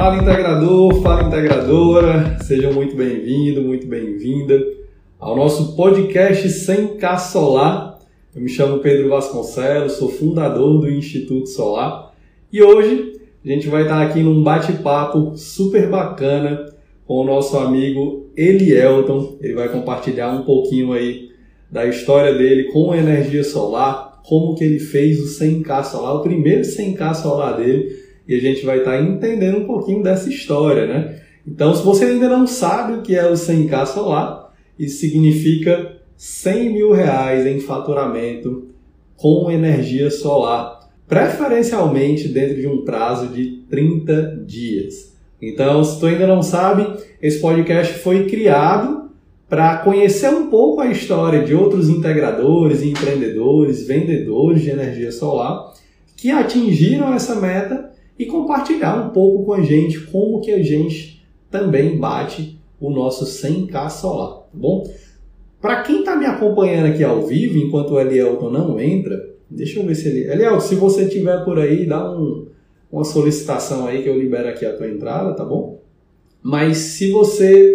Fala 0.00 0.16
integrador, 0.16 1.02
fala 1.02 1.24
integradora, 1.24 2.38
seja 2.40 2.72
muito 2.72 2.96
bem-vindo, 2.96 3.60
muito 3.60 3.86
bem-vinda 3.86 4.58
ao 5.18 5.36
nosso 5.36 5.76
podcast 5.76 6.48
100K 6.48 7.18
Solar. 7.18 7.98
Eu 8.34 8.40
me 8.40 8.48
chamo 8.48 8.78
Pedro 8.78 9.10
Vasconcelos, 9.10 9.92
sou 9.92 10.08
fundador 10.08 10.80
do 10.80 10.90
Instituto 10.90 11.50
Solar 11.50 12.14
e 12.50 12.62
hoje 12.62 13.20
a 13.44 13.48
gente 13.48 13.68
vai 13.68 13.82
estar 13.82 14.00
aqui 14.00 14.20
num 14.20 14.42
bate-papo 14.42 15.36
super 15.36 15.90
bacana 15.90 16.64
com 17.06 17.16
o 17.16 17.24
nosso 17.24 17.58
amigo 17.58 18.30
Elielton. 18.34 19.36
Ele 19.38 19.52
vai 19.52 19.68
compartilhar 19.68 20.32
um 20.32 20.44
pouquinho 20.44 20.94
aí 20.94 21.28
da 21.70 21.84
história 21.84 22.32
dele 22.32 22.72
com 22.72 22.94
energia 22.94 23.44
solar, 23.44 24.22
como 24.24 24.54
que 24.54 24.64
ele 24.64 24.78
fez 24.78 25.20
o 25.20 25.44
100K 25.44 25.84
solar, 25.84 26.14
o 26.14 26.22
primeiro 26.22 26.62
100K 26.62 27.12
solar 27.16 27.58
dele 27.58 27.99
e 28.30 28.36
a 28.36 28.40
gente 28.40 28.64
vai 28.64 28.78
estar 28.78 28.92
tá 28.92 29.02
entendendo 29.02 29.58
um 29.58 29.64
pouquinho 29.64 30.04
dessa 30.04 30.28
história, 30.28 30.86
né? 30.86 31.20
Então, 31.44 31.74
se 31.74 31.82
você 31.82 32.04
ainda 32.04 32.28
não 32.28 32.46
sabe 32.46 32.92
o 32.92 33.02
que 33.02 33.16
é 33.16 33.26
o 33.26 33.32
100K 33.32 33.86
solar, 33.86 34.54
isso 34.78 35.00
significa 35.00 35.96
100 36.16 36.72
mil 36.72 36.92
reais 36.92 37.44
em 37.44 37.58
faturamento 37.58 38.68
com 39.16 39.50
energia 39.50 40.12
solar, 40.12 40.88
preferencialmente 41.08 42.28
dentro 42.28 42.60
de 42.60 42.68
um 42.68 42.84
prazo 42.84 43.34
de 43.34 43.64
30 43.68 44.44
dias. 44.46 45.12
Então, 45.42 45.82
se 45.82 45.98
tu 45.98 46.06
ainda 46.06 46.26
não 46.28 46.40
sabe, 46.40 46.86
esse 47.20 47.40
podcast 47.40 47.94
foi 47.94 48.28
criado 48.28 49.10
para 49.48 49.78
conhecer 49.78 50.28
um 50.28 50.48
pouco 50.48 50.80
a 50.80 50.86
história 50.86 51.42
de 51.42 51.52
outros 51.52 51.88
integradores, 51.88 52.80
empreendedores, 52.80 53.88
vendedores 53.88 54.62
de 54.62 54.70
energia 54.70 55.10
solar 55.10 55.72
que 56.16 56.30
atingiram 56.30 57.12
essa 57.12 57.34
meta 57.34 57.90
e 58.20 58.26
compartilhar 58.26 59.02
um 59.02 59.08
pouco 59.14 59.46
com 59.46 59.54
a 59.54 59.62
gente 59.62 59.98
como 59.98 60.42
que 60.42 60.52
a 60.52 60.62
gente 60.62 61.26
também 61.50 61.96
bate 61.96 62.60
o 62.78 62.90
nosso 62.90 63.24
100k 63.24 63.88
solar, 63.88 64.40
tá 64.40 64.48
bom? 64.52 64.86
Para 65.58 65.82
quem 65.82 66.00
está 66.00 66.14
me 66.14 66.26
acompanhando 66.26 66.92
aqui 66.92 67.02
ao 67.02 67.22
vivo, 67.22 67.56
enquanto 67.56 67.92
o 67.92 68.00
Elielton 68.00 68.50
não 68.50 68.78
entra, 68.78 69.26
deixa 69.48 69.80
eu 69.80 69.86
ver 69.86 69.94
se 69.94 70.08
ele... 70.08 70.30
Elielton, 70.30 70.60
se 70.60 70.74
você 70.74 71.08
tiver 71.08 71.42
por 71.46 71.58
aí, 71.58 71.86
dá 71.86 72.12
um, 72.12 72.48
uma 72.92 73.04
solicitação 73.04 73.86
aí 73.86 74.02
que 74.02 74.08
eu 74.10 74.20
libero 74.20 74.50
aqui 74.50 74.66
a 74.66 74.76
tua 74.76 74.86
entrada, 74.86 75.32
tá 75.32 75.44
bom? 75.44 75.80
Mas 76.42 76.76
se 76.76 77.10
você 77.10 77.74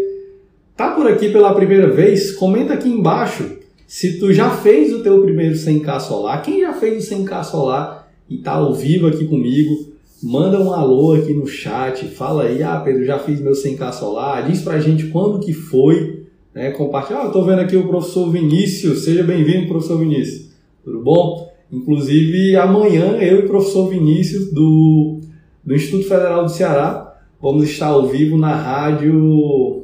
tá 0.77 0.91
por 0.91 1.07
aqui 1.07 1.31
pela 1.31 1.55
primeira 1.55 1.89
vez, 1.89 2.33
comenta 2.33 2.75
aqui 2.75 2.87
embaixo 2.87 3.57
se 3.87 4.19
tu 4.19 4.31
já 4.31 4.51
fez 4.51 4.93
o 4.93 5.01
teu 5.01 5.23
primeiro 5.23 5.55
100k 5.55 5.99
solar. 6.01 6.43
Quem 6.43 6.61
já 6.61 6.73
fez 6.73 7.03
o 7.03 7.15
100k 7.15 7.43
solar 7.43 8.13
e 8.29 8.37
tá 8.37 8.51
ao 8.51 8.75
vivo 8.75 9.07
aqui 9.07 9.25
comigo, 9.25 9.94
Manda 10.23 10.59
um 10.59 10.73
alô 10.73 11.13
aqui 11.13 11.33
no 11.33 11.45
chat, 11.45 12.05
fala 12.05 12.43
aí, 12.43 12.63
ah, 12.63 12.79
Pedro, 12.79 13.05
já 13.05 13.19
fiz 13.19 13.41
meu 13.41 13.51
100k 13.51 13.91
solar, 13.91 14.47
diz 14.47 14.61
pra 14.61 14.79
gente 14.79 15.07
quando 15.07 15.39
que 15.39 15.53
foi, 15.53 16.25
né? 16.53 16.71
Compartilha. 16.71 17.19
Ah, 17.19 17.25
eu 17.25 17.31
tô 17.31 17.43
vendo 17.43 17.59
aqui 17.59 17.75
o 17.75 17.87
professor 17.87 18.31
Vinícius, 18.31 19.03
seja 19.03 19.23
bem-vindo, 19.23 19.67
professor 19.67 19.99
Vinícius. 19.99 20.51
Tudo 20.83 21.01
bom? 21.01 21.51
Inclusive, 21.71 22.55
amanhã 22.55 23.17
eu 23.17 23.41
e 23.41 23.43
o 23.43 23.47
professor 23.47 23.89
Vinícius 23.89 24.51
do, 24.51 25.19
do 25.63 25.75
Instituto 25.75 26.07
Federal 26.07 26.45
do 26.45 26.51
Ceará 26.51 27.05
vamos 27.41 27.69
estar 27.69 27.87
ao 27.87 28.07
vivo 28.07 28.37
na 28.37 28.55
rádio 28.55 29.83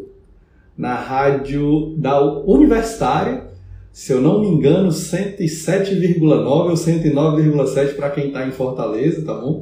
na 0.77 0.95
rádio 0.95 1.93
da 1.97 2.19
Universitária, 2.43 3.43
se 3.91 4.13
eu 4.13 4.21
não 4.21 4.41
me 4.41 4.47
engano, 4.47 4.89
107,9 4.89 6.47
ou 6.47 6.73
109,7 6.73 7.95
para 7.95 8.09
quem 8.09 8.27
está 8.27 8.47
em 8.47 8.51
Fortaleza, 8.51 9.23
tá 9.23 9.33
bom? 9.35 9.61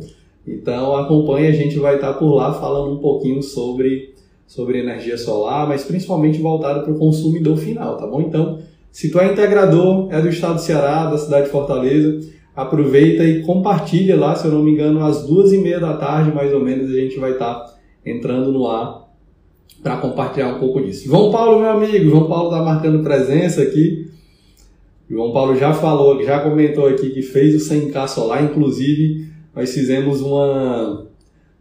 Então 0.50 0.95
acompanhe, 0.97 1.47
a 1.47 1.52
gente 1.52 1.78
vai 1.78 1.95
estar 1.95 2.14
por 2.14 2.33
lá 2.33 2.53
falando 2.53 2.94
um 2.94 2.97
pouquinho 2.97 3.44
sobre, 3.44 4.16
sobre 4.47 4.80
energia 4.80 5.17
solar, 5.17 5.67
mas 5.67 5.83
principalmente 5.83 6.42
voltado 6.42 6.83
para 6.83 6.92
o 6.92 6.98
consumidor 6.98 7.55
final, 7.58 7.98
tá 7.98 8.08
bom? 8.08 8.21
Então, 8.21 8.58
se 8.92 9.11
tu 9.11 9.20
é 9.20 9.32
integrador, 9.32 10.08
é 10.11 10.20
do 10.20 10.27
estado 10.27 10.55
do 10.55 10.61
Ceará, 10.61 11.05
da 11.05 11.17
cidade 11.17 11.45
de 11.45 11.52
Fortaleza, 11.52 12.27
aproveita 12.55 13.23
e 13.23 13.43
compartilha 13.43 14.17
lá, 14.17 14.36
se 14.36 14.45
eu 14.45 14.52
não 14.52 14.64
me 14.64 14.71
engano, 14.71 15.05
às 15.05 15.26
duas 15.26 15.54
e 15.54 15.59
meia 15.59 15.80
da 15.80 15.93
tarde, 15.93 16.33
mais 16.33 16.52
ou 16.52 16.59
menos, 16.59 16.89
a 16.89 16.95
gente 16.95 17.20
vai 17.20 17.33
estar 17.33 17.77
entrando 18.04 18.52
no 18.52 18.67
ar 18.67 19.08
para 19.83 19.98
compartilhar 19.98 20.55
um 20.55 20.59
pouco 20.59 20.82
disso. 20.82 21.05
João 21.05 21.32
Paulo, 21.32 21.59
meu 21.59 21.70
amigo, 21.70 22.09
João 22.09 22.27
Paulo 22.27 22.49
está 22.49 22.64
marcando 22.64 23.04
presença 23.04 23.61
aqui. 23.61 24.09
João 25.09 25.32
Paulo 25.32 25.55
já 25.55 25.73
falou, 25.73 26.21
já 26.23 26.39
comentou 26.39 26.88
aqui 26.88 27.11
que 27.11 27.21
fez 27.21 27.55
o 27.55 27.73
100K 27.73 28.08
solar, 28.08 28.43
inclusive 28.43 29.30
nós 29.59 29.73
fizemos 29.73 30.21
uma 30.21 31.05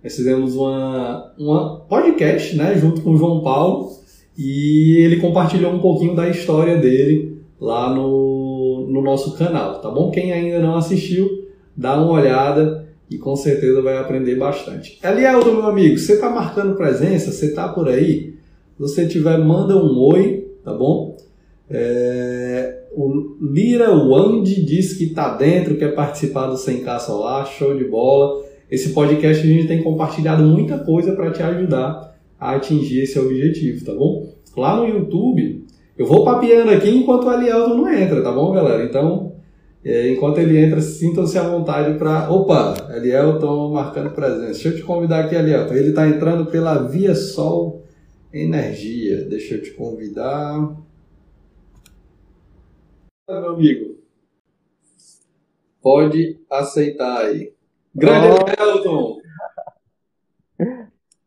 nós 0.02 0.14
fizemos 0.14 0.54
uma, 0.54 1.34
uma 1.36 1.80
podcast 1.80 2.56
né, 2.56 2.78
junto 2.78 3.00
com 3.00 3.10
o 3.10 3.16
João 3.16 3.42
Paulo 3.42 3.90
e 4.38 4.96
ele 4.98 5.16
compartilhou 5.16 5.72
um 5.72 5.80
pouquinho 5.80 6.14
da 6.14 6.28
história 6.28 6.76
dele 6.78 7.42
lá 7.60 7.92
no, 7.92 8.86
no 8.88 9.02
nosso 9.02 9.36
canal, 9.36 9.80
tá 9.80 9.90
bom? 9.90 10.12
Quem 10.12 10.32
ainda 10.32 10.60
não 10.60 10.76
assistiu, 10.76 11.48
dá 11.76 12.00
uma 12.00 12.12
olhada 12.12 12.86
e 13.10 13.18
com 13.18 13.34
certeza 13.34 13.82
vai 13.82 13.96
aprender 13.96 14.36
bastante. 14.36 15.00
Elieldo, 15.02 15.52
meu 15.52 15.66
amigo, 15.66 15.98
você 15.98 16.12
está 16.12 16.30
marcando 16.30 16.76
presença? 16.76 17.32
Você 17.32 17.46
está 17.46 17.68
por 17.68 17.88
aí? 17.88 18.36
Se 18.76 18.78
você 18.78 19.08
tiver, 19.08 19.38
manda 19.38 19.76
um 19.76 19.98
oi, 19.98 20.46
tá 20.62 20.72
bom? 20.72 21.16
É, 21.68 22.84
o 23.00 23.36
Lira 23.40 23.92
Wandi 23.92 24.64
diz 24.64 24.94
que 24.94 25.04
está 25.04 25.36
dentro, 25.36 25.76
quer 25.76 25.94
participar 25.94 26.48
do 26.48 26.56
100K 26.56 26.98
Solar, 26.98 27.46
show 27.46 27.76
de 27.78 27.84
bola. 27.84 28.42
Esse 28.68 28.88
podcast 28.88 29.40
a 29.40 29.46
gente 29.48 29.68
tem 29.68 29.84
compartilhado 29.84 30.42
muita 30.42 30.78
coisa 30.78 31.12
para 31.12 31.30
te 31.30 31.40
ajudar 31.40 32.18
a 32.40 32.56
atingir 32.56 33.02
esse 33.02 33.16
objetivo, 33.16 33.84
tá 33.84 33.94
bom? 33.94 34.34
Lá 34.56 34.78
no 34.78 34.88
YouTube, 34.88 35.64
eu 35.96 36.06
vou 36.06 36.24
papeando 36.24 36.72
aqui 36.72 36.90
enquanto 36.90 37.28
o 37.28 37.32
Elielton 37.32 37.76
não 37.76 37.88
entra, 37.88 38.20
tá 38.20 38.32
bom, 38.32 38.50
galera? 38.52 38.84
Então, 38.84 39.34
é, 39.84 40.10
enquanto 40.10 40.38
ele 40.38 40.58
entra, 40.58 40.80
sintam-se 40.80 41.38
à 41.38 41.48
vontade 41.48 41.96
para. 41.96 42.28
Opa, 42.28 42.74
Elielton 42.96 43.74
marcando 43.74 44.10
presença. 44.10 44.46
Deixa 44.46 44.68
eu 44.70 44.76
te 44.76 44.82
convidar 44.82 45.20
aqui, 45.20 45.36
Elielton. 45.36 45.74
Ele 45.74 45.90
está 45.90 46.08
entrando 46.08 46.46
pela 46.46 46.82
Via 46.88 47.14
Sol 47.14 47.84
Energia. 48.32 49.22
Deixa 49.22 49.54
eu 49.54 49.62
te 49.62 49.70
convidar 49.70 50.87
meu 53.28 53.50
amigo. 53.50 53.98
Pode 55.82 56.40
aceitar 56.50 57.26
aí. 57.26 57.52
Grande 57.94 58.28
oh. 58.28 58.62
Elton! 58.62 59.18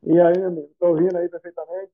E 0.04 0.20
aí, 0.20 0.44
amigo? 0.44 0.70
Tô 0.80 0.88
ouvindo 0.88 1.16
aí 1.16 1.30
perfeitamente? 1.30 1.92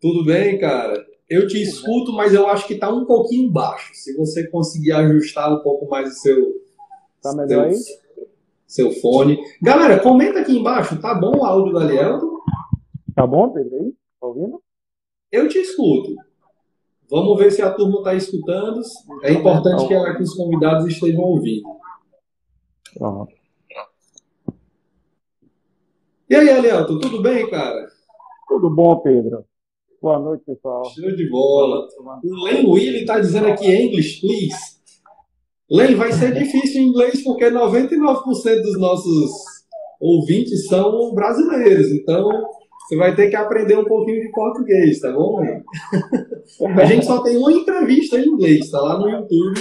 Tudo 0.00 0.24
bem, 0.24 0.58
cara? 0.58 1.06
Eu 1.28 1.46
te 1.46 1.62
escuto, 1.62 2.12
mas 2.12 2.34
eu 2.34 2.46
acho 2.48 2.66
que 2.66 2.74
tá 2.74 2.90
um 2.90 3.04
pouquinho 3.04 3.50
baixo. 3.50 3.92
Se 3.94 4.16
você 4.16 4.46
conseguir 4.48 4.92
ajustar 4.92 5.52
um 5.52 5.62
pouco 5.62 5.88
mais 5.88 6.08
o 6.08 6.20
seu. 6.20 6.60
Tá 7.22 7.32
melhor 7.32 7.72
seu, 7.72 7.94
aí? 8.24 8.26
Seu 8.66 8.92
fone. 8.92 9.38
Galera, 9.62 10.00
comenta 10.00 10.40
aqui 10.40 10.58
embaixo, 10.58 11.00
tá 11.00 11.14
bom 11.14 11.38
o 11.38 11.44
áudio 11.44 11.72
da 11.72 11.84
Lielton? 11.84 12.40
Tá 13.14 13.26
bom, 13.26 13.50
Pedro? 13.52 13.76
Aí? 13.76 13.94
Tá 14.20 14.26
ouvindo? 14.26 14.62
Eu 15.30 15.48
te 15.48 15.58
escuto. 15.58 16.14
Vamos 17.10 17.36
ver 17.38 17.50
se 17.50 17.60
a 17.60 17.72
turma 17.72 17.98
está 17.98 18.14
escutando. 18.14 18.80
É 19.22 19.32
importante 19.32 19.88
que, 19.88 20.14
que 20.16 20.22
os 20.22 20.34
convidados 20.34 20.86
estejam 20.86 21.22
ouvindo. 21.22 21.66
Uhum. 23.00 23.26
E 26.28 26.36
aí, 26.36 26.48
Elielto, 26.48 27.00
tudo 27.00 27.20
bem, 27.20 27.50
cara? 27.50 27.88
Tudo 28.48 28.70
bom, 28.70 29.00
Pedro. 29.00 29.44
Boa 30.00 30.20
noite, 30.20 30.44
pessoal. 30.46 30.84
Show 30.84 31.14
de 31.16 31.28
bola. 31.28 31.86
O 32.24 32.44
Len 32.44 32.66
Willy 32.66 33.00
está 33.00 33.18
dizendo 33.18 33.48
aqui, 33.48 33.66
English, 33.66 34.20
please. 34.20 34.80
Len, 35.68 35.96
vai 35.96 36.12
ser 36.12 36.32
difícil 36.32 36.82
em 36.82 36.86
inglês 36.86 37.22
porque 37.24 37.50
99% 37.50 38.62
dos 38.62 38.78
nossos 38.78 39.30
ouvintes 40.00 40.66
são 40.66 41.12
brasileiros. 41.12 41.88
Então, 41.88 42.28
você 42.90 42.96
vai 42.96 43.14
ter 43.14 43.30
que 43.30 43.36
aprender 43.36 43.78
um 43.78 43.84
pouquinho 43.84 44.20
de 44.20 44.32
português, 44.32 44.98
tá 44.98 45.12
bom? 45.12 45.40
a 46.76 46.84
gente 46.84 47.06
só 47.06 47.22
tem 47.22 47.36
uma 47.36 47.52
entrevista 47.52 48.18
em 48.18 48.26
inglês, 48.26 48.68
tá 48.68 48.80
lá 48.80 48.98
no 48.98 49.08
YouTube. 49.08 49.60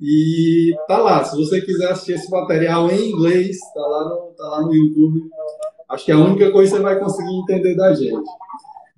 E 0.00 0.72
tá 0.86 0.98
lá, 0.98 1.24
se 1.24 1.36
você 1.36 1.60
quiser 1.60 1.90
assistir 1.90 2.12
esse 2.12 2.30
material 2.30 2.88
em 2.88 3.10
inglês, 3.10 3.58
tá 3.74 3.80
lá 3.80 4.04
no, 4.04 4.16
tá 4.36 4.44
lá 4.44 4.62
no 4.62 4.72
YouTube. 4.72 5.22
Acho 5.88 6.04
que 6.04 6.12
é 6.12 6.14
a 6.14 6.18
única 6.18 6.52
coisa 6.52 6.70
que 6.70 6.76
você 6.76 6.82
vai 6.82 7.00
conseguir 7.00 7.34
entender 7.34 7.74
da 7.74 7.92
gente. 7.94 8.30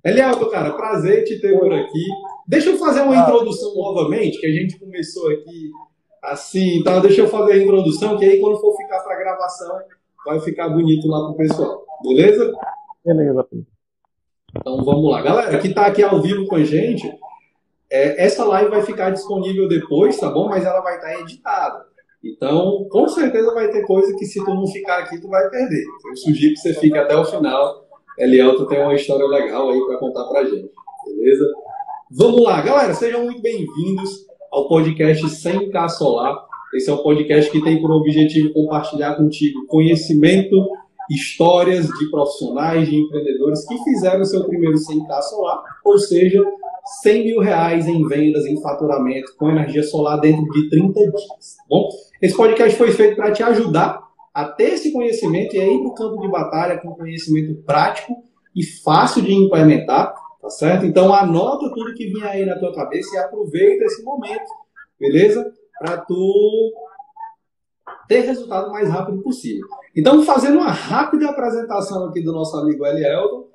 Elialdo, 0.03 0.47
cara, 0.51 0.73
prazer 0.73 1.23
te 1.23 1.41
ter 1.41 1.59
por 1.59 1.73
aqui. 1.73 2.05
Deixa 2.47 2.69
eu 2.69 2.77
fazer 2.77 3.01
uma 3.01 3.15
introdução 3.15 3.73
novamente, 3.73 4.39
que 4.39 4.45
a 4.45 4.51
gente 4.51 4.77
começou 4.77 5.31
aqui 5.31 5.71
assim, 6.21 6.77
então 6.77 7.01
deixa 7.01 7.21
eu 7.21 7.27
fazer 7.27 7.53
a 7.53 7.57
introdução, 7.57 8.17
que 8.17 8.25
aí 8.25 8.39
quando 8.39 8.59
for 8.59 8.75
ficar 8.77 8.99
para 8.99 9.17
gravação, 9.17 9.75
vai 10.23 10.39
ficar 10.39 10.69
bonito 10.69 11.07
lá 11.07 11.25
pro 11.25 11.37
pessoal. 11.37 11.83
Beleza? 12.03 12.53
Beleza. 13.05 13.47
Então 14.57 14.83
vamos 14.83 15.11
lá. 15.11 15.21
Galera, 15.21 15.59
que 15.59 15.67
está 15.67 15.85
aqui 15.85 16.01
ao 16.01 16.21
vivo 16.21 16.45
com 16.47 16.55
a 16.55 16.63
gente, 16.63 17.07
é, 17.91 18.25
essa 18.25 18.43
live 18.45 18.71
vai 18.71 18.81
ficar 18.81 19.11
disponível 19.11 19.67
depois, 19.67 20.17
tá 20.17 20.29
bom? 20.29 20.49
Mas 20.49 20.65
ela 20.65 20.81
vai 20.81 20.95
estar 20.95 21.13
tá 21.13 21.19
editada. 21.19 21.85
Então, 22.23 22.87
com 22.89 23.07
certeza 23.07 23.53
vai 23.53 23.69
ter 23.69 23.85
coisa 23.85 24.15
que 24.17 24.25
se 24.25 24.43
tu 24.43 24.51
não 24.53 24.65
ficar 24.65 24.99
aqui, 24.99 25.21
tu 25.21 25.27
vai 25.27 25.47
perder. 25.49 25.83
Eu 26.09 26.17
sugiro 26.17 26.53
que 26.55 26.59
você 26.59 26.73
fique 26.73 26.97
até 26.97 27.15
o 27.15 27.23
final. 27.23 27.85
Elielto 28.17 28.65
tem 28.67 28.81
uma 28.81 28.95
história 28.95 29.25
legal 29.27 29.69
aí 29.69 29.79
para 29.85 29.97
contar 29.99 30.23
pra 30.23 30.43
gente, 30.43 30.71
beleza? 31.05 31.45
Vamos 32.09 32.41
lá, 32.41 32.61
galera, 32.61 32.93
sejam 32.93 33.25
muito 33.25 33.41
bem-vindos 33.41 34.25
ao 34.51 34.67
podcast 34.67 35.23
100K 35.25 35.89
Solar. 35.89 36.45
Esse 36.73 36.89
é 36.89 36.93
um 36.93 37.03
podcast 37.03 37.51
que 37.51 37.61
tem 37.61 37.79
por 37.81 37.91
objetivo 37.91 38.53
compartilhar 38.53 39.15
contigo 39.15 39.65
conhecimento, 39.67 40.55
histórias 41.09 41.87
de 41.87 42.09
profissionais, 42.09 42.87
de 42.87 42.95
empreendedores 42.95 43.65
que 43.67 43.77
fizeram 43.83 44.21
o 44.21 44.25
seu 44.25 44.43
primeiro 44.45 44.75
100K 44.75 45.21
Solar, 45.21 45.63
ou 45.83 45.97
seja, 45.97 46.43
100 47.01 47.23
mil 47.23 47.39
reais 47.39 47.87
em 47.87 48.07
vendas, 48.07 48.45
em 48.45 48.61
faturamento 48.61 49.35
com 49.37 49.49
energia 49.49 49.83
solar 49.83 50.19
dentro 50.19 50.45
de 50.51 50.69
30 50.69 50.99
dias. 50.99 51.55
Tá 51.57 51.63
bom, 51.69 51.89
esse 52.21 52.35
podcast 52.35 52.77
foi 52.77 52.91
feito 52.91 53.15
para 53.15 53.31
te 53.31 53.41
ajudar 53.41 54.05
a 54.33 54.45
ter 54.45 54.73
esse 54.73 54.91
conhecimento 54.91 55.55
e 55.55 55.59
aí 55.61 55.79
para 55.79 55.87
o 55.87 55.93
campo 55.95 56.21
de 56.21 56.27
batalha 56.27 56.77
com 56.77 56.93
conhecimento 56.93 57.55
prático 57.63 58.13
e 58.55 58.63
fácil 58.63 59.21
de 59.23 59.33
implementar, 59.33 60.13
tá 60.41 60.49
certo? 60.49 60.85
Então 60.85 61.13
anota 61.13 61.71
tudo 61.73 61.93
que 61.93 62.07
vinha 62.07 62.27
aí 62.27 62.45
na 62.45 62.57
tua 62.59 62.73
cabeça 62.73 63.15
e 63.15 63.17
aproveita 63.17 63.85
esse 63.85 64.03
momento, 64.03 64.45
beleza? 64.99 65.51
Para 65.79 65.97
tu 65.97 66.73
ter 68.07 68.21
resultado 68.21 68.69
o 68.69 68.71
mais 68.71 68.89
rápido 68.89 69.21
possível. 69.21 69.65
Então, 69.95 70.23
fazendo 70.23 70.59
uma 70.59 70.71
rápida 70.71 71.29
apresentação 71.29 72.05
aqui 72.05 72.21
do 72.21 72.31
nosso 72.31 72.55
amigo 72.57 72.85
Elielton, 72.85 73.45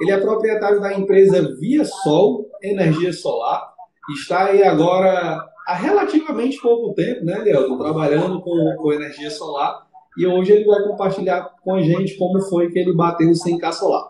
ele 0.00 0.12
é 0.12 0.18
proprietário 0.18 0.80
da 0.80 0.94
empresa 0.94 1.54
Via 1.58 1.84
Sol 1.84 2.48
Energia 2.62 3.12
Solar. 3.12 3.70
Está 4.14 4.46
aí 4.46 4.62
agora 4.62 5.46
há 5.66 5.74
relativamente 5.74 6.60
pouco 6.60 6.94
tempo, 6.94 7.24
né, 7.24 7.40
Elielton, 7.40 7.76
trabalhando 7.76 8.40
com, 8.40 8.76
com 8.76 8.92
energia 8.92 9.30
solar. 9.30 9.86
E 10.18 10.26
hoje 10.26 10.52
ele 10.52 10.64
vai 10.64 10.82
compartilhar 10.82 11.54
com 11.62 11.74
a 11.74 11.82
gente 11.82 12.16
como 12.16 12.40
foi 12.42 12.70
que 12.70 12.78
ele 12.78 12.94
bateu 12.94 13.28
o 13.28 13.32
100K 13.32 13.72
solar. 13.72 14.08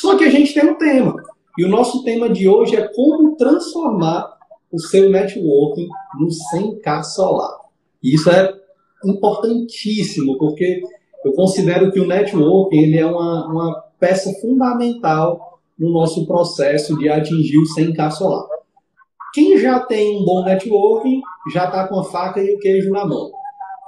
Só 0.00 0.16
que 0.16 0.24
a 0.24 0.30
gente 0.30 0.54
tem 0.54 0.68
um 0.68 0.76
tema. 0.76 1.16
E 1.58 1.64
o 1.64 1.68
nosso 1.68 2.04
tema 2.04 2.28
de 2.28 2.48
hoje 2.48 2.76
é 2.76 2.88
como 2.94 3.36
transformar 3.36 4.38
o 4.70 4.78
seu 4.78 5.10
networking 5.10 5.88
no 6.18 6.28
100K 6.28 7.02
solar. 7.02 7.58
Isso 8.02 8.30
é 8.30 8.54
importantíssimo, 9.04 10.36
porque 10.38 10.82
eu 11.24 11.32
considero 11.32 11.90
que 11.90 12.00
o 12.00 12.06
networking 12.06 12.78
ele 12.78 12.98
é 12.98 13.06
uma, 13.06 13.46
uma 13.46 13.84
peça 13.98 14.32
fundamental 14.40 15.60
no 15.78 15.90
nosso 15.90 16.26
processo 16.26 16.98
de 16.98 17.08
atingir 17.08 17.58
o 17.58 17.64
100K 17.76 18.10
solar. 18.10 18.46
Quem 19.32 19.58
já 19.58 19.80
tem 19.80 20.20
um 20.20 20.24
bom 20.24 20.44
networking 20.44 21.20
já 21.52 21.66
está 21.66 21.86
com 21.86 22.00
a 22.00 22.04
faca 22.04 22.42
e 22.42 22.54
o 22.54 22.58
queijo 22.58 22.90
na 22.90 23.06
mão. 23.06 23.30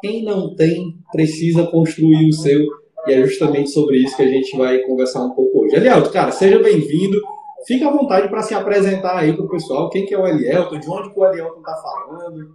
Quem 0.01 0.25
não 0.25 0.55
tem, 0.55 0.97
precisa 1.11 1.67
construir 1.67 2.29
o 2.29 2.33
seu. 2.33 2.61
E 3.07 3.13
é 3.13 3.27
justamente 3.27 3.71
sobre 3.71 3.99
isso 3.99 4.17
que 4.17 4.23
a 4.23 4.29
gente 4.29 4.57
vai 4.57 4.79
conversar 4.81 5.25
um 5.25 5.31
pouco 5.31 5.65
hoje. 5.65 5.75
Elielto, 5.75 6.11
cara, 6.11 6.31
seja 6.31 6.63
bem-vindo. 6.63 7.21
Fique 7.67 7.85
à 7.85 7.91
vontade 7.91 8.29
para 8.29 8.43
se 8.43 8.55
apresentar 8.55 9.19
aí 9.19 9.33
para 9.33 9.45
o 9.45 9.49
pessoal. 9.49 9.91
Quem 9.91 10.07
que 10.07 10.15
é 10.15 10.19
o 10.19 10.27
Elielto? 10.27 10.79
De 10.79 10.89
onde 10.89 11.13
que 11.13 11.19
o 11.19 11.27
Elielto 11.27 11.59
está 11.59 11.75
falando? 11.77 12.55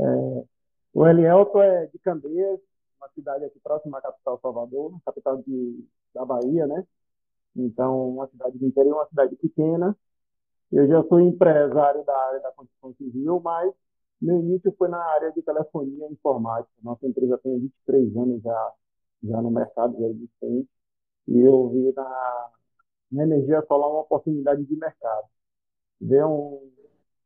É, 0.00 0.42
o 0.94 1.06
Elielto 1.06 1.60
é 1.60 1.86
de 1.86 1.98
Candeias, 1.98 2.60
uma 2.98 3.08
cidade 3.10 3.44
aqui 3.44 3.58
próxima 3.60 3.98
à 3.98 4.02
capital 4.02 4.38
Salvador, 4.40 5.00
capital 5.04 5.42
de, 5.42 5.84
da 6.14 6.24
Bahia, 6.24 6.66
né? 6.66 6.84
Então, 7.56 8.10
uma 8.10 8.26
cidade 8.28 8.58
do 8.58 8.66
interior, 8.66 8.96
uma 8.96 9.08
cidade 9.08 9.36
pequena. 9.36 9.96
Eu 10.70 10.86
já 10.86 11.02
sou 11.04 11.20
empresário 11.20 12.04
da 12.04 12.16
área 12.16 12.40
da 12.40 12.52
construção 12.52 12.94
civil, 12.94 13.40
mas 13.40 13.72
meu 14.20 14.38
início 14.38 14.74
foi 14.76 14.88
na 14.88 14.98
área 14.98 15.32
de 15.32 15.42
telefonia 15.42 16.08
e 16.08 16.12
informática. 16.12 16.72
Nossa 16.82 17.06
empresa 17.06 17.38
tem 17.38 17.58
23 17.58 18.16
anos 18.16 18.42
já, 18.42 18.72
já 19.22 19.42
no 19.42 19.50
mercado, 19.50 19.98
já 19.98 20.06
existente. 20.08 20.68
E 21.28 21.38
eu 21.38 21.68
vi 21.70 21.92
na, 21.94 22.50
na 23.12 23.22
energia 23.24 23.64
solar 23.66 23.88
uma 23.90 24.00
oportunidade 24.00 24.64
de 24.64 24.76
mercado. 24.76 25.26
Deu 26.00 26.28
um, 26.28 26.70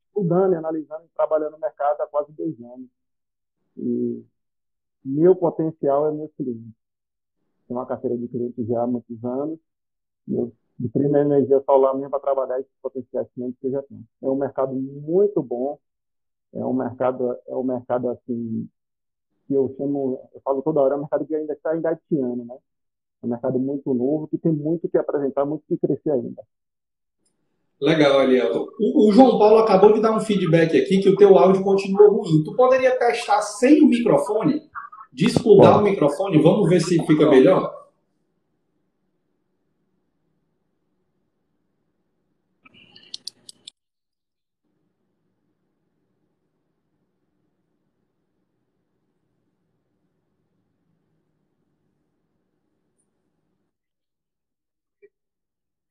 estudando, 0.08 0.54
analisando 0.54 1.04
e 1.04 1.08
trabalhando 1.16 1.52
no 1.52 1.58
mercado 1.58 2.00
há 2.02 2.06
quase 2.06 2.32
dois 2.32 2.58
anos. 2.60 2.88
E 3.76 4.24
meu 5.04 5.36
potencial 5.36 6.08
é 6.08 6.12
meu 6.12 6.28
cliente. 6.36 6.72
Tenho 7.66 7.80
uma 7.80 7.86
carteira 7.86 8.16
de 8.16 8.28
clientes 8.28 8.66
já 8.66 8.82
há 8.82 8.86
muitos 8.86 9.24
anos. 9.24 9.58
De 10.78 10.88
primeira 10.88 11.22
energia 11.22 11.62
solar 11.64 11.94
mesmo 11.94 12.10
para 12.10 12.20
trabalhar 12.20 12.60
esses 12.60 12.72
potenciais 12.82 13.28
clientes 13.34 13.58
que 13.60 13.66
eu 13.68 13.72
já 13.72 13.82
tenho. 13.84 14.04
É 14.22 14.26
um 14.26 14.36
mercado 14.36 14.74
muito 14.74 15.42
bom. 15.42 15.78
É 16.54 16.64
um 16.64 16.74
mercado, 16.74 17.36
é 17.46 17.56
um 17.56 17.64
mercado 17.64 18.10
assim 18.10 18.68
que 19.46 19.54
eu 19.54 19.74
chamo, 19.76 20.30
eu 20.34 20.40
falo 20.42 20.62
toda 20.62 20.80
hora, 20.80 20.94
é 20.94 20.96
um 20.96 21.00
mercado 21.00 21.26
que 21.26 21.34
ainda 21.34 21.52
está 21.54 21.76
engateando, 21.76 22.44
né? 22.44 22.56
É 23.22 23.26
um 23.26 23.30
mercado 23.30 23.58
muito 23.58 23.94
novo 23.94 24.28
que 24.28 24.38
tem 24.38 24.52
muito 24.52 24.88
que 24.88 24.98
apresentar, 24.98 25.44
muito 25.46 25.64
que 25.68 25.78
crescer 25.78 26.10
ainda. 26.12 26.42
Legal, 27.82 28.22
Eliel. 28.22 28.68
O, 28.78 29.08
o, 29.08 29.12
João 29.12 29.40
Paulo 29.40 29.58
acabou 29.58 29.92
de 29.92 30.00
dar 30.00 30.16
um 30.16 30.20
feedback 30.20 30.80
aqui 30.80 30.98
que 31.00 31.08
o 31.08 31.16
teu 31.16 31.36
áudio 31.36 31.64
continua 31.64 32.08
ruim. 32.08 32.44
Tu 32.44 32.54
poderia 32.54 32.96
testar 32.96 33.42
sem 33.42 33.82
o 33.82 33.88
microfone? 33.88 34.62
Desplugar 35.12 35.80
o 35.80 35.82
microfone? 35.82 36.40
Vamos 36.40 36.68
ver 36.70 36.80
se 36.80 37.04
fica 37.04 37.28
melhor? 37.28 37.74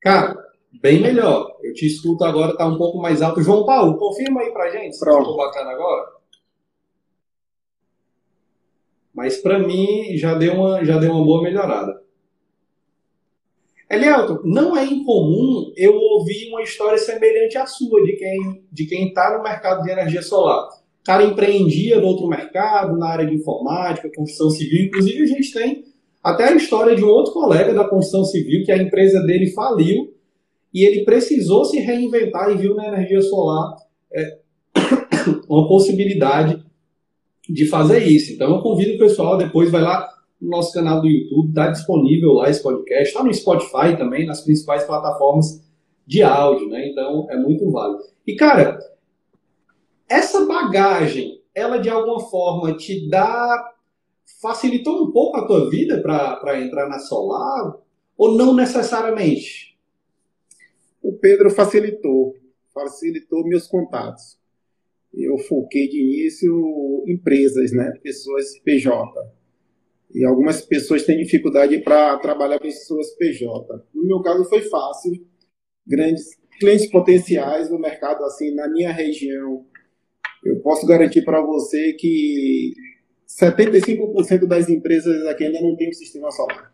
Cara, 0.00 0.41
bem 0.82 1.00
melhor. 1.00 1.56
Eu 1.62 1.72
te 1.72 1.86
escuto 1.86 2.24
agora, 2.24 2.56
tá 2.56 2.66
um 2.66 2.76
pouco 2.76 2.98
mais 2.98 3.22
alto. 3.22 3.40
João 3.40 3.64
Paulo, 3.64 3.96
confirma 3.96 4.40
aí 4.40 4.50
pra 4.50 4.70
gente 4.70 4.96
se 4.96 5.04
ficou 5.04 5.36
bacana 5.36 5.70
agora. 5.70 6.10
Mas 9.14 9.36
para 9.36 9.58
mim 9.58 10.16
já 10.16 10.34
deu 10.34 10.54
uma 10.54 10.84
já 10.84 10.98
deu 10.98 11.12
uma 11.12 11.24
boa 11.24 11.42
melhorada. 11.42 12.02
Elielton, 13.88 14.40
não 14.44 14.74
é 14.76 14.84
incomum 14.86 15.70
eu 15.76 15.94
ouvir 15.94 16.48
uma 16.48 16.62
história 16.62 16.98
semelhante 16.98 17.58
à 17.58 17.66
sua 17.66 18.02
de 18.02 18.16
quem 18.16 18.64
de 18.72 18.86
quem 18.86 19.08
está 19.08 19.36
no 19.36 19.44
mercado 19.44 19.82
de 19.82 19.90
energia 19.90 20.22
solar. 20.22 20.66
O 20.66 21.04
cara 21.04 21.24
empreendia 21.24 22.00
no 22.00 22.06
outro 22.06 22.26
mercado, 22.26 22.96
na 22.96 23.08
área 23.08 23.26
de 23.26 23.34
informática, 23.34 24.10
construção 24.14 24.50
civil. 24.50 24.86
Inclusive 24.86 25.22
a 25.22 25.26
gente 25.26 25.52
tem 25.52 25.84
até 26.22 26.44
a 26.44 26.54
história 26.54 26.96
de 26.96 27.04
um 27.04 27.08
outro 27.08 27.32
colega 27.32 27.74
da 27.74 27.84
construção 27.84 28.24
civil, 28.24 28.64
que 28.64 28.72
a 28.72 28.78
empresa 28.78 29.20
dele 29.26 29.50
faliu 29.50 30.12
e 30.72 30.84
ele 30.84 31.04
precisou 31.04 31.64
se 31.64 31.78
reinventar 31.78 32.50
e 32.50 32.56
viu 32.56 32.74
na 32.74 32.86
energia 32.86 33.20
solar 33.20 33.76
é, 34.12 34.38
uma 35.48 35.68
possibilidade 35.68 36.62
de 37.48 37.66
fazer 37.66 38.04
isso. 38.04 38.32
Então 38.32 38.54
eu 38.54 38.62
convido 38.62 38.94
o 38.94 38.98
pessoal, 38.98 39.36
depois 39.36 39.70
vai 39.70 39.82
lá 39.82 40.08
no 40.40 40.50
nosso 40.50 40.72
canal 40.72 41.00
do 41.00 41.08
YouTube, 41.08 41.48
está 41.48 41.68
disponível 41.68 42.32
lá 42.32 42.48
esse 42.48 42.62
podcast, 42.62 43.08
está 43.08 43.22
no 43.22 43.32
Spotify 43.32 43.96
também, 43.96 44.26
nas 44.26 44.40
principais 44.40 44.84
plataformas 44.84 45.62
de 46.06 46.22
áudio, 46.22 46.68
né? 46.68 46.88
Então 46.88 47.26
é 47.30 47.36
muito 47.36 47.70
válido. 47.70 48.02
E 48.26 48.34
cara, 48.34 48.78
essa 50.08 50.46
bagagem, 50.46 51.40
ela 51.54 51.78
de 51.78 51.88
alguma 51.88 52.20
forma 52.20 52.76
te 52.76 53.08
dá 53.08 53.72
facilitou 54.40 55.04
um 55.04 55.12
pouco 55.12 55.36
a 55.36 55.46
tua 55.46 55.70
vida 55.70 56.02
para 56.02 56.60
entrar 56.60 56.88
na 56.88 56.98
Solar 56.98 57.76
ou 58.18 58.36
não 58.36 58.54
necessariamente? 58.54 59.71
O 61.02 61.12
Pedro 61.14 61.50
facilitou, 61.50 62.36
facilitou 62.72 63.46
meus 63.46 63.66
contatos. 63.66 64.38
Eu 65.12 65.36
foquei 65.38 65.88
de 65.88 66.00
início 66.00 67.04
empresas, 67.06 67.72
né, 67.72 67.92
pessoas 68.02 68.58
PJ. 68.60 68.92
E 70.14 70.24
algumas 70.24 70.62
pessoas 70.62 71.04
têm 71.04 71.18
dificuldade 71.18 71.78
para 71.80 72.18
trabalhar 72.18 72.58
com 72.58 72.64
pessoas 72.64 73.10
PJ. 73.16 73.84
No 73.94 74.06
meu 74.06 74.22
caso 74.22 74.44
foi 74.44 74.62
fácil. 74.62 75.12
Grandes 75.86 76.36
clientes 76.60 76.86
potenciais 76.90 77.70
no 77.70 77.78
mercado 77.78 78.22
assim 78.24 78.54
na 78.54 78.68
minha 78.68 78.92
região. 78.92 79.66
Eu 80.44 80.60
posso 80.60 80.86
garantir 80.86 81.24
para 81.24 81.40
você 81.40 81.94
que 81.94 82.74
75% 83.28 84.46
das 84.46 84.68
empresas 84.68 85.26
aqui 85.26 85.44
ainda 85.44 85.60
não 85.60 85.76
tem 85.76 85.88
um 85.88 85.92
sistema 85.92 86.30
solar. 86.30 86.72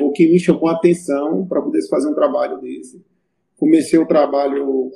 O 0.00 0.12
que 0.12 0.28
me 0.28 0.38
chamou 0.38 0.68
a 0.68 0.76
atenção 0.76 1.46
para 1.46 1.60
poder 1.60 1.86
fazer 1.88 2.08
um 2.08 2.14
trabalho 2.14 2.60
desse. 2.60 3.04
Comecei 3.64 3.98
o 3.98 4.06
trabalho, 4.06 4.90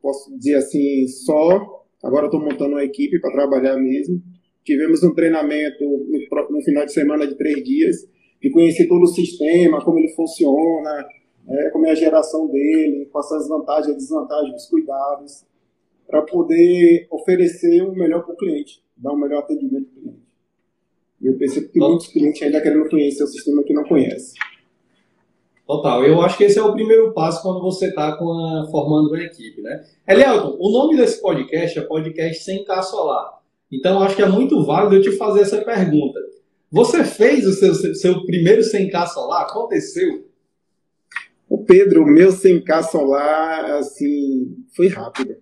posso 0.00 0.34
dizer 0.38 0.54
assim, 0.54 1.06
só. 1.08 1.84
Agora 2.02 2.24
estou 2.24 2.40
montando 2.40 2.70
uma 2.70 2.82
equipe 2.82 3.20
para 3.20 3.30
trabalhar 3.30 3.76
mesmo. 3.76 4.22
Tivemos 4.64 5.02
um 5.02 5.12
treinamento 5.12 5.84
no, 5.84 6.50
no, 6.50 6.62
final 6.62 6.86
de 6.86 6.92
semana 6.94 7.26
de 7.26 7.34
três 7.34 7.62
dias 7.62 8.08
e 8.42 8.48
conheci 8.48 8.88
todo 8.88 9.02
o 9.02 9.08
sistema, 9.08 9.84
como 9.84 9.98
ele 9.98 10.08
funciona, 10.14 11.06
é, 11.46 11.68
como 11.68 11.84
é 11.86 11.90
a 11.90 11.94
geração 11.94 12.46
dele, 12.48 13.10
quais 13.12 13.28
são 13.28 13.36
as 13.36 13.46
vantagens 13.46 13.94
e 13.94 13.98
desvantagens, 13.98 14.62
os 14.62 14.70
cuidados. 14.70 15.44
para 16.08 16.22
poder 16.22 17.06
oferecer 17.10 17.82
o 17.82 17.92
melhor 17.92 18.24
para 18.24 18.32
o 18.32 18.36
cliente, 18.38 18.82
dar 18.96 19.12
um 19.12 19.18
melhor 19.18 19.40
atendimento 19.40 19.90
para 19.90 19.98
o 19.98 20.02
cliente. 20.02 20.26
E 21.20 21.26
eu 21.26 21.36
percebo 21.36 21.68
que 21.68 21.78
muitos 21.78 22.06
clientes 22.06 22.40
ainda 22.40 22.58
querendo 22.62 22.88
conhecer 22.88 23.22
o 23.22 23.26
sistema 23.26 23.62
que 23.62 23.74
não 23.74 23.84
conhece. 23.84 24.32
Total, 25.66 26.04
eu 26.04 26.20
acho 26.20 26.38
que 26.38 26.44
esse 26.44 26.58
é 26.58 26.62
o 26.62 26.72
primeiro 26.72 27.12
passo 27.12 27.42
quando 27.42 27.60
você 27.60 27.88
está 27.88 28.16
formando 28.16 29.08
uma 29.08 29.20
equipe, 29.20 29.60
né? 29.60 29.84
Elielton, 30.06 30.56
o 30.60 30.70
nome 30.70 30.96
desse 30.96 31.20
podcast 31.20 31.78
é 31.78 31.82
Podcast 31.82 32.44
Sem 32.44 32.64
K 32.64 32.82
Solar. 32.82 33.40
Então, 33.72 34.00
acho 34.00 34.14
que 34.14 34.22
é 34.22 34.28
muito 34.28 34.64
válido 34.64 34.94
eu 34.94 35.02
te 35.02 35.16
fazer 35.16 35.40
essa 35.40 35.60
pergunta. 35.64 36.20
Você 36.70 37.04
fez 37.04 37.46
o 37.46 37.52
seu, 37.52 37.74
seu 37.94 38.24
primeiro 38.24 38.62
100K 38.62 39.06
solar? 39.08 39.42
Aconteceu? 39.42 40.28
O 41.48 41.64
Pedro, 41.64 42.02
o 42.02 42.06
meu 42.06 42.28
100K 42.30 42.82
solar, 42.84 43.64
assim, 43.72 44.56
foi 44.74 44.88
rápido. 44.88 45.36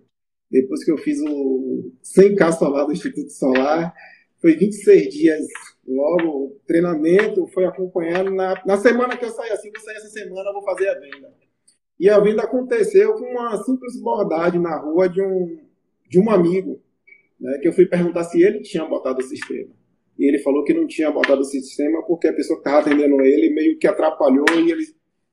Depois 0.49 0.83
que 0.83 0.91
eu 0.91 0.97
fiz 0.97 1.19
o 1.21 1.91
100K 2.17 2.57
solar 2.57 2.85
do 2.85 2.93
Instituto 2.93 3.31
Solar, 3.31 3.93
foi 4.41 4.55
26 4.55 5.09
dias 5.13 5.45
logo, 5.87 6.45
o 6.45 6.59
treinamento 6.65 7.45
foi 7.47 7.65
acompanhando. 7.65 8.31
Na, 8.31 8.61
na 8.65 8.77
semana 8.77 9.15
que 9.17 9.25
eu 9.25 9.29
saí 9.29 9.51
assim, 9.51 9.71
vou 9.71 9.83
sair 9.83 9.97
essa 9.97 10.09
semana, 10.09 10.53
vou 10.53 10.63
fazer 10.63 10.89
a 10.89 10.99
venda. 10.99 11.33
E 11.99 12.09
a 12.09 12.19
venda 12.19 12.43
aconteceu 12.43 13.13
com 13.13 13.25
uma 13.25 13.57
simples 13.63 14.01
bordagem 14.01 14.59
na 14.59 14.77
rua 14.77 15.07
de 15.07 15.21
um, 15.21 15.59
de 16.09 16.19
um 16.19 16.29
amigo, 16.29 16.81
né, 17.39 17.59
que 17.61 17.67
eu 17.67 17.73
fui 17.73 17.85
perguntar 17.85 18.23
se 18.25 18.41
ele 18.41 18.61
tinha 18.61 18.85
botado 18.85 19.19
o 19.19 19.23
sistema. 19.23 19.71
E 20.17 20.27
ele 20.27 20.39
falou 20.39 20.63
que 20.63 20.73
não 20.73 20.87
tinha 20.87 21.11
botado 21.11 21.41
o 21.41 21.45
sistema 21.45 22.01
porque 22.05 22.27
a 22.27 22.33
pessoa 22.33 22.61
que 22.61 22.67
estava 22.67 22.81
atendendo 22.81 23.21
ele 23.21 23.53
meio 23.53 23.77
que 23.77 23.87
atrapalhou 23.87 24.45
e 24.55 24.71
ele 24.71 24.83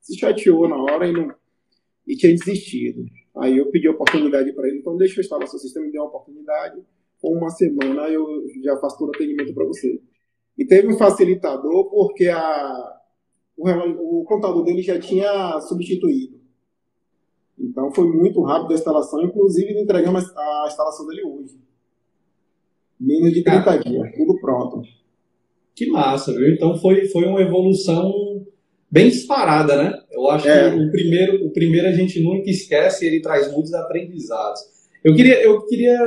se 0.00 0.18
chateou 0.18 0.68
na 0.68 0.76
hora 0.76 1.06
e, 1.06 1.12
não, 1.12 1.32
e 2.06 2.16
tinha 2.16 2.34
desistido. 2.34 3.04
Aí 3.36 3.56
eu 3.56 3.70
pedi 3.70 3.88
oportunidade 3.88 4.52
para 4.52 4.68
ele, 4.68 4.78
então 4.78 4.96
deixa 4.96 5.18
eu 5.18 5.22
instalar 5.22 5.48
seu 5.48 5.58
sistema, 5.58 5.86
me 5.86 5.92
dê 5.92 5.98
uma 5.98 6.08
oportunidade. 6.08 6.82
Com 7.20 7.36
uma 7.36 7.50
semana 7.50 8.08
eu 8.08 8.26
já 8.62 8.76
faço 8.78 8.98
todo 8.98 9.08
o 9.10 9.14
atendimento 9.14 9.54
para 9.54 9.64
você. 9.64 10.00
E 10.58 10.66
teve 10.66 10.88
um 10.88 10.98
facilitador 10.98 11.90
porque 11.90 12.28
a, 12.28 13.00
o, 13.56 14.20
o 14.20 14.24
computador 14.24 14.64
dele 14.64 14.82
já 14.82 14.98
tinha 14.98 15.60
substituído. 15.60 16.40
Então 17.58 17.92
foi 17.92 18.08
muito 18.08 18.42
rápido 18.42 18.72
a 18.72 18.74
instalação, 18.74 19.22
inclusive 19.22 19.80
entregamos 19.80 20.24
a 20.36 20.64
instalação 20.66 21.06
dele 21.06 21.22
hoje. 21.24 21.58
Menos 22.98 23.32
de 23.32 23.42
30 23.42 23.78
dias, 23.78 24.14
tudo 24.16 24.40
pronto. 24.40 24.82
Que 25.74 25.86
massa, 25.86 26.32
viu? 26.32 26.52
Então 26.52 26.76
foi, 26.76 27.06
foi 27.08 27.24
uma 27.24 27.40
evolução 27.40 28.12
bem 28.90 29.08
disparada, 29.08 29.82
né? 29.82 29.98
Eu 30.10 30.28
acho 30.28 30.46
é. 30.48 30.70
que 30.70 30.76
o 30.76 30.90
primeiro, 30.90 31.46
o 31.46 31.50
primeiro 31.50 31.88
a 31.88 31.92
gente 31.92 32.22
nunca 32.22 32.50
esquece, 32.50 33.06
ele 33.06 33.22
traz 33.22 33.50
muitos 33.50 33.72
aprendizados. 33.72 34.60
Eu 35.02 35.14
queria, 35.14 35.42
eu 35.42 35.64
queria 35.66 35.98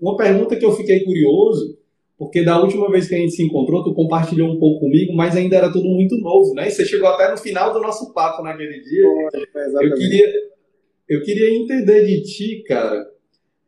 uma 0.00 0.16
pergunta 0.16 0.54
que 0.54 0.64
eu 0.64 0.72
fiquei 0.72 1.04
curioso, 1.04 1.76
porque 2.16 2.44
da 2.44 2.60
última 2.60 2.90
vez 2.90 3.08
que 3.08 3.14
a 3.14 3.18
gente 3.18 3.32
se 3.32 3.42
encontrou, 3.42 3.82
tu 3.82 3.92
compartilhou 3.92 4.48
um 4.48 4.58
pouco 4.58 4.80
comigo, 4.80 5.14
mas 5.14 5.36
ainda 5.36 5.56
era 5.56 5.72
tudo 5.72 5.88
muito 5.88 6.16
novo, 6.18 6.54
né? 6.54 6.68
E 6.68 6.70
você 6.70 6.84
chegou 6.84 7.08
até 7.08 7.30
no 7.30 7.36
final 7.36 7.72
do 7.72 7.80
nosso 7.80 8.12
papo 8.12 8.42
naquele 8.42 8.80
dia. 8.80 9.04
É, 9.34 9.86
eu 9.86 9.94
queria, 9.94 10.32
eu 11.08 11.22
queria 11.22 11.56
entender 11.56 12.06
de 12.06 12.22
ti, 12.22 12.62
cara, 12.66 13.04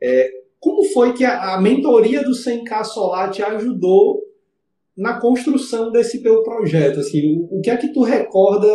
é, 0.00 0.30
como 0.60 0.84
foi 0.84 1.12
que 1.12 1.24
a, 1.24 1.54
a 1.54 1.60
mentoria 1.60 2.22
do 2.22 2.30
100K 2.30 2.84
Solar 2.84 3.30
te 3.30 3.42
ajudou 3.42 4.22
na 4.96 5.20
construção 5.20 5.90
desse 5.90 6.22
teu 6.22 6.42
projeto? 6.44 7.00
Assim, 7.00 7.36
o, 7.36 7.58
o 7.58 7.60
que 7.60 7.70
é 7.70 7.76
que 7.76 7.92
tu 7.92 8.02
recorda 8.02 8.68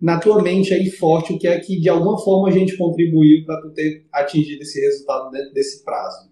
na 0.00 0.20
tua 0.20 0.42
mente 0.42 0.72
aí 0.74 0.90
forte, 0.90 1.32
o 1.32 1.38
que 1.38 1.48
é 1.48 1.58
que 1.58 1.80
de 1.80 1.88
alguma 1.88 2.18
forma 2.18 2.48
a 2.48 2.52
gente 2.52 2.76
contribuiu 2.76 3.44
para 3.46 3.60
tu 3.62 3.70
ter 3.72 4.06
atingido 4.12 4.62
esse 4.62 4.78
resultado 4.80 5.30
dentro 5.30 5.52
desse 5.54 5.82
prazo? 5.82 6.30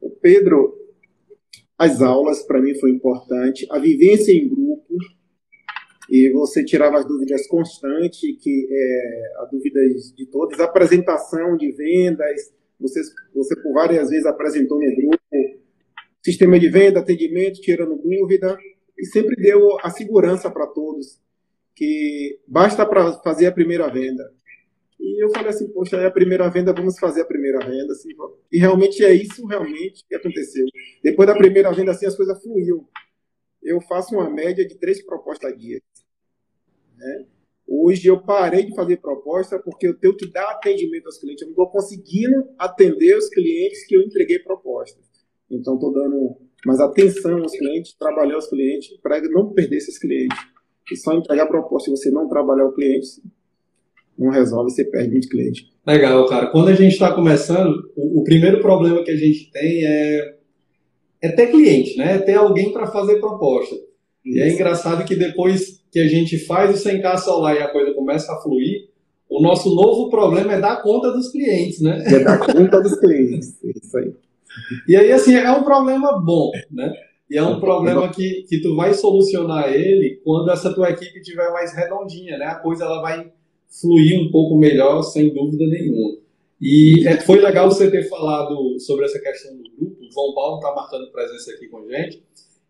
O 0.00 0.10
Pedro, 0.10 0.77
as 1.78 2.02
aulas 2.02 2.42
para 2.42 2.60
mim 2.60 2.74
foi 2.74 2.90
importante, 2.90 3.66
a 3.70 3.78
vivência 3.78 4.32
em 4.32 4.48
grupo. 4.48 4.96
E 6.10 6.30
você 6.32 6.64
tirava 6.64 6.98
as 6.98 7.06
dúvidas 7.06 7.46
constantes, 7.46 8.20
que 8.40 8.68
é, 8.70 9.42
a 9.42 9.44
dúvidas 9.44 10.12
de 10.16 10.26
todos, 10.26 10.58
a 10.58 10.64
apresentação 10.64 11.56
de 11.56 11.70
vendas, 11.72 12.50
você, 12.80 13.00
você 13.34 13.54
por 13.60 13.74
várias 13.74 14.08
vezes 14.08 14.24
apresentou 14.24 14.80
no 14.80 14.96
grupo, 14.96 15.18
sistema 16.22 16.58
de 16.58 16.68
venda, 16.68 17.00
atendimento, 17.00 17.60
tirando 17.60 17.96
dúvida, 17.96 18.56
e 18.98 19.04
sempre 19.06 19.36
deu 19.36 19.78
a 19.82 19.90
segurança 19.90 20.50
para 20.50 20.66
todos, 20.66 21.20
que 21.74 22.40
basta 22.46 22.84
para 22.86 23.12
fazer 23.22 23.46
a 23.46 23.52
primeira 23.52 23.88
venda. 23.88 24.32
E 24.98 25.22
eu 25.22 25.30
falei 25.30 25.50
assim, 25.50 25.68
poxa, 25.68 25.96
é 25.96 26.06
a 26.06 26.10
primeira 26.10 26.48
venda, 26.48 26.72
vamos 26.72 26.98
fazer 26.98 27.22
a 27.22 27.26
primeira 27.26 27.60
venda. 27.60 27.92
Assim, 27.92 28.08
e 28.50 28.58
realmente 28.58 29.04
é 29.04 29.12
isso 29.12 29.46
realmente 29.46 30.04
que 30.08 30.14
aconteceu. 30.14 30.66
Depois 31.02 31.28
da 31.28 31.36
primeira 31.36 31.72
venda, 31.72 31.92
assim, 31.92 32.06
as 32.06 32.16
coisas 32.16 32.42
fluíam. 32.42 32.86
Eu 33.62 33.80
faço 33.82 34.14
uma 34.14 34.28
média 34.28 34.66
de 34.66 34.76
três 34.76 35.04
propostas 35.04 35.52
a 35.52 35.54
dia. 35.54 35.80
Né? 36.96 37.26
Hoje 37.66 38.08
eu 38.08 38.20
parei 38.20 38.64
de 38.64 38.74
fazer 38.74 38.96
proposta 38.96 39.58
porque 39.58 39.86
eu 39.86 39.98
tenho 39.98 40.16
que 40.16 40.30
dar 40.32 40.50
atendimento 40.50 41.06
aos 41.06 41.18
clientes. 41.18 41.42
Eu 41.42 41.48
não 41.48 41.52
estou 41.52 41.70
conseguindo 41.70 42.48
atender 42.58 43.16
os 43.16 43.28
clientes 43.28 43.86
que 43.86 43.94
eu 43.94 44.02
entreguei 44.02 44.38
proposta. 44.38 44.98
Então 45.50 45.74
estou 45.74 45.92
dando 45.92 46.36
mais 46.66 46.80
atenção 46.80 47.38
aos 47.38 47.52
clientes, 47.52 47.94
trabalhar 47.94 48.38
os 48.38 48.48
clientes 48.48 48.96
para 49.00 49.20
não 49.28 49.52
perder 49.52 49.76
esses 49.76 49.98
clientes. 49.98 50.38
E 50.90 50.96
só 50.96 51.12
entregar 51.12 51.46
proposta 51.46 51.90
e 51.90 51.96
você 51.96 52.10
não 52.10 52.28
trabalhar 52.28 52.66
o 52.66 52.72
cliente, 52.72 53.22
não 54.18 54.30
resolve, 54.30 54.70
você 54.70 54.84
perde 54.84 55.10
muito 55.10 55.28
cliente. 55.28 55.70
Legal, 55.86 56.26
cara. 56.26 56.46
Quando 56.48 56.68
a 56.68 56.74
gente 56.74 56.92
está 56.92 57.12
começando, 57.12 57.90
o, 57.96 58.20
o, 58.20 58.24
primeiro 58.24 58.60
problema 58.60 59.02
que 59.04 59.10
a 59.10 59.16
gente 59.16 59.50
tem 59.50 59.86
é, 59.86 60.34
é 61.22 61.28
ter 61.30 61.46
cliente, 61.46 61.96
né? 61.96 62.16
É 62.16 62.18
ter 62.18 62.34
alguém 62.34 62.72
para 62.72 62.86
fazer 62.88 63.20
proposta. 63.20 63.76
Isso. 64.24 64.38
E 64.38 64.40
é 64.40 64.52
engraçado 64.52 65.04
que 65.04 65.14
depois 65.14 65.82
que 65.90 66.00
a 66.00 66.08
gente 66.08 66.38
faz 66.38 66.70
o 66.74 66.88
100K 66.88 67.18
solar 67.18 67.56
e 67.56 67.62
a 67.62 67.68
coisa 67.68 67.94
começa 67.94 68.32
a 68.32 68.40
fluir, 68.42 68.88
o 69.30 69.40
nosso 69.40 69.74
novo 69.74 70.10
problema 70.10 70.54
é 70.54 70.60
dar 70.60 70.82
conta 70.82 71.12
dos 71.12 71.30
clientes, 71.30 71.80
né? 71.80 72.02
É 72.06 72.18
dar 72.18 72.38
conta 72.38 72.80
dos 72.80 72.98
clientes, 72.98 73.58
isso 73.62 73.96
aí. 73.96 74.12
E 74.88 74.96
aí, 74.96 75.12
assim, 75.12 75.34
é 75.34 75.50
um 75.52 75.62
problema 75.62 76.20
bom, 76.20 76.50
né? 76.70 76.92
E 77.30 77.36
é 77.36 77.42
um 77.42 77.60
problema 77.60 78.08
que, 78.08 78.44
que 78.48 78.60
tu 78.60 78.74
vai 78.74 78.94
solucionar 78.94 79.70
ele 79.72 80.20
quando 80.24 80.50
essa 80.50 80.72
tua 80.74 80.90
equipe 80.90 81.18
estiver 81.18 81.50
mais 81.52 81.74
redondinha, 81.74 82.38
né? 82.38 82.46
A 82.46 82.54
coisa 82.54 82.84
ela 82.84 83.02
vai 83.02 83.30
fluir 83.68 84.20
um 84.20 84.30
pouco 84.30 84.56
melhor, 84.56 85.02
sem 85.02 85.32
dúvida 85.32 85.66
nenhuma. 85.66 86.16
E 86.60 87.06
é, 87.06 87.20
foi 87.20 87.40
legal 87.40 87.70
você 87.70 87.90
ter 87.90 88.08
falado 88.08 88.78
sobre 88.80 89.04
essa 89.04 89.20
questão 89.20 89.56
do 89.56 89.62
grupo. 89.62 90.04
O 90.04 90.12
João 90.12 90.34
Paulo 90.34 90.56
está 90.56 90.74
marcando 90.74 91.10
presença 91.12 91.52
aqui 91.52 91.68
com 91.68 91.78
a 91.78 91.86
gente. 91.86 92.22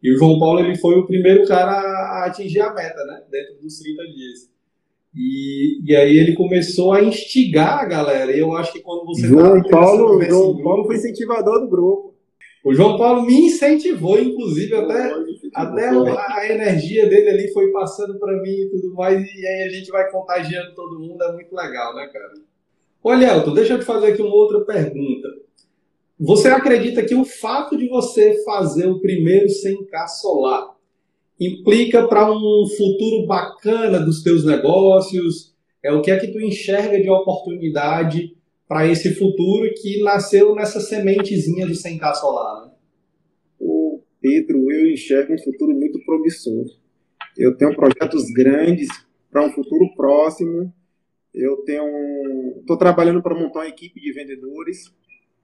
E 0.02 0.12
o 0.12 0.18
João 0.18 0.38
Paulo 0.38 0.60
ele 0.60 0.76
foi 0.76 0.96
o 0.96 1.06
primeiro 1.06 1.46
cara 1.46 1.72
a 1.72 2.26
atingir 2.26 2.60
a 2.60 2.72
meta, 2.72 3.04
né? 3.04 3.22
Dentro 3.30 3.60
dos 3.60 3.78
30 3.78 4.02
dias. 4.04 4.50
E, 5.14 5.80
e 5.84 5.96
aí 5.96 6.18
ele 6.18 6.34
começou 6.34 6.92
a 6.92 7.02
instigar 7.02 7.80
a 7.80 7.86
galera. 7.86 8.30
E 8.30 8.38
eu 8.38 8.54
acho 8.54 8.72
que 8.72 8.80
quando 8.80 9.06
você. 9.06 9.26
João 9.26 9.62
Paulo, 9.62 10.22
João 10.22 10.52
grupo, 10.52 10.62
Paulo 10.62 10.84
foi 10.84 10.96
incentivador 10.96 11.60
do 11.60 11.68
grupo. 11.68 12.07
O 12.64 12.74
João 12.74 12.98
Paulo 12.98 13.22
me 13.22 13.46
incentivou, 13.46 14.20
inclusive, 14.20 14.74
até, 14.74 15.12
até 15.54 15.88
a, 15.88 16.52
energia 16.52 17.08
dele 17.08 17.30
ali 17.30 17.52
foi 17.52 17.70
passando 17.70 18.18
para 18.18 18.40
mim 18.42 18.50
e 18.50 18.70
tudo 18.70 18.94
mais. 18.94 19.20
E 19.22 19.46
aí 19.46 19.68
a 19.68 19.68
gente 19.70 19.90
vai 19.90 20.10
contagiando 20.10 20.74
todo 20.74 20.98
mundo. 20.98 21.22
É 21.22 21.32
muito 21.32 21.54
legal, 21.54 21.94
né, 21.94 22.08
cara? 22.12 22.34
Olha, 23.02 23.32
Elton, 23.32 23.54
deixa 23.54 23.74
eu 23.74 23.78
te 23.78 23.84
fazer 23.84 24.08
aqui 24.08 24.22
uma 24.22 24.34
outra 24.34 24.60
pergunta. 24.64 25.28
Você 26.18 26.48
acredita 26.48 27.04
que 27.04 27.14
o 27.14 27.24
fato 27.24 27.76
de 27.76 27.88
você 27.88 28.42
fazer 28.44 28.86
o 28.88 29.00
primeiro 29.00 29.46
100K 29.46 30.08
solar 30.20 30.74
implica 31.38 32.08
para 32.08 32.28
um 32.28 32.66
futuro 32.76 33.24
bacana 33.24 34.00
dos 34.00 34.22
teus 34.24 34.44
negócios? 34.44 35.54
É 35.80 35.92
o 35.92 36.02
que 36.02 36.10
é 36.10 36.18
que 36.18 36.26
tu 36.26 36.40
enxerga 36.40 37.00
de 37.00 37.08
oportunidade 37.08 38.36
para 38.68 38.86
esse 38.86 39.14
futuro 39.14 39.68
que 39.74 40.02
nasceu 40.02 40.54
nessa 40.54 40.80
sementezinha 40.80 41.66
do 41.66 41.72
100K 41.72 42.14
solar? 42.14 42.66
Né? 42.66 42.72
O 43.58 44.02
Pedro, 44.20 44.70
eu 44.70 44.90
enxergo 44.90 45.32
um 45.32 45.38
futuro 45.38 45.72
muito 45.72 45.98
promissor. 46.04 46.66
Eu 47.36 47.56
tenho 47.56 47.74
projetos 47.74 48.30
grandes 48.32 48.88
para 49.30 49.46
um 49.46 49.50
futuro 49.50 49.92
próximo. 49.96 50.72
Eu 51.34 51.56
tenho, 51.64 52.60
estou 52.60 52.76
trabalhando 52.76 53.22
para 53.22 53.34
montar 53.34 53.60
uma 53.60 53.68
equipe 53.68 54.00
de 54.00 54.12
vendedores 54.12 54.92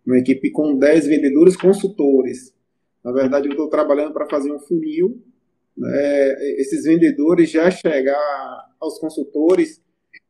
uma 0.07 0.19
equipe 0.19 0.50
com 0.50 0.76
10 0.76 1.07
vendedores 1.07 1.57
consultores. 1.57 2.54
Na 3.02 3.12
verdade, 3.12 3.47
eu 3.49 3.52
estou 3.52 3.69
trabalhando 3.69 4.12
para 4.12 4.28
fazer 4.28 4.52
um 4.52 4.59
funil, 4.59 5.23
né, 5.76 6.61
esses 6.61 6.85
vendedores 6.85 7.50
já 7.50 7.71
chegar 7.71 8.71
aos 8.78 8.99
consultores 8.99 9.83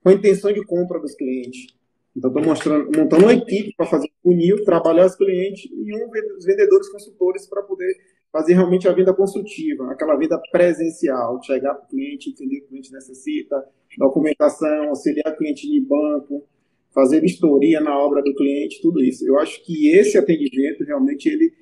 com 0.03 0.11
a 0.11 0.13
intenção 0.13 0.53
de 0.53 0.65
compra 0.65 1.01
dos 1.01 1.15
clientes. 1.15 1.67
Então, 2.17 2.31
estou 2.53 2.73
montando 2.97 3.25
uma 3.25 3.35
equipe 3.35 3.75
para 3.77 3.87
fazer 3.87 4.09
funil, 4.23 4.65
trabalhar 4.65 5.07
os 5.07 5.17
clientes 5.17 5.69
e 5.71 5.95
um 5.97 6.09
os 6.37 6.45
vendedores 6.45 6.89
consultores 6.89 7.47
para 7.47 7.63
poder 7.63 7.93
fazer 8.33 8.55
realmente 8.55 8.89
a 8.89 8.93
venda 8.93 9.13
consultiva, 9.13 9.91
aquela 9.91 10.17
venda 10.17 10.41
presencial, 10.51 11.41
chegar 11.43 11.75
para 11.75 11.85
o 11.85 11.89
cliente, 11.89 12.31
entender 12.31 12.57
o 12.57 12.61
que 12.61 12.65
o 12.67 12.69
cliente 12.69 12.93
necessita, 12.93 13.65
documentação, 13.99 14.89
auxiliar 14.89 15.33
o 15.33 15.37
cliente 15.37 15.69
em 15.69 15.83
banco, 15.83 16.47
fazer 16.93 17.21
vistoria 17.21 17.81
na 17.81 17.99
obra 17.99 18.23
do 18.23 18.35
cliente, 18.35 18.81
tudo 18.81 19.03
isso. 19.03 19.27
Eu 19.27 19.39
acho 19.39 19.65
que 19.65 19.91
esse 19.91 20.17
atendimento 20.17 20.85
realmente 20.85 21.29
ele, 21.29 21.53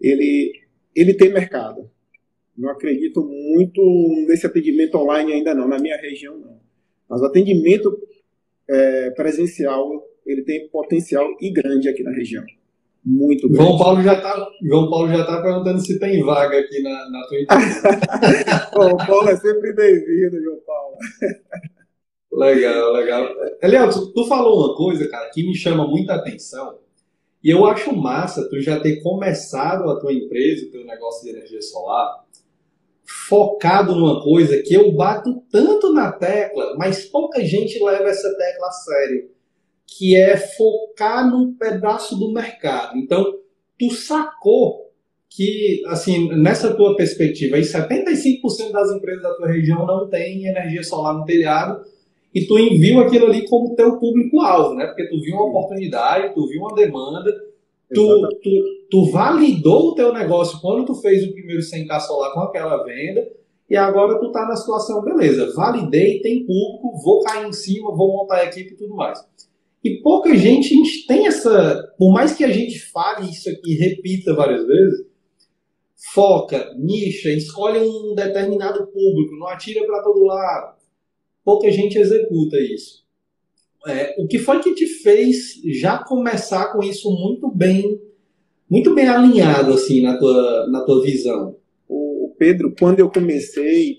ele, 0.00 0.52
ele 0.94 1.14
tem 1.14 1.32
mercado. 1.32 1.90
Não 2.56 2.70
acredito 2.70 3.22
muito 3.22 3.80
nesse 4.26 4.46
atendimento 4.46 4.96
online 4.96 5.32
ainda 5.32 5.54
não, 5.54 5.68
na 5.68 5.78
minha 5.78 5.96
região 5.96 6.38
não. 6.38 6.60
Mas 7.08 7.20
o 7.20 7.26
atendimento 7.26 7.96
é, 8.68 9.10
presencial 9.10 10.02
ele 10.26 10.42
tem 10.42 10.68
potencial 10.68 11.24
e 11.40 11.50
grande 11.52 11.88
aqui 11.88 12.02
na 12.02 12.10
região. 12.10 12.44
Muito 13.04 13.48
grande. 13.48 13.64
João 13.64 13.78
Paulo 13.78 14.02
já 14.02 14.14
está 14.14 14.48
João 14.60 14.90
Paulo 14.90 15.08
já 15.08 15.24
tá 15.24 15.40
perguntando 15.40 15.80
se 15.80 15.98
tem 16.00 16.20
vaga 16.24 16.58
aqui 16.58 16.82
na, 16.82 17.08
na 17.08 17.26
tua 17.28 17.38
empresa. 17.40 18.70
João 18.74 18.96
Paulo 18.96 19.28
é 19.28 19.36
sempre 19.36 19.72
bem-vindo, 19.72 20.42
João 20.42 20.58
Paulo. 20.66 20.96
Legal, 22.32 22.92
legal. 22.92 23.28
Eliel, 23.62 23.88
tu, 23.90 24.12
tu 24.12 24.26
falou 24.26 24.66
uma 24.66 24.76
coisa, 24.76 25.08
cara, 25.08 25.30
que 25.30 25.46
me 25.46 25.54
chama 25.54 25.86
muita 25.86 26.14
atenção. 26.14 26.80
E 27.42 27.50
eu 27.50 27.64
acho 27.64 27.94
massa 27.94 28.48
tu 28.50 28.60
já 28.60 28.80
ter 28.80 29.00
começado 29.02 29.88
a 29.88 30.00
tua 30.00 30.12
empresa, 30.12 30.66
o 30.66 30.70
teu 30.72 30.84
negócio 30.84 31.22
de 31.22 31.30
energia 31.30 31.62
solar, 31.62 32.25
focado 33.28 33.94
numa 33.94 34.22
coisa 34.22 34.62
que 34.62 34.74
eu 34.74 34.92
bato 34.92 35.42
tanto 35.50 35.92
na 35.92 36.12
tecla, 36.12 36.76
mas 36.78 37.04
pouca 37.04 37.44
gente 37.44 37.82
leva 37.82 38.08
essa 38.08 38.28
tecla 38.36 38.68
a 38.68 38.72
sério, 38.72 39.30
que 39.86 40.16
é 40.16 40.36
focar 40.36 41.28
num 41.30 41.54
pedaço 41.54 42.16
do 42.16 42.32
mercado. 42.32 42.96
Então, 42.96 43.24
tu 43.78 43.90
sacou 43.90 44.90
que, 45.28 45.82
assim, 45.86 46.28
nessa 46.36 46.74
tua 46.74 46.96
perspectiva, 46.96 47.56
aí 47.56 47.62
75% 47.62 48.72
das 48.72 48.90
empresas 48.90 49.22
da 49.22 49.34
tua 49.34 49.48
região 49.48 49.86
não 49.86 50.08
têm 50.08 50.46
energia 50.46 50.82
solar 50.82 51.14
no 51.14 51.24
telhado, 51.24 51.84
e 52.34 52.46
tu 52.46 52.54
viu 52.78 53.00
aquilo 53.00 53.26
ali 53.26 53.46
como 53.48 53.74
teu 53.74 53.98
público-alvo, 53.98 54.74
né? 54.74 54.86
Porque 54.86 55.08
tu 55.08 55.20
viu 55.20 55.36
uma 55.36 55.48
oportunidade, 55.48 56.34
tu 56.34 56.46
viu 56.48 56.60
uma 56.60 56.74
demanda, 56.74 57.34
tu, 57.92 58.28
tu, 58.42 58.50
tu, 58.90 59.10
validou 59.10 59.88
o 59.88 59.94
teu 59.94 60.12
negócio 60.12 60.60
quando 60.60 60.84
tu 60.84 60.94
fez 60.94 61.24
o 61.24 61.32
primeiro 61.32 61.62
100k 61.62 62.00
solar 62.00 62.32
com 62.32 62.40
aquela 62.40 62.82
venda, 62.84 63.26
e 63.68 63.76
agora 63.76 64.18
tu 64.18 64.30
tá 64.30 64.46
na 64.46 64.56
situação, 64.56 65.02
beleza, 65.02 65.52
validei, 65.54 66.20
tem 66.20 66.46
público, 66.46 67.00
vou 67.02 67.22
cair 67.22 67.48
em 67.48 67.52
cima, 67.52 67.94
vou 67.94 68.12
montar 68.12 68.36
a 68.36 68.44
equipe 68.44 68.74
e 68.74 68.76
tudo 68.76 68.94
mais. 68.94 69.18
E 69.82 70.00
pouca 70.02 70.34
gente 70.36 71.06
tem 71.06 71.26
essa, 71.26 71.92
por 71.98 72.12
mais 72.12 72.34
que 72.34 72.44
a 72.44 72.50
gente 72.50 72.78
fale 72.90 73.30
isso 73.30 73.48
aqui, 73.48 73.74
repita 73.74 74.34
várias 74.34 74.66
vezes, 74.66 75.06
foca, 76.14 76.74
nicha, 76.76 77.30
escolhe 77.30 77.80
um 77.80 78.14
determinado 78.14 78.86
público, 78.86 79.36
não 79.36 79.48
atira 79.48 79.84
para 79.86 80.02
todo 80.02 80.24
lado 80.24 80.76
pouca 81.46 81.70
gente 81.70 81.96
executa 81.96 82.58
isso. 82.58 83.05
É, 83.86 84.16
o 84.18 84.26
que 84.26 84.38
foi 84.38 84.60
que 84.60 84.74
te 84.74 84.86
fez 84.86 85.60
já 85.64 85.98
começar 86.02 86.72
com 86.72 86.82
isso 86.82 87.08
muito 87.10 87.48
bem, 87.48 88.00
muito 88.68 88.92
bem 88.94 89.06
alinhado 89.06 89.72
assim 89.72 90.02
na 90.02 90.18
tua, 90.18 90.66
na 90.68 90.84
tua 90.84 91.02
visão? 91.02 91.56
O 91.88 92.34
Pedro, 92.36 92.74
quando 92.78 92.98
eu 92.98 93.08
comecei, 93.08 93.98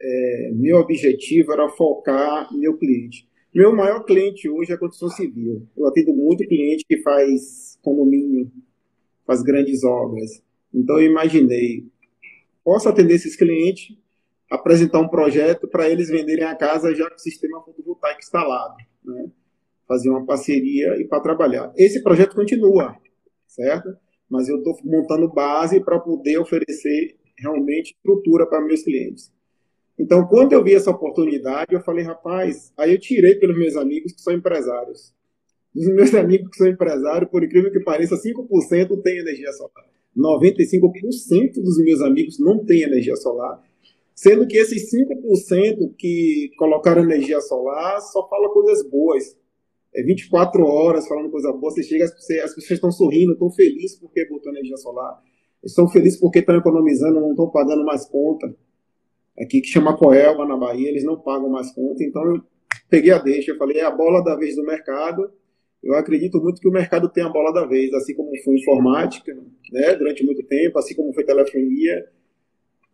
é, 0.00 0.50
meu 0.54 0.78
objetivo 0.78 1.52
era 1.52 1.68
focar 1.68 2.48
meu 2.52 2.76
cliente. 2.76 3.28
Meu 3.54 3.74
maior 3.74 4.04
cliente 4.04 4.48
hoje 4.48 4.72
é 4.72 4.74
a 4.74 4.78
construção 4.78 5.08
civil. 5.16 5.66
Eu 5.76 5.86
atendo 5.86 6.12
muito 6.12 6.46
cliente 6.46 6.84
que 6.86 6.98
faz 6.98 7.78
condomínio, 7.80 8.50
faz 9.24 9.42
grandes 9.42 9.84
obras. 9.84 10.42
Então 10.74 10.98
eu 10.98 11.06
imaginei, 11.06 11.86
posso 12.64 12.88
atender 12.88 13.14
esses 13.14 13.36
clientes 13.36 13.96
apresentar 14.50 15.00
um 15.00 15.08
projeto 15.08 15.68
para 15.68 15.88
eles 15.88 16.08
venderem 16.08 16.44
a 16.44 16.54
casa 16.54 16.94
já 16.94 17.08
com 17.08 17.16
o 17.16 17.20
sistema 17.20 17.62
fotovoltaico 17.62 18.20
instalado, 18.20 18.76
né? 19.08 19.30
fazer 19.86 20.10
uma 20.10 20.24
parceria 20.26 20.96
e 21.00 21.04
para 21.04 21.20
trabalhar. 21.20 21.72
Esse 21.76 22.02
projeto 22.02 22.34
continua, 22.34 22.96
certo? 23.46 23.96
Mas 24.28 24.48
eu 24.48 24.58
estou 24.58 24.78
montando 24.84 25.32
base 25.32 25.80
para 25.80 25.98
poder 25.98 26.38
oferecer 26.38 27.16
realmente 27.38 27.94
estrutura 27.94 28.46
para 28.46 28.60
meus 28.60 28.82
clientes. 28.82 29.32
Então, 29.98 30.26
quando 30.28 30.52
eu 30.52 30.62
vi 30.62 30.74
essa 30.74 30.90
oportunidade, 30.90 31.74
eu 31.74 31.80
falei, 31.80 32.04
rapaz, 32.04 32.72
aí 32.76 32.92
eu 32.92 33.00
tirei 33.00 33.34
pelos 33.36 33.58
meus 33.58 33.74
amigos 33.76 34.12
que 34.12 34.20
são 34.20 34.32
empresários. 34.32 35.12
Os 35.74 35.86
meus 35.88 36.12
amigos 36.14 36.50
que 36.50 36.58
são 36.58 36.68
empresários, 36.68 37.30
por 37.30 37.42
incrível 37.42 37.72
que 37.72 37.80
pareça, 37.80 38.16
5% 38.16 39.02
tem 39.02 39.18
energia 39.18 39.52
solar. 39.52 39.86
95% 40.16 41.62
dos 41.62 41.78
meus 41.78 42.00
amigos 42.02 42.38
não 42.38 42.64
têm 42.64 42.82
energia 42.82 43.16
solar 43.16 43.62
Sendo 44.18 44.48
que 44.48 44.56
esses 44.56 44.90
5% 44.92 45.94
que 45.96 46.50
colocaram 46.58 47.04
energia 47.04 47.40
solar 47.40 48.00
só 48.00 48.28
fala 48.28 48.52
coisas 48.52 48.84
boas. 48.90 49.38
É 49.94 50.02
24 50.02 50.60
horas 50.60 51.06
falando 51.06 51.30
coisa 51.30 51.52
boa. 51.52 51.70
Você 51.70 51.84
chega, 51.84 52.04
as 52.04 52.10
pessoas 52.10 52.70
estão 52.72 52.90
sorrindo, 52.90 53.34
estão 53.34 53.48
felizes 53.52 53.96
porque 53.96 54.28
botou 54.28 54.50
energia 54.50 54.76
solar. 54.76 55.22
Estão 55.62 55.88
felizes 55.88 56.18
porque 56.18 56.40
estão 56.40 56.56
economizando, 56.56 57.20
não 57.20 57.30
estão 57.30 57.48
pagando 57.48 57.84
mais 57.84 58.08
conta. 58.08 58.52
Aqui 59.40 59.60
que 59.60 59.68
chama 59.68 59.96
Coelba, 59.96 60.44
na 60.44 60.56
Bahia, 60.56 60.88
eles 60.88 61.04
não 61.04 61.16
pagam 61.16 61.48
mais 61.48 61.70
conta. 61.70 62.02
Então 62.02 62.20
eu 62.26 62.42
peguei 62.90 63.12
a 63.12 63.18
deixa, 63.18 63.52
eu 63.52 63.56
falei, 63.56 63.78
é 63.78 63.84
a 63.84 63.90
bola 63.92 64.20
da 64.24 64.34
vez 64.34 64.56
do 64.56 64.64
mercado. 64.64 65.30
Eu 65.80 65.94
acredito 65.94 66.42
muito 66.42 66.60
que 66.60 66.66
o 66.66 66.72
mercado 66.72 67.08
tem 67.08 67.22
a 67.22 67.28
bola 67.28 67.52
da 67.52 67.64
vez, 67.64 67.94
assim 67.94 68.16
como 68.16 68.36
foi 68.42 68.56
informática, 68.56 69.32
né, 69.70 69.94
durante 69.94 70.26
muito 70.26 70.42
tempo, 70.42 70.76
assim 70.76 70.96
como 70.96 71.14
foi 71.14 71.22
telefonia 71.22 72.04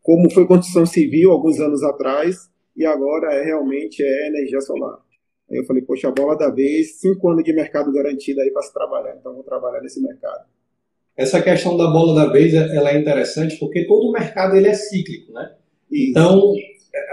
como 0.05 0.31
foi 0.31 0.47
construção 0.47 0.85
civil 0.85 1.33
alguns 1.33 1.59
anos 1.59 1.83
atrás, 1.83 2.51
e 2.77 2.85
agora 2.85 3.33
é 3.33 3.43
realmente 3.43 4.03
é 4.03 4.29
energia 4.29 4.61
solar. 4.61 4.99
Aí 5.51 5.57
eu 5.57 5.65
falei, 5.65 5.83
poxa, 5.83 6.09
a 6.09 6.13
bola 6.13 6.37
da 6.37 6.51
vez, 6.51 7.01
cinco 7.01 7.31
anos 7.31 7.43
de 7.43 7.55
mercado 7.55 7.91
garantido 7.91 8.41
aí 8.43 8.51
para 8.51 8.63
se 8.63 8.75
trabalhar, 8.75 9.17
então 9.19 9.35
vou 9.35 9.43
trabalhar 9.43 9.81
nesse 9.81 10.03
mercado. 10.03 10.45
Essa 11.17 11.41
questão 11.41 11.75
da 11.77 11.87
bola 11.87 12.15
da 12.15 12.31
vez, 12.31 12.53
ela 12.53 12.91
é 12.91 12.99
interessante 12.99 13.59
porque 13.59 13.87
todo 13.87 14.09
o 14.09 14.13
mercado 14.13 14.55
ele 14.57 14.69
é 14.69 14.75
cíclico, 14.75 15.33
né? 15.33 15.55
Isso. 15.91 16.11
Então, 16.11 16.53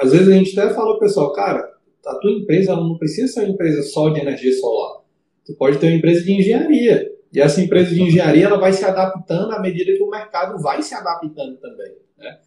às 0.01 0.11
vezes 0.11 0.27
a 0.27 0.33
gente 0.33 0.59
até 0.59 0.73
fala, 0.73 0.99
pessoal, 0.99 1.31
cara, 1.31 1.71
a 2.05 2.15
tua 2.15 2.31
empresa 2.31 2.75
não 2.75 2.97
precisa 2.97 3.27
ser 3.31 3.39
uma 3.41 3.53
empresa 3.53 3.83
só 3.83 4.09
de 4.09 4.19
energia 4.19 4.51
solar. 4.53 5.01
Tu 5.45 5.53
pode 5.53 5.77
ter 5.77 5.87
uma 5.87 5.95
empresa 5.95 6.25
de 6.25 6.33
engenharia. 6.33 7.09
E 7.31 7.39
essa 7.39 7.61
empresa 7.61 7.93
de 7.93 8.01
engenharia 8.01 8.47
ela 8.47 8.59
vai 8.59 8.73
se 8.73 8.83
adaptando 8.83 9.53
à 9.53 9.61
medida 9.61 9.93
que 9.93 10.03
o 10.03 10.09
mercado 10.09 10.61
vai 10.61 10.81
se 10.81 10.93
adaptando 10.93 11.55
também. 11.57 11.95
Né? 12.17 12.37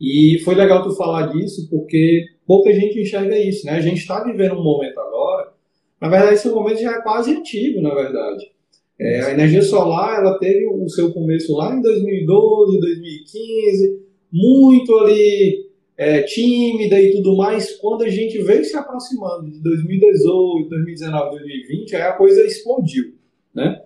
E 0.00 0.38
foi 0.44 0.54
legal 0.54 0.82
tu 0.82 0.96
falar 0.96 1.26
disso, 1.26 1.68
porque 1.68 2.24
pouca 2.46 2.72
gente 2.72 3.00
enxerga 3.00 3.38
isso, 3.38 3.66
né? 3.66 3.72
A 3.72 3.80
gente 3.80 3.98
está 3.98 4.24
vivendo 4.24 4.54
um 4.54 4.64
momento 4.64 4.98
agora, 4.98 5.52
na 6.00 6.08
verdade 6.08 6.34
esse 6.34 6.48
momento 6.48 6.80
já 6.80 6.92
é 6.92 7.02
quase 7.02 7.32
antigo, 7.32 7.82
na 7.82 7.94
verdade. 7.94 8.50
É, 8.98 9.22
a 9.22 9.30
energia 9.32 9.62
solar, 9.62 10.20
ela 10.20 10.38
teve 10.38 10.66
o 10.66 10.88
seu 10.88 11.12
começo 11.12 11.54
lá 11.56 11.74
em 11.74 11.80
2012, 11.80 12.80
2015, 12.80 14.00
muito 14.32 14.96
ali 14.98 15.66
é, 15.96 16.22
tímida 16.22 17.00
e 17.00 17.12
tudo 17.12 17.36
mais. 17.36 17.76
Quando 17.76 18.04
a 18.04 18.08
gente 18.08 18.42
veio 18.42 18.64
se 18.64 18.76
aproximando 18.76 19.50
de 19.50 19.62
2018, 19.62 20.68
2019, 20.68 21.30
2020, 21.30 21.96
aí 21.96 22.02
a 22.02 22.12
coisa 22.12 22.44
explodiu, 22.44 23.14
né? 23.54 23.82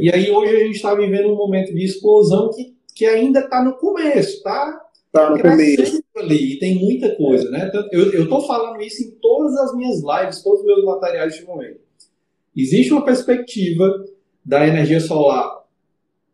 E 0.00 0.12
aí 0.12 0.30
hoje 0.30 0.54
a 0.54 0.60
gente 0.60 0.76
está 0.76 0.94
vivendo 0.94 1.32
um 1.32 1.36
momento 1.36 1.74
de 1.74 1.84
explosão 1.84 2.50
que, 2.50 2.74
que 2.94 3.04
ainda 3.04 3.40
está 3.40 3.64
no 3.64 3.76
começo, 3.76 4.42
tá? 4.42 4.80
Tá 5.16 5.30
no 5.30 5.40
começo. 5.40 6.02
Ali, 6.14 6.58
tem 6.58 6.74
muita 6.74 7.14
coisa, 7.16 7.50
né? 7.50 7.70
Eu, 7.90 8.12
eu 8.12 8.28
tô 8.28 8.42
falando 8.42 8.82
isso 8.82 9.02
em 9.02 9.12
todas 9.12 9.56
as 9.56 9.74
minhas 9.74 10.02
lives, 10.02 10.42
todos 10.42 10.60
os 10.60 10.66
meus 10.66 10.84
materiais 10.84 11.34
de 11.34 11.44
momento. 11.44 11.80
Existe 12.54 12.92
uma 12.92 13.04
perspectiva 13.04 14.04
da 14.44 14.66
energia 14.66 15.00
solar 15.00 15.56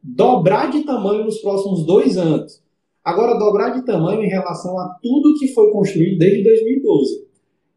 dobrar 0.03 0.71
de 0.71 0.83
tamanho 0.83 1.25
nos 1.25 1.39
próximos 1.39 1.87
dois 1.87 2.17
anos. 2.17 2.61
Agora, 3.05 3.39
dobrar 3.39 3.71
de 3.71 3.87
tamanho 3.87 4.23
em 4.25 4.29
relação 4.29 4.77
a 4.79 4.89
tudo 5.01 5.39
que 5.39 5.49
foi 5.49 5.71
construído 5.71 6.19
desde 6.19 6.43
2012. 6.43 7.25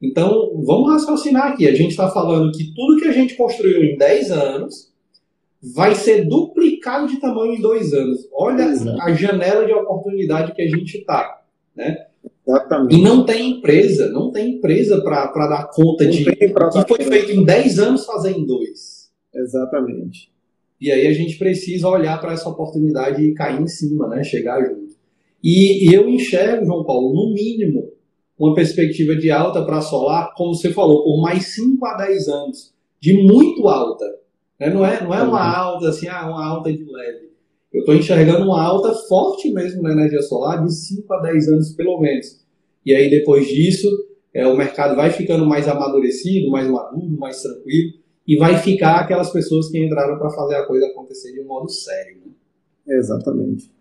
Então, 0.01 0.61
vamos 0.63 0.91
raciocinar 0.91 1.51
aqui. 1.51 1.67
A 1.67 1.75
gente 1.75 1.91
está 1.91 2.09
falando 2.09 2.51
que 2.51 2.73
tudo 2.73 2.97
que 2.97 3.07
a 3.07 3.11
gente 3.11 3.35
construiu 3.35 3.83
em 3.83 3.95
10 3.95 4.31
anos 4.31 4.91
vai 5.61 5.93
ser 5.93 6.27
duplicado 6.27 6.64
de 7.07 7.19
tamanho 7.19 7.53
em 7.53 7.61
dois 7.61 7.93
anos. 7.93 8.27
Olha 8.33 8.63
Exato. 8.63 9.01
a 9.01 9.13
janela 9.13 9.65
de 9.65 9.73
oportunidade 9.73 10.53
que 10.53 10.61
a 10.61 10.67
gente 10.67 10.97
está, 10.99 11.41
né? 11.75 12.05
Exatamente. 12.47 12.95
E 12.95 13.01
não 13.01 13.25
tem 13.25 13.57
empresa, 13.57 14.09
não 14.11 14.31
tem 14.31 14.57
empresa 14.57 15.01
para 15.01 15.47
dar 15.47 15.69
conta 15.71 16.03
não 16.03 16.11
de 16.11 16.23
que 16.23 16.53
foi 16.87 17.03
feito 17.03 17.31
em 17.31 17.43
10 17.43 17.79
anos 17.79 18.05
fazer 18.05 18.31
em 18.31 18.45
dois. 18.45 19.09
Exatamente. 19.33 20.31
E 20.79 20.91
aí 20.91 21.07
a 21.07 21.13
gente 21.13 21.37
precisa 21.37 21.87
olhar 21.87 22.19
para 22.21 22.33
essa 22.33 22.47
oportunidade 22.47 23.23
e 23.23 23.33
cair 23.33 23.61
em 23.61 23.67
cima, 23.67 24.07
né? 24.07 24.23
Chegar 24.23 24.63
junto. 24.63 24.95
E, 25.43 25.89
e 25.89 25.93
eu 25.93 26.07
enxergo, 26.07 26.65
João 26.65 26.83
Paulo, 26.83 27.13
no 27.13 27.33
mínimo, 27.33 27.91
uma 28.37 28.53
perspectiva 28.53 29.15
de 29.15 29.31
alta 29.31 29.63
para 29.63 29.81
solar, 29.81 30.33
como 30.35 30.53
você 30.53 30.71
falou, 30.71 31.03
por 31.03 31.21
mais 31.21 31.55
5 31.55 31.85
a 31.85 31.97
10 31.97 32.27
anos, 32.27 32.73
de 32.99 33.13
muito 33.23 33.67
alta. 33.67 34.05
Né? 34.59 34.69
Não 34.69 34.85
é, 34.85 35.03
não 35.03 35.13
é 35.13 35.21
uma 35.21 35.31
uhum. 35.31 35.37
alta 35.37 35.89
assim, 35.89 36.07
ah, 36.07 36.27
uma 36.27 36.45
alta 36.45 36.71
de 36.71 36.83
leve. 36.83 37.31
Eu 37.73 37.81
estou 37.81 37.93
enxergando 37.95 38.45
uma 38.45 38.61
alta 38.61 38.93
forte 38.93 39.51
mesmo 39.51 39.81
na 39.81 39.91
energia 39.91 40.21
solar 40.21 40.63
de 40.63 40.73
5 40.73 41.13
a 41.13 41.21
10 41.21 41.47
anos 41.49 41.73
pelo 41.73 41.99
menos. 41.99 42.45
E 42.85 42.93
aí 42.93 43.09
depois 43.09 43.47
disso, 43.47 43.87
é, 44.33 44.47
o 44.47 44.55
mercado 44.55 44.95
vai 44.95 45.09
ficando 45.11 45.45
mais 45.45 45.67
amadurecido, 45.67 46.49
mais 46.49 46.67
maduro, 46.67 47.17
mais 47.17 47.41
tranquilo. 47.41 47.93
e 48.27 48.37
vai 48.37 48.57
ficar 48.57 49.01
aquelas 49.01 49.29
pessoas 49.29 49.69
que 49.69 49.83
entraram 49.83 50.17
para 50.17 50.31
fazer 50.31 50.55
a 50.55 50.65
coisa 50.65 50.87
acontecer 50.87 51.31
de 51.33 51.41
um 51.41 51.45
modo 51.45 51.69
sério. 51.69 52.17
Né? 52.25 52.97
Exatamente. 52.97 53.71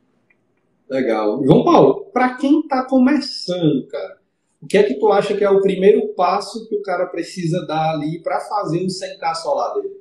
Legal. 0.88 1.42
João 1.44 1.64
Paulo, 1.64 2.10
para 2.12 2.34
quem 2.34 2.60
está 2.60 2.84
começando, 2.84 3.86
cara, 3.86 4.18
o 4.60 4.66
que 4.66 4.76
é 4.76 4.82
que 4.82 4.94
tu 4.94 5.08
acha 5.08 5.36
que 5.36 5.44
é 5.44 5.50
o 5.50 5.60
primeiro 5.60 6.08
passo 6.14 6.68
que 6.68 6.74
o 6.74 6.82
cara 6.82 7.06
precisa 7.06 7.64
dar 7.66 7.94
ali 7.94 8.22
para 8.22 8.40
fazer 8.40 8.78
o 8.82 8.86
100k 8.86 9.34
solar 9.36 9.74
dele? 9.74 9.94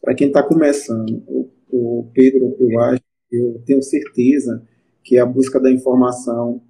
Para 0.00 0.14
quem 0.14 0.28
está 0.28 0.42
começando, 0.42 1.22
o, 1.26 1.50
o, 1.68 2.10
Pedro, 2.14 2.56
eu 2.58 2.80
acho, 2.80 3.02
eu 3.30 3.62
tenho 3.66 3.82
certeza 3.82 4.66
que 5.04 5.18
a 5.18 5.26
busca 5.26 5.60
da 5.60 5.70
informação, 5.70 6.62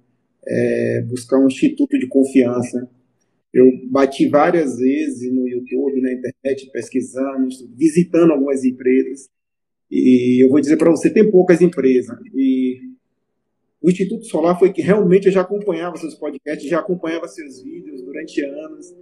é 0.47 1.01
buscar 1.01 1.37
um 1.39 1.47
instituto 1.47 1.97
de 1.99 2.07
confiança, 2.07 2.89
eu 3.53 3.65
bati 3.89 4.27
várias 4.27 4.77
vezes 4.77 5.31
no 5.31 5.47
YouTube, 5.47 6.01
na 6.01 6.13
internet, 6.13 6.69
pesquisando, 6.71 7.49
visitando 7.75 8.31
algumas 8.31 8.63
empresas. 8.63 9.29
E 9.89 10.43
eu 10.43 10.49
vou 10.49 10.61
dizer 10.61 10.77
para 10.77 10.89
você, 10.89 11.09
tem 11.09 11.29
poucas 11.29 11.61
empresas. 11.61 12.17
E 12.33 12.79
o 13.81 13.89
Instituto 13.89 14.25
Solar 14.25 14.57
foi 14.57 14.71
que 14.71 14.81
realmente 14.81 15.25
eu 15.25 15.31
já 15.31 15.41
acompanhava 15.41 15.97
seus 15.97 16.15
podcasts, 16.15 16.69
já 16.69 16.79
acompanhava 16.79 17.27
seus 17.27 17.61
vídeos 17.61 18.01
durante 18.01 18.41
anos. 18.41 18.95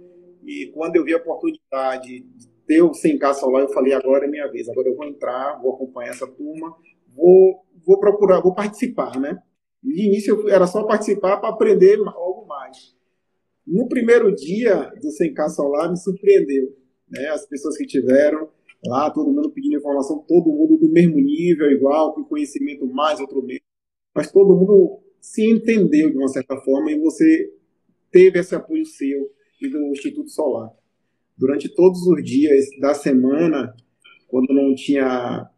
E 0.44 0.66
quando 0.74 0.96
eu 0.96 1.04
vi 1.04 1.14
a 1.14 1.18
oportunidade 1.18 2.08
de 2.08 2.48
ter 2.70 2.82
o 2.82 2.92
100K 2.92 3.34
Solar, 3.34 3.62
eu 3.62 3.68
falei, 3.70 3.92
agora 3.92 4.26
é 4.26 4.30
minha 4.30 4.46
vez. 4.46 4.68
Agora 4.68 4.88
eu 4.88 4.94
vou 4.94 5.04
entrar, 5.04 5.60
vou 5.60 5.74
acompanhar 5.74 6.10
essa 6.10 6.24
turma, 6.24 6.72
vou, 7.16 7.64
vou 7.84 7.98
procurar, 7.98 8.40
vou 8.40 8.54
participar, 8.54 9.18
né? 9.18 9.42
De 9.82 10.06
início 10.06 10.48
era 10.48 10.68
só 10.68 10.84
participar 10.84 11.38
para 11.38 11.48
aprender 11.48 11.98
algo 12.06 12.46
mais. 12.46 12.94
No 13.66 13.88
primeiro 13.88 14.32
dia 14.32 14.88
do 15.02 15.08
100K 15.08 15.48
Solar, 15.48 15.90
me 15.90 15.96
surpreendeu. 15.96 16.68
Né? 17.08 17.26
As 17.30 17.44
pessoas 17.44 17.76
que 17.76 17.84
tiveram 17.86 18.48
lá, 18.86 19.10
todo 19.10 19.32
mundo 19.32 19.50
pedindo 19.50 19.76
informação, 19.76 20.24
todo 20.28 20.52
mundo 20.52 20.76
do 20.76 20.92
mesmo 20.92 21.16
nível, 21.16 21.72
igual, 21.72 22.14
com 22.14 22.22
conhecimento 22.22 22.86
mais, 22.86 23.18
outro 23.18 23.42
menos. 23.42 23.64
Mas 24.14 24.30
todo 24.30 24.56
mundo 24.56 25.00
se 25.20 25.44
entendeu 25.44 26.08
de 26.08 26.16
uma 26.16 26.28
certa 26.28 26.56
forma 26.58 26.92
e 26.92 27.00
você 27.00 27.52
teve 28.12 28.38
esse 28.38 28.54
apoio 28.54 28.86
seu 28.86 29.28
e 29.60 29.68
do 29.68 29.88
Instituto 29.88 30.30
Solar. 30.30 30.79
Durante 31.40 31.74
todos 31.74 32.06
os 32.06 32.22
dias 32.22 32.66
da 32.78 32.92
semana, 32.92 33.74
quando 34.28 34.52
não 34.52 34.74
tinha 34.74 35.48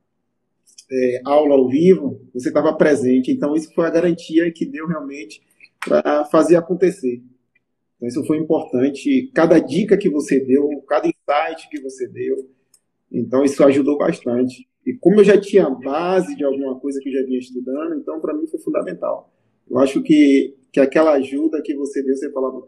é, 0.90 1.20
aula 1.24 1.56
ao 1.56 1.68
vivo, 1.68 2.20
você 2.32 2.48
estava 2.48 2.72
presente. 2.76 3.32
Então, 3.32 3.56
isso 3.56 3.74
foi 3.74 3.84
a 3.84 3.90
garantia 3.90 4.52
que 4.52 4.64
deu 4.64 4.86
realmente 4.86 5.42
para 5.84 6.24
fazer 6.26 6.54
acontecer. 6.54 7.20
Então, 7.96 8.08
isso 8.08 8.24
foi 8.24 8.38
importante. 8.38 9.28
Cada 9.34 9.58
dica 9.58 9.98
que 9.98 10.08
você 10.08 10.38
deu, 10.38 10.68
cada 10.88 11.08
insight 11.08 11.68
que 11.68 11.80
você 11.80 12.06
deu, 12.06 12.48
então 13.10 13.44
isso 13.44 13.62
ajudou 13.64 13.98
bastante. 13.98 14.68
E 14.86 14.94
como 14.94 15.20
eu 15.20 15.24
já 15.24 15.38
tinha 15.38 15.68
base 15.68 16.36
de 16.36 16.44
alguma 16.44 16.78
coisa 16.78 17.00
que 17.00 17.08
eu 17.08 17.12
já 17.12 17.26
vinha 17.26 17.38
estudando, 17.38 17.94
então 17.94 18.20
para 18.20 18.34
mim 18.34 18.46
foi 18.46 18.60
fundamental. 18.60 19.32
Eu 19.68 19.78
acho 19.78 20.00
que, 20.00 20.56
que 20.72 20.78
aquela 20.78 21.14
ajuda 21.14 21.60
que 21.62 21.74
você 21.74 22.02
deu, 22.04 22.16
você 22.16 22.30
falava, 22.32 22.66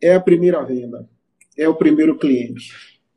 é 0.00 0.14
a 0.14 0.20
primeira 0.20 0.62
venda, 0.64 1.08
é 1.58 1.68
o 1.68 1.76
primeiro 1.76 2.16
cliente, 2.18 2.72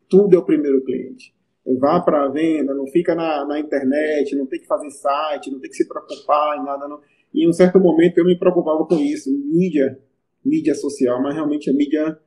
tudo 0.10 0.36
é 0.36 0.39
o 0.39 0.45
primeiro 0.45 0.84
cliente. 0.84 1.34
Vá 1.80 2.01
para 2.01 2.25
a 2.25 2.30
venda, 2.30 2.73
não 2.73 2.88
fica 2.88 3.13
na, 3.13 3.45
na 3.45 3.60
internet, 3.60 4.36
não 4.36 4.47
tem 4.47 4.60
que 4.60 4.65
fazer 4.65 4.89
site, 4.89 5.51
não 5.51 5.60
tem 5.60 5.69
que 5.69 5.75
se 5.75 5.88
preocupar 5.88 6.58
em 6.58 6.65
nada. 6.65 6.88
Não. 6.88 6.99
E 7.34 7.45
em 7.45 7.47
um 7.47 7.54
certo 7.54 7.80
momento 7.80 8.17
eu 8.17 8.25
me 8.25 8.38
preocupava 8.38 8.86
com 8.86 8.95
isso, 8.95 9.32
mídia 9.32 9.97
mídia 10.43 10.75
social, 10.75 11.21
mas 11.21 11.36
realmente 11.36 11.69
a 11.69 11.73
mídia. 11.73 12.17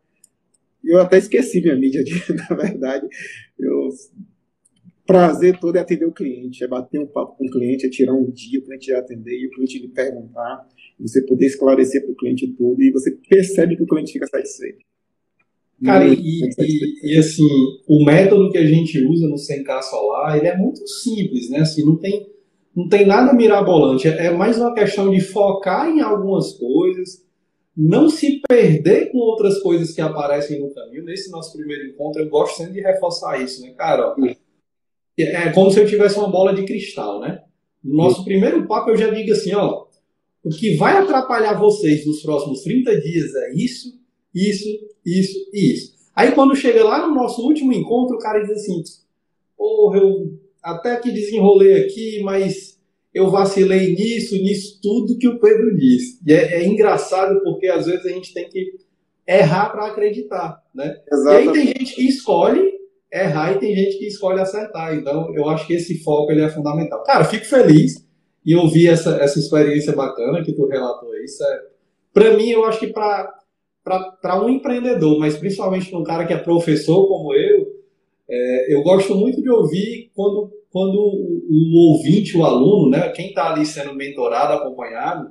Eu 0.83 1.01
até 1.01 1.19
esqueci 1.19 1.61
minha 1.61 1.77
mídia, 1.77 2.05
de, 2.05 2.13
na 2.35 2.57
verdade. 2.57 3.07
Eu, 3.59 3.89
prazer 5.07 5.59
todo 5.59 5.77
é 5.77 5.81
atender 5.81 6.07
o 6.07 6.13
cliente, 6.13 6.65
é 6.65 6.69
bater 6.69 6.99
um 6.99 7.07
papo 7.07 7.37
com 7.37 7.47
o 7.47 7.51
cliente, 7.51 7.87
é 7.87 7.91
tirar 7.91 8.15
um 8.15 8.31
dia, 8.31 8.61
o 8.61 8.65
cliente 8.65 8.87
já 8.87 8.99
atender 8.99 9.39
e 9.39 9.47
o 9.47 9.51
cliente 9.51 9.79
lhe 9.79 9.89
perguntar, 9.89 10.67
você 10.99 11.23
poder 11.27 11.47
esclarecer 11.47 12.03
para 12.03 12.13
o 12.13 12.17
cliente 12.17 12.47
tudo 12.55 12.83
e 12.83 12.91
você 12.91 13.11
percebe 13.29 13.77
que 13.77 13.83
o 13.83 13.87
cliente 13.87 14.13
fica 14.13 14.27
satisfeito. 14.27 14.85
Cara, 15.83 16.07
e, 16.07 16.15
e, 16.15 17.15
e, 17.15 17.19
assim, 17.19 17.47
o 17.89 18.05
método 18.05 18.51
que 18.51 18.59
a 18.59 18.67
gente 18.67 18.99
usa 19.07 19.29
no 19.29 19.35
100K 19.35 19.83
Solar, 19.83 20.37
ele 20.37 20.47
é 20.47 20.57
muito 20.57 20.87
simples, 20.87 21.51
né? 21.51 21.61
Assim, 21.61 21.85
não 21.85 21.97
tem, 21.97 22.27
não 22.75 22.89
tem 22.89 23.07
nada 23.07 23.33
mirabolante, 23.33 24.09
é 24.09 24.31
mais 24.31 24.59
uma 24.59 24.75
questão 24.75 25.11
de 25.11 25.21
focar 25.21 25.89
em 25.89 26.01
algumas 26.01 26.53
coisas, 26.53 27.25
não 27.77 28.09
se 28.09 28.41
perder 28.49 29.11
com 29.11 29.19
outras 29.19 29.61
coisas 29.61 29.93
que 29.93 30.01
aparecem 30.01 30.61
no 30.61 30.73
caminho. 30.73 31.05
Nesse 31.05 31.31
nosso 31.31 31.57
primeiro 31.57 31.89
encontro, 31.89 32.23
eu 32.23 32.29
gosto 32.29 32.57
sempre 32.57 32.75
de 32.75 32.81
reforçar 32.81 33.43
isso, 33.43 33.61
né, 33.63 33.71
cara? 33.77 34.15
É 35.19 35.51
como 35.51 35.71
se 35.71 35.81
eu 35.81 35.87
tivesse 35.87 36.17
uma 36.19 36.31
bola 36.31 36.55
de 36.55 36.65
cristal, 36.65 37.21
né? 37.21 37.43
No 37.83 37.95
nosso 37.97 38.25
primeiro 38.25 38.67
papo, 38.67 38.91
eu 38.91 38.97
já 38.97 39.11
digo 39.11 39.33
assim, 39.33 39.53
ó, 39.55 39.85
o 40.43 40.51
que 40.51 40.77
vai 40.77 40.97
atrapalhar 40.97 41.59
vocês 41.59 42.07
nos 42.07 42.23
próximos 42.23 42.63
30 42.63 43.01
dias 43.01 43.35
é 43.35 43.55
isso, 43.55 44.04
isso, 44.35 44.67
isso 45.05 45.39
e 45.53 45.73
isso. 45.73 45.95
Aí 46.15 46.33
quando 46.33 46.57
chega 46.57 46.85
lá 46.85 47.07
no 47.07 47.15
nosso 47.15 47.43
último 47.43 47.73
encontro, 47.73 48.17
o 48.17 48.21
cara 48.21 48.41
diz 48.41 48.51
assim, 48.51 48.83
porra, 49.57 49.99
eu 49.99 50.39
até 50.63 50.97
que 50.97 51.11
desenrolei 51.11 51.85
aqui, 51.85 52.21
mas 52.23 52.79
eu 53.13 53.31
vacilei 53.31 53.95
nisso, 53.95 54.35
nisso 54.35 54.81
tudo 54.83 55.19
que 55.19 55.29
o 55.29 55.39
Pedro 55.39 55.77
disse. 55.77 56.19
E 56.27 56.33
é, 56.33 56.63
é 56.63 56.67
engraçado 56.67 57.41
porque 57.43 57.69
às 57.69 57.87
vezes 57.87 58.05
a 58.07 58.11
gente 58.11 58.33
tem 58.33 58.49
que 58.49 58.73
errar 59.27 59.71
para 59.71 59.87
acreditar, 59.87 60.63
né? 60.75 61.01
Exatamente. 61.11 61.45
E 61.45 61.49
aí 61.49 61.53
tem 61.53 61.67
gente 61.67 61.95
que 61.95 62.09
escolhe 62.09 62.75
errar 63.13 63.53
e 63.53 63.59
tem 63.59 63.75
gente 63.75 63.99
que 63.99 64.07
escolhe 64.07 64.41
acertar. 64.41 64.95
Então 64.95 65.35
eu 65.35 65.49
acho 65.49 65.67
que 65.67 65.75
esse 65.75 66.03
foco 66.03 66.33
ele 66.33 66.43
é 66.43 66.49
fundamental. 66.49 67.03
Cara, 67.05 67.25
fico 67.25 67.45
feliz 67.45 68.05
e 68.45 68.55
ouvir 68.57 68.89
essa, 68.89 69.17
essa 69.17 69.39
experiência 69.39 69.95
bacana 69.95 70.43
que 70.43 70.53
tu 70.53 70.67
relatou 70.67 71.13
aí. 71.13 71.25
Isso 71.25 71.43
é, 71.45 71.61
para 72.13 72.37
mim, 72.37 72.51
eu 72.51 72.65
acho 72.65 72.81
que 72.81 72.89
para 72.89 73.33
um 74.43 74.49
empreendedor, 74.49 75.19
mas 75.19 75.37
principalmente 75.37 75.91
para 75.91 75.99
um 75.99 76.05
cara 76.05 76.27
que 76.27 76.33
é 76.33 76.39
professor 76.39 77.07
como 77.07 77.35
eu, 77.35 77.67
é, 78.29 78.75
eu 78.75 78.83
gosto 78.83 79.15
muito 79.15 79.43
de 79.43 79.51
ouvir 79.51 80.11
quando 80.15 80.51
quando 80.75 80.99
o, 80.99 81.93
ouvinte, 81.93 82.37
o 82.37 82.45
aluno, 82.45 82.91
né, 82.91 83.09
quem 83.11 83.29
está 83.29 83.53
ali 83.53 83.65
sendo 83.65 83.95
mentorado, 83.95 84.55
acompanhado, 84.55 85.31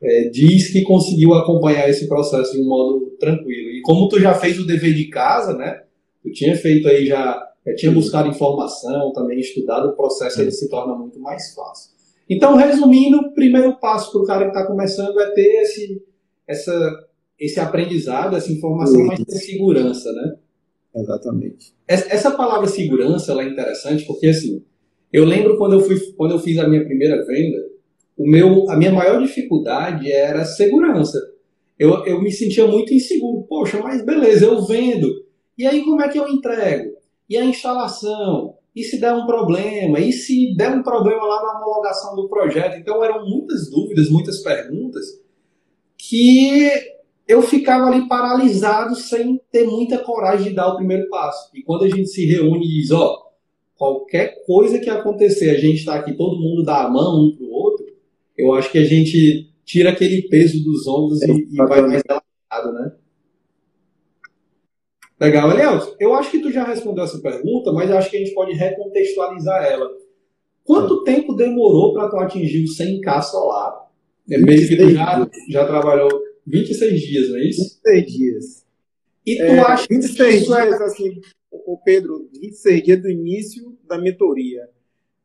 é, 0.00 0.28
diz 0.28 0.72
que 0.72 0.82
conseguiu 0.82 1.34
acompanhar 1.34 1.88
esse 1.88 2.06
processo 2.06 2.52
de 2.52 2.60
um 2.60 2.68
modo 2.68 3.10
tranquilo. 3.18 3.70
E 3.70 3.82
como 3.82 4.08
tu 4.08 4.20
já 4.20 4.34
fez 4.34 4.60
o 4.60 4.66
dever 4.66 4.94
de 4.94 5.08
casa, 5.08 5.56
né, 5.56 5.82
tu 6.22 6.30
tinha 6.30 6.54
feito 6.54 6.86
aí 6.86 7.04
já, 7.06 7.44
já 7.66 7.74
tinha 7.74 7.90
buscado 7.90 8.28
informação, 8.28 9.12
também 9.12 9.40
estudado, 9.40 9.88
o 9.88 9.96
processo 9.96 10.40
ele 10.40 10.52
se 10.52 10.70
torna 10.70 10.94
muito 10.94 11.18
mais 11.18 11.52
fácil. 11.54 11.90
Então, 12.30 12.54
resumindo, 12.54 13.18
o 13.18 13.34
primeiro 13.34 13.80
passo 13.80 14.12
para 14.12 14.20
o 14.20 14.24
cara 14.24 14.44
que 14.44 14.56
está 14.56 14.64
começando 14.64 15.20
é 15.20 15.30
ter 15.32 15.62
esse, 15.62 16.00
essa, 16.46 17.04
esse 17.42 17.58
aprendizado, 17.58 18.36
essa 18.36 18.52
informação, 18.52 19.04
mas 19.04 19.18
ter 19.24 19.34
segurança, 19.34 20.12
né? 20.12 20.36
Exatamente. 20.94 21.74
Essa 21.88 22.30
palavra 22.30 22.68
segurança 22.68 23.32
ela 23.32 23.42
é 23.42 23.48
interessante 23.48 24.04
porque 24.06 24.28
assim, 24.28 24.62
eu 25.12 25.24
lembro 25.24 25.56
quando 25.58 25.72
eu 25.72 25.80
fui 25.80 25.98
quando 26.16 26.32
eu 26.32 26.38
fiz 26.38 26.56
a 26.58 26.68
minha 26.68 26.84
primeira 26.84 27.24
venda, 27.26 27.58
o 28.16 28.28
meu 28.28 28.70
a 28.70 28.76
minha 28.76 28.92
maior 28.92 29.20
dificuldade 29.20 30.10
era 30.12 30.44
segurança. 30.44 31.18
Eu, 31.76 32.06
eu 32.06 32.22
me 32.22 32.30
sentia 32.30 32.66
muito 32.66 32.94
inseguro. 32.94 33.44
Poxa, 33.48 33.80
mas 33.82 34.04
beleza, 34.04 34.44
eu 34.44 34.64
vendo. 34.64 35.08
E 35.58 35.66
aí 35.66 35.82
como 35.82 36.00
é 36.00 36.08
que 36.08 36.18
eu 36.18 36.28
entrego? 36.28 36.92
E 37.28 37.36
a 37.36 37.44
instalação? 37.44 38.54
E 38.74 38.84
se 38.84 39.00
der 39.00 39.14
um 39.14 39.26
problema? 39.26 39.98
E 39.98 40.12
se 40.12 40.54
der 40.54 40.70
um 40.70 40.82
problema 40.82 41.24
lá 41.24 41.42
na 41.42 41.58
homologação 41.58 42.14
do 42.14 42.28
projeto? 42.28 42.78
Então 42.78 43.02
eram 43.02 43.28
muitas 43.28 43.68
dúvidas, 43.68 44.08
muitas 44.10 44.38
perguntas 44.42 45.20
que 45.98 46.70
eu 47.26 47.42
ficava 47.42 47.86
ali 47.86 48.08
paralisado 48.08 48.94
sem 48.96 49.40
ter 49.50 49.64
muita 49.66 49.98
coragem 49.98 50.50
de 50.50 50.54
dar 50.54 50.68
o 50.68 50.76
primeiro 50.76 51.08
passo. 51.08 51.50
E 51.54 51.62
quando 51.62 51.84
a 51.84 51.88
gente 51.88 52.08
se 52.08 52.26
reúne 52.26 52.64
e 52.64 52.80
diz, 52.80 52.90
ó, 52.90 53.30
qualquer 53.76 54.44
coisa 54.44 54.78
que 54.78 54.90
acontecer, 54.90 55.50
a 55.50 55.58
gente 55.58 55.78
está 55.78 55.94
aqui, 55.94 56.14
todo 56.14 56.40
mundo 56.40 56.64
dá 56.64 56.84
a 56.84 56.90
mão 56.90 57.26
um 57.26 57.36
pro 57.36 57.50
outro, 57.50 57.86
eu 58.36 58.54
acho 58.54 58.70
que 58.70 58.78
a 58.78 58.84
gente 58.84 59.50
tira 59.64 59.90
aquele 59.90 60.22
peso 60.28 60.62
dos 60.62 60.86
ombros 60.86 61.22
e, 61.22 61.48
e 61.52 61.56
vai 61.56 61.80
mais 61.82 62.02
relaxado, 62.06 62.72
né? 62.74 62.92
Legal, 65.20 65.52
Eliel, 65.52 65.96
eu 66.00 66.14
acho 66.14 66.32
que 66.32 66.40
tu 66.40 66.50
já 66.50 66.64
respondeu 66.64 67.04
essa 67.04 67.20
pergunta, 67.20 67.70
mas 67.72 67.90
acho 67.92 68.10
que 68.10 68.16
a 68.16 68.18
gente 68.18 68.34
pode 68.34 68.54
recontextualizar 68.54 69.64
ela. 69.64 69.88
Quanto 70.64 71.04
tempo 71.04 71.34
demorou 71.34 71.92
para 71.92 72.08
tu 72.08 72.16
atingir 72.16 72.64
o 72.64 72.68
100k 72.68 73.22
solar? 73.22 73.88
É 74.28 74.38
mesmo 74.38 74.68
que 74.68 74.76
tu 74.76 74.90
já, 74.90 75.28
já 75.48 75.64
trabalhou 75.64 76.10
26 76.46 77.00
dias, 77.00 77.30
não 77.30 77.36
é 77.36 77.44
isso? 77.44 77.80
26 77.84 78.06
dias. 78.06 78.66
E 79.24 79.36
tu 79.36 79.42
é, 79.42 79.58
acha 79.60 79.86
26 79.88 80.16
que 80.16 80.42
isso 80.42 80.54
é 80.54 80.66
dias, 80.66 80.80
é... 80.80 80.84
assim, 80.84 81.20
o 81.50 81.78
Pedro, 81.78 82.28
26 82.32 82.82
dias 82.82 83.02
do 83.02 83.10
início 83.10 83.76
da 83.86 83.98
mentoria. 83.98 84.68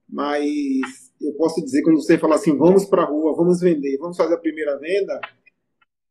Mas 0.08 1.12
eu 1.22 1.34
posso 1.34 1.64
dizer, 1.64 1.82
quando 1.82 2.02
você 2.02 2.18
fala 2.18 2.36
assim, 2.36 2.56
vamos 2.56 2.86
para 2.86 3.04
a 3.04 3.06
rua, 3.06 3.36
vamos 3.36 3.60
vender, 3.60 3.98
vamos 3.98 4.16
fazer 4.16 4.36
a 4.36 4.40
primeira 4.40 4.78
venda, 4.78 5.20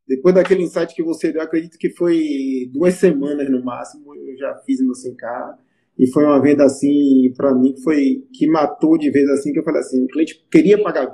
depois 0.07 0.33
daquele 0.33 0.63
insight 0.63 0.95
que 0.95 1.03
você 1.03 1.33
deu, 1.33 1.41
acredito 1.41 1.77
que 1.77 1.89
foi 1.89 2.69
duas 2.71 2.93
semanas 2.93 3.49
no 3.49 3.63
máximo, 3.63 4.15
eu 4.15 4.37
já 4.37 4.55
fiz 4.65 4.79
meu 4.79 4.93
100K. 4.93 5.57
E 5.99 6.07
foi 6.11 6.23
uma 6.23 6.41
venda 6.41 6.63
assim, 6.63 7.33
para 7.35 7.53
mim, 7.53 7.73
que 7.73 7.81
foi 7.81 8.23
que 8.31 8.47
matou 8.47 8.97
de 8.97 9.09
vez 9.09 9.27
assim, 9.29 9.51
que 9.51 9.59
eu 9.59 9.63
falei 9.63 9.81
assim, 9.81 10.03
o 10.03 10.07
cliente 10.07 10.45
queria 10.49 10.81
pagar 10.81 11.11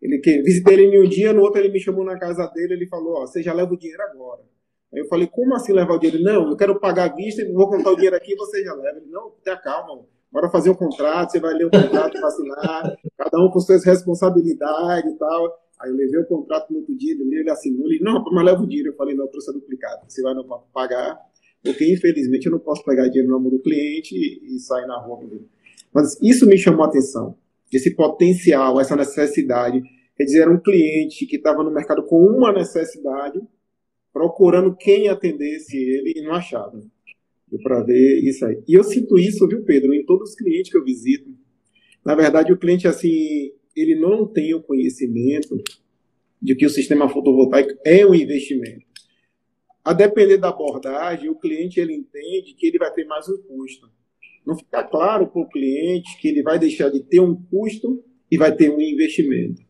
ele 0.00 0.18
que 0.18 0.40
visitei 0.42 0.74
ele 0.74 0.96
em 0.96 1.06
um 1.06 1.08
dia, 1.08 1.32
no 1.32 1.42
outro 1.42 1.60
ele 1.60 1.68
me 1.68 1.78
chamou 1.78 2.04
na 2.04 2.18
casa 2.18 2.46
dele, 2.54 2.72
ele 2.74 2.86
falou, 2.86 3.18
ó, 3.18 3.26
você 3.26 3.42
já 3.42 3.52
leva 3.52 3.72
o 3.72 3.76
dinheiro 3.76 4.02
agora. 4.02 4.40
Aí 4.92 5.00
eu 5.00 5.06
falei, 5.06 5.26
como 5.26 5.54
assim 5.54 5.72
levar 5.72 5.94
o 5.94 5.98
dinheiro? 5.98 6.22
Não, 6.22 6.48
eu 6.48 6.56
quero 6.56 6.80
pagar 6.80 7.10
a 7.10 7.14
vista, 7.14 7.46
vou 7.52 7.68
contar 7.68 7.90
o 7.90 7.94
dinheiro 7.94 8.16
aqui, 8.16 8.34
você 8.34 8.64
já 8.64 8.74
leva. 8.74 8.98
Ele, 8.98 9.10
não, 9.10 9.30
tenha 9.44 9.56
calma, 9.58 10.02
bora 10.32 10.48
fazer 10.50 10.70
um 10.70 10.74
contrato, 10.74 11.32
você 11.32 11.40
vai 11.40 11.52
ler 11.54 11.66
o 11.66 11.70
contrato 11.70 12.16
assinar, 12.24 12.96
cada 13.16 13.38
um 13.44 13.50
com 13.50 13.60
suas 13.60 13.84
responsabilidades 13.84 15.12
e 15.12 15.18
tal. 15.18 15.60
Aí 15.80 15.90
eu 15.90 15.96
levei 15.96 16.20
o 16.20 16.26
contrato 16.26 16.72
no 16.72 16.78
outro 16.78 16.96
dia, 16.96 17.12
ele, 17.12 17.36
ele 17.36 17.50
assinou, 17.50 17.86
ele, 17.86 18.02
não, 18.02 18.24
mas 18.32 18.44
leva 18.44 18.62
o 18.62 18.66
dinheiro. 18.66 18.90
Eu 18.90 18.96
falei, 18.96 19.14
não, 19.14 19.26
eu 19.26 19.30
trouxe 19.30 19.50
a 19.50 19.52
duplicado, 19.52 20.02
você 20.08 20.22
vai 20.22 20.34
não 20.34 20.44
pagar, 20.72 21.18
porque 21.62 21.92
infelizmente 21.92 22.46
eu 22.46 22.52
não 22.52 22.58
posso 22.58 22.82
pegar 22.84 23.06
dinheiro 23.08 23.28
no 23.28 23.38
nome 23.38 23.50
do 23.50 23.62
cliente 23.62 24.14
e, 24.14 24.56
e 24.56 24.58
sair 24.58 24.86
na 24.86 24.98
rua. 24.98 25.20
Mas 25.92 26.18
isso 26.22 26.46
me 26.46 26.56
chamou 26.56 26.84
a 26.84 26.88
atenção 26.88 27.36
esse 27.76 27.94
potencial, 27.94 28.80
essa 28.80 28.96
necessidade. 28.96 29.82
Quer 30.16 30.24
dizer, 30.24 30.42
era 30.42 30.52
um 30.52 30.60
cliente 30.60 31.26
que 31.26 31.36
estava 31.36 31.62
no 31.62 31.72
mercado 31.72 32.04
com 32.04 32.16
uma 32.16 32.52
necessidade, 32.52 33.40
procurando 34.12 34.76
quem 34.76 35.08
atendesse 35.08 35.76
ele 35.76 36.12
e 36.16 36.22
não 36.22 36.32
achava. 36.32 36.82
Para 37.62 37.82
ver 37.82 38.20
isso 38.22 38.44
aí. 38.44 38.62
E 38.68 38.74
eu 38.74 38.84
sinto 38.84 39.18
isso, 39.18 39.46
viu, 39.48 39.64
Pedro, 39.64 39.92
em 39.92 40.04
todos 40.04 40.30
os 40.30 40.36
clientes 40.36 40.70
que 40.70 40.78
eu 40.78 40.84
visito. 40.84 41.28
Na 42.04 42.14
verdade, 42.14 42.52
o 42.52 42.58
cliente, 42.58 42.86
assim, 42.86 43.52
ele 43.74 43.96
não 43.96 44.26
tem 44.26 44.54
o 44.54 44.62
conhecimento 44.62 45.56
de 46.40 46.54
que 46.54 46.64
o 46.64 46.70
sistema 46.70 47.08
fotovoltaico 47.08 47.78
é 47.84 48.06
um 48.06 48.14
investimento. 48.14 48.86
A 49.84 49.92
depender 49.92 50.36
da 50.36 50.50
abordagem, 50.50 51.28
o 51.28 51.38
cliente 51.38 51.80
ele 51.80 51.94
entende 51.94 52.54
que 52.54 52.66
ele 52.66 52.78
vai 52.78 52.92
ter 52.92 53.04
mais 53.04 53.28
um 53.28 53.36
custo 53.42 53.90
não 54.46 54.56
fica 54.56 54.82
claro 54.82 55.26
para 55.26 55.42
o 55.42 55.48
cliente 55.48 56.18
que 56.20 56.28
ele 56.28 56.42
vai 56.42 56.58
deixar 56.58 56.88
de 56.88 57.02
ter 57.02 57.20
um 57.20 57.34
custo 57.34 58.02
e 58.30 58.36
vai 58.36 58.54
ter 58.54 58.70
um 58.70 58.80
investimento. 58.80 59.62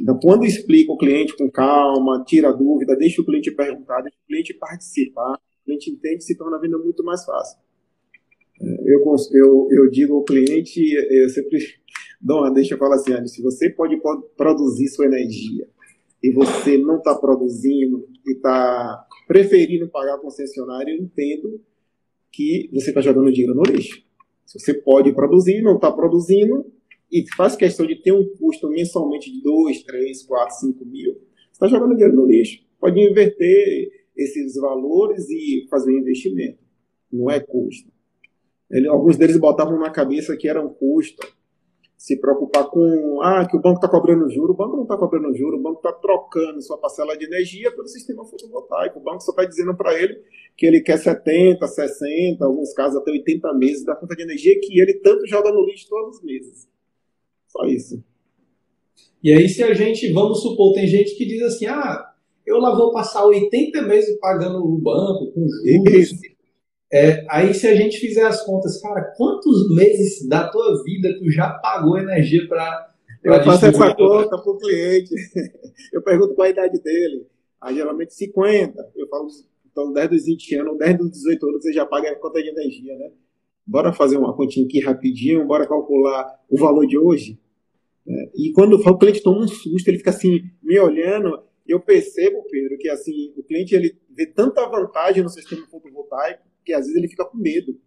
Então, 0.00 0.18
quando 0.20 0.44
explica 0.44 0.92
o 0.92 0.96
cliente 0.96 1.36
com 1.36 1.50
calma, 1.50 2.24
tira 2.26 2.48
a 2.48 2.52
dúvida, 2.52 2.96
deixa 2.96 3.20
o 3.20 3.24
cliente 3.24 3.50
perguntar, 3.50 4.00
deixa 4.02 4.16
o 4.16 4.26
cliente 4.26 4.54
participar, 4.54 5.34
o 5.34 5.64
cliente 5.64 5.90
entende, 5.90 6.24
se 6.24 6.36
torna 6.36 6.56
a 6.56 6.60
venda 6.60 6.78
muito 6.78 7.04
mais 7.04 7.24
fácil. 7.24 7.58
É, 8.60 8.66
eu, 8.86 9.00
eu, 9.32 9.68
eu 9.70 9.90
digo 9.90 10.14
ao 10.16 10.24
cliente, 10.24 10.80
eu 11.10 11.28
sempre 11.28 11.58
dou 12.20 12.40
uma 12.40 12.52
deixa 12.52 12.74
e 12.74 12.78
falo 12.78 12.94
assim, 12.94 13.26
se 13.26 13.42
você 13.42 13.70
pode 13.70 14.00
produzir 14.36 14.88
sua 14.88 15.06
energia 15.06 15.66
e 16.22 16.32
você 16.32 16.78
não 16.78 16.98
está 16.98 17.14
produzindo 17.14 18.08
e 18.24 18.32
está 18.32 19.06
preferindo 19.26 19.88
pagar 19.88 20.18
concessionário, 20.18 20.94
eu 20.94 21.02
entendo 21.02 21.60
que 22.32 22.70
você 22.72 22.90
está 22.90 23.00
jogando 23.00 23.30
dinheiro 23.30 23.54
no 23.54 23.62
lixo. 23.62 24.02
Se 24.46 24.58
você 24.58 24.74
pode 24.74 25.12
produzir, 25.12 25.62
não 25.62 25.76
está 25.76 25.92
produzindo, 25.92 26.66
e 27.10 27.24
faz 27.36 27.54
questão 27.54 27.86
de 27.86 27.96
ter 27.96 28.12
um 28.12 28.26
custo 28.36 28.68
mensalmente 28.70 29.30
de 29.30 29.42
2, 29.42 29.82
3, 29.82 30.22
4, 30.22 30.60
5 30.60 30.84
mil, 30.86 31.12
você 31.12 31.52
está 31.52 31.68
jogando 31.68 31.94
dinheiro 31.94 32.16
no 32.16 32.26
lixo. 32.26 32.64
Pode 32.80 32.98
inverter 32.98 33.90
esses 34.16 34.54
valores 34.56 35.28
e 35.28 35.66
fazer 35.70 35.92
um 35.92 35.98
investimento. 35.98 36.58
Não 37.12 37.30
é 37.30 37.38
custo. 37.38 37.92
Ele, 38.70 38.88
alguns 38.88 39.18
deles 39.18 39.36
botavam 39.36 39.78
na 39.78 39.90
cabeça 39.90 40.36
que 40.36 40.48
era 40.48 40.64
um 40.64 40.70
custo 40.70 41.26
se 42.02 42.16
preocupar 42.16 42.68
com 42.68 43.22
ah, 43.22 43.46
que 43.48 43.56
o 43.56 43.60
banco 43.60 43.76
está 43.76 43.88
cobrando 43.88 44.28
juro. 44.28 44.52
O 44.52 44.56
banco 44.56 44.74
não 44.74 44.82
está 44.82 44.96
cobrando 44.96 45.32
juro, 45.36 45.56
o 45.56 45.62
banco 45.62 45.76
está 45.76 45.92
trocando 45.92 46.60
sua 46.60 46.76
parcela 46.76 47.16
de 47.16 47.24
energia 47.24 47.70
pelo 47.70 47.86
sistema 47.86 48.24
fotovoltaico. 48.24 48.98
O 48.98 49.02
banco 49.02 49.20
só 49.20 49.30
está 49.30 49.44
dizendo 49.44 49.72
para 49.72 49.94
ele 49.94 50.20
que 50.56 50.66
ele 50.66 50.80
quer 50.80 50.98
70, 50.98 51.64
60, 51.64 52.44
alguns 52.44 52.72
casos 52.72 53.00
até 53.00 53.12
80 53.12 53.54
meses 53.54 53.84
da 53.84 53.94
conta 53.94 54.16
de 54.16 54.22
energia 54.24 54.58
que 54.60 54.80
ele 54.80 54.94
tanto 54.94 55.24
joga 55.28 55.52
no 55.52 55.64
lixo 55.64 55.88
todos 55.88 56.16
os 56.16 56.24
meses. 56.24 56.68
Só 57.46 57.64
isso. 57.66 58.02
E 59.22 59.32
aí, 59.32 59.48
se 59.48 59.62
a 59.62 59.72
gente, 59.72 60.12
vamos 60.12 60.42
supor, 60.42 60.74
tem 60.74 60.88
gente 60.88 61.14
que 61.14 61.24
diz 61.24 61.40
assim: 61.42 61.66
ah, 61.66 62.04
eu 62.44 62.58
lá 62.58 62.74
vou 62.74 62.90
passar 62.92 63.24
80 63.24 63.80
meses 63.82 64.18
pagando 64.18 64.58
o 64.58 64.76
banco 64.76 65.30
com 65.32 65.46
juros. 65.46 65.94
Isso. 65.94 66.31
É, 66.92 67.24
aí 67.30 67.54
se 67.54 67.66
a 67.66 67.74
gente 67.74 67.98
fizer 67.98 68.24
as 68.26 68.44
contas, 68.44 68.80
cara, 68.80 69.14
quantos 69.16 69.74
meses 69.74 70.28
da 70.28 70.48
tua 70.48 70.82
vida 70.84 71.16
tu 71.18 71.30
já 71.30 71.48
pagou 71.48 71.96
energia 71.96 72.46
para 72.46 72.92
eu 73.24 73.44
faço 73.44 73.66
essa 73.66 73.94
conta 73.94 74.36
para 74.36 74.50
o 74.50 74.58
cliente. 74.58 75.14
Eu 75.92 76.02
pergunto 76.02 76.34
qual 76.34 76.46
a 76.46 76.50
idade 76.50 76.82
dele. 76.82 77.26
Aí 77.60 77.76
geralmente 77.76 78.14
50. 78.14 78.92
Eu 78.96 79.06
falo, 79.06 79.28
então 79.70 79.92
10 79.92 80.10
dos 80.10 80.24
20 80.24 80.56
anos, 80.56 80.78
10 80.78 80.98
dos 80.98 81.10
18 81.12 81.48
anos, 81.48 81.62
você 81.62 81.72
já 81.72 81.86
paga 81.86 82.10
a 82.10 82.16
conta 82.16 82.42
de 82.42 82.48
energia, 82.48 82.98
né? 82.98 83.12
Bora 83.64 83.92
fazer 83.92 84.16
uma 84.16 84.34
continha 84.34 84.66
aqui 84.66 84.80
rapidinho, 84.80 85.46
bora 85.46 85.68
calcular 85.68 86.36
o 86.50 86.58
valor 86.58 86.84
de 86.84 86.98
hoje. 86.98 87.38
É, 88.06 88.30
e 88.34 88.52
quando 88.52 88.74
o 88.74 88.98
cliente 88.98 89.22
toma 89.22 89.44
um 89.44 89.48
susto, 89.48 89.86
ele 89.86 89.98
fica 89.98 90.10
assim, 90.10 90.40
me 90.60 90.76
olhando, 90.80 91.44
eu 91.64 91.78
percebo, 91.78 92.42
Pedro, 92.50 92.76
que 92.76 92.88
assim, 92.88 93.32
o 93.36 93.42
cliente 93.44 93.72
ele 93.72 93.96
vê 94.10 94.26
tanta 94.26 94.66
vantagem 94.68 95.22
no 95.22 95.28
sistema 95.28 95.64
fotovoltaico 95.70 96.51
que 96.64 96.72
às 96.72 96.86
vezes 96.86 96.96
ele 96.96 97.08
fica 97.08 97.24
com 97.24 97.38
medo 97.38 97.78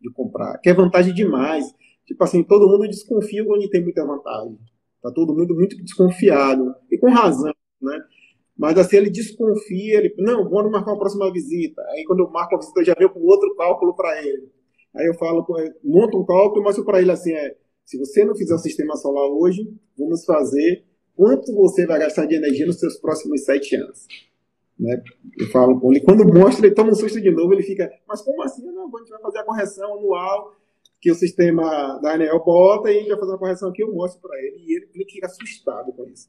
de 0.00 0.10
comprar, 0.12 0.58
que 0.58 0.68
é 0.68 0.74
vantagem 0.74 1.14
demais. 1.14 1.64
Tipo 2.06 2.24
assim, 2.24 2.42
todo 2.42 2.68
mundo 2.68 2.88
desconfia 2.88 3.44
onde 3.46 3.70
tem 3.70 3.82
muita 3.82 4.04
vantagem. 4.04 4.58
Tá 5.02 5.10
todo 5.12 5.34
mundo 5.34 5.54
muito 5.54 5.76
desconfiado, 5.82 6.74
e 6.90 6.98
com 6.98 7.10
razão, 7.10 7.52
né? 7.80 7.98
Mas 8.56 8.76
assim, 8.76 8.98
ele 8.98 9.10
desconfia, 9.10 9.98
ele, 9.98 10.14
não, 10.18 10.48
vamos 10.48 10.70
marcar 10.70 10.92
uma 10.92 10.98
próxima 10.98 11.32
visita. 11.32 11.80
Aí 11.92 12.04
quando 12.04 12.20
eu 12.20 12.30
marco 12.30 12.54
a 12.54 12.58
visita, 12.58 12.80
eu 12.80 12.84
já 12.84 12.94
veio 12.94 13.10
com 13.10 13.20
outro 13.20 13.54
cálculo 13.56 13.94
para 13.94 14.22
ele. 14.22 14.50
Aí 14.94 15.06
eu 15.06 15.14
falo, 15.14 15.46
monto 15.82 16.18
um 16.18 16.26
cálculo 16.26 16.60
e 16.60 16.64
mostro 16.64 16.84
para 16.84 17.00
ele 17.00 17.10
assim, 17.10 17.32
é, 17.32 17.56
se 17.84 17.96
você 17.98 18.24
não 18.24 18.36
fizer 18.36 18.54
o 18.54 18.58
sistema 18.58 18.96
solar 18.96 19.30
hoje, 19.30 19.66
vamos 19.96 20.24
fazer 20.24 20.84
quanto 21.16 21.54
você 21.54 21.86
vai 21.86 21.98
gastar 21.98 22.26
de 22.26 22.34
energia 22.34 22.66
nos 22.66 22.78
seus 22.78 22.98
próximos 22.98 23.44
sete 23.44 23.76
anos. 23.76 24.06
Né? 24.80 25.02
Eu 25.38 25.46
falo 25.48 25.78
com 25.78 25.92
ele, 25.92 26.00
quando 26.00 26.24
mostra, 26.24 26.66
ele 26.66 26.74
toma 26.74 26.90
um 26.90 26.94
susto 26.94 27.20
de 27.20 27.30
novo, 27.30 27.52
ele 27.52 27.62
fica, 27.62 27.92
mas 28.08 28.22
como 28.22 28.42
assim? 28.42 28.64
Não, 28.64 28.84
a 28.84 28.98
gente 28.98 29.10
vai 29.10 29.20
fazer 29.20 29.38
a 29.38 29.44
correção 29.44 29.98
anual 29.98 30.54
que 30.98 31.10
o 31.10 31.14
sistema 31.14 31.98
da 32.02 32.14
ANEL 32.14 32.42
bota 32.42 32.90
e 32.90 32.96
a 32.96 32.98
gente 33.00 33.08
vai 33.10 33.18
fazer 33.18 33.32
uma 33.32 33.38
correção 33.38 33.68
aqui, 33.68 33.82
eu 33.82 33.92
mostro 33.92 34.20
para 34.20 34.38
ele, 34.38 34.56
e 34.66 34.76
ele, 34.76 34.88
ele 34.94 35.04
fica 35.04 35.26
assustado 35.26 35.92
com 35.92 36.06
isso. 36.06 36.28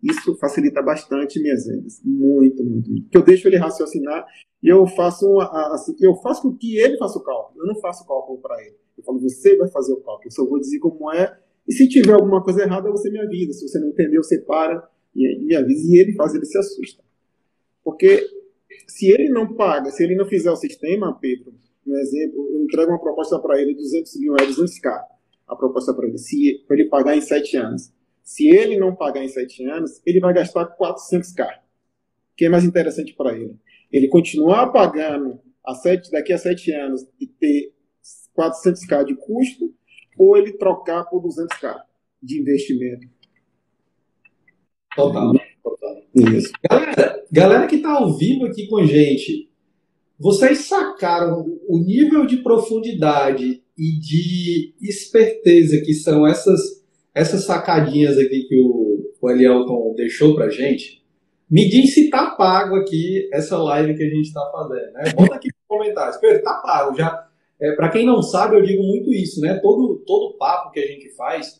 Isso 0.00 0.36
facilita 0.36 0.80
bastante 0.80 1.42
minhas 1.42 1.66
vendas, 1.66 2.00
muito, 2.04 2.64
muito, 2.64 2.88
muito. 2.88 3.02
Porque 3.04 3.18
eu 3.18 3.22
deixo 3.22 3.48
ele 3.48 3.56
raciocinar 3.56 4.24
e 4.62 4.68
eu 4.68 4.86
faço 4.86 5.26
uma, 5.26 5.74
assim, 5.74 5.94
eu 6.00 6.14
faço 6.16 6.42
com 6.42 6.56
que 6.56 6.78
ele 6.78 6.96
faça 6.98 7.18
o 7.18 7.22
cálculo. 7.22 7.60
Eu 7.60 7.66
não 7.66 7.80
faço 7.80 8.04
o 8.04 8.06
cálculo 8.06 8.38
para 8.38 8.60
ele. 8.62 8.76
Eu 8.96 9.02
falo, 9.02 9.18
você 9.20 9.56
vai 9.56 9.68
fazer 9.68 9.92
o 9.92 10.00
cálculo. 10.00 10.26
Eu 10.26 10.30
só 10.30 10.44
vou 10.46 10.60
dizer 10.60 10.78
como 10.78 11.12
é. 11.12 11.36
E 11.66 11.72
se 11.72 11.88
tiver 11.88 12.12
alguma 12.12 12.42
coisa 12.44 12.62
errada, 12.62 12.90
você 12.90 13.10
me 13.10 13.18
avisa. 13.18 13.52
Se 13.52 13.68
você 13.68 13.80
não 13.80 13.88
entendeu, 13.88 14.22
você 14.22 14.40
para 14.40 14.88
e 15.16 15.44
me 15.44 15.56
avisa. 15.56 15.84
E 15.84 16.00
ele 16.00 16.12
faz, 16.14 16.32
ele 16.32 16.44
se 16.44 16.58
assusta. 16.58 17.02
Porque 17.88 18.22
se 18.86 19.10
ele 19.10 19.30
não 19.30 19.54
paga, 19.54 19.90
se 19.90 20.04
ele 20.04 20.14
não 20.14 20.26
fizer 20.26 20.50
o 20.50 20.56
sistema, 20.56 21.18
Pedro, 21.18 21.54
um 21.86 21.96
exemplo, 21.96 22.46
eu 22.52 22.62
entrego 22.62 22.90
uma 22.90 23.00
proposta 23.00 23.38
para 23.38 23.58
ele, 23.58 23.74
200 23.74 24.20
mil 24.20 24.34
reais, 24.34 24.56
200k, 24.56 25.04
a 25.48 25.56
proposta 25.56 25.94
para 25.94 26.06
ele, 26.06 26.18
para 26.66 26.76
ele 26.76 26.88
pagar 26.90 27.16
em 27.16 27.22
7 27.22 27.56
anos. 27.56 27.90
Se 28.22 28.46
ele 28.46 28.76
não 28.76 28.94
pagar 28.94 29.24
em 29.24 29.28
7 29.28 29.64
anos, 29.70 30.02
ele 30.04 30.20
vai 30.20 30.34
gastar 30.34 30.76
400k, 30.76 31.48
que 32.36 32.44
é 32.44 32.50
mais 32.50 32.62
interessante 32.62 33.14
para 33.14 33.34
ele. 33.34 33.56
Ele 33.90 34.08
continuar 34.08 34.70
pagando 34.70 35.40
a 35.64 35.74
sete, 35.74 36.10
daqui 36.10 36.34
a 36.34 36.36
7 36.36 36.70
anos 36.72 37.08
e 37.18 37.26
ter 37.26 37.72
400k 38.38 39.06
de 39.06 39.14
custo, 39.14 39.74
ou 40.18 40.36
ele 40.36 40.52
trocar 40.58 41.04
por 41.04 41.22
200k 41.22 41.74
de 42.22 42.38
investimento. 42.38 43.08
Total. 44.94 45.32
Isso. 46.20 46.52
Galera, 46.68 47.24
galera 47.30 47.66
que 47.66 47.76
está 47.76 47.92
ao 47.92 48.16
vivo 48.16 48.46
aqui 48.46 48.66
com 48.66 48.78
a 48.78 48.86
gente, 48.86 49.48
vocês 50.18 50.66
sacaram 50.66 51.44
o 51.68 51.78
nível 51.78 52.26
de 52.26 52.38
profundidade 52.38 53.62
e 53.76 54.00
de 54.00 54.74
esperteza 54.80 55.80
que 55.84 55.94
são 55.94 56.26
essas, 56.26 56.60
essas 57.14 57.44
sacadinhas 57.44 58.18
aqui 58.18 58.44
que 58.48 58.60
o, 58.60 59.12
o 59.20 59.30
Elielton 59.30 59.94
deixou 59.94 60.34
pra 60.34 60.50
gente? 60.50 60.98
Me 61.50 61.68
diz 61.68 61.94
se 61.94 62.10
tá 62.10 62.32
pago 62.32 62.76
aqui 62.76 63.28
essa 63.32 63.56
live 63.56 63.96
que 63.96 64.02
a 64.02 64.08
gente 64.08 64.26
está 64.26 64.50
fazendo, 64.52 64.92
né? 64.92 65.12
Bota 65.16 65.36
aqui 65.36 65.48
nos 65.48 65.66
comentários. 65.66 66.16
Pedro, 66.18 66.42
tá 66.42 66.54
pago. 66.54 66.96
Já, 66.96 67.26
é, 67.60 67.72
para 67.72 67.88
quem 67.88 68.04
não 68.04 68.22
sabe, 68.22 68.56
eu 68.56 68.62
digo 68.62 68.82
muito 68.82 69.12
isso, 69.12 69.40
né? 69.40 69.54
Todo, 69.62 70.02
todo 70.06 70.36
papo 70.36 70.72
que 70.72 70.80
a 70.80 70.86
gente 70.86 71.08
faz, 71.14 71.58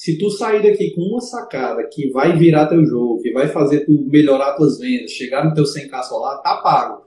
se 0.00 0.16
tu 0.16 0.30
sair 0.30 0.62
daqui 0.62 0.94
com 0.94 1.02
uma 1.02 1.20
sacada 1.20 1.86
que 1.92 2.08
vai 2.10 2.34
virar 2.34 2.68
teu 2.68 2.82
jogo, 2.86 3.20
que 3.20 3.34
vai 3.34 3.48
fazer 3.48 3.84
tu 3.84 3.92
melhorar 4.08 4.54
tuas 4.54 4.78
vendas, 4.78 5.10
chegar 5.10 5.44
no 5.44 5.52
teu 5.52 5.64
100k 5.64 6.02
solar, 6.04 6.40
tá 6.40 6.56
pago. 6.62 7.04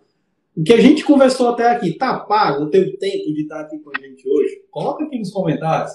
O 0.56 0.62
que 0.62 0.74
a 0.74 0.80
gente 0.80 1.04
conversou 1.04 1.50
até 1.50 1.72
aqui, 1.72 1.98
tá 1.98 2.20
pago 2.20 2.66
o 2.66 2.70
teu 2.70 2.96
tempo 3.00 3.34
de 3.34 3.42
estar 3.42 3.62
aqui 3.62 3.80
com 3.80 3.90
a 3.90 4.00
gente 4.00 4.30
hoje? 4.30 4.62
Coloca 4.70 5.06
aqui 5.06 5.18
nos 5.18 5.32
comentários. 5.32 5.92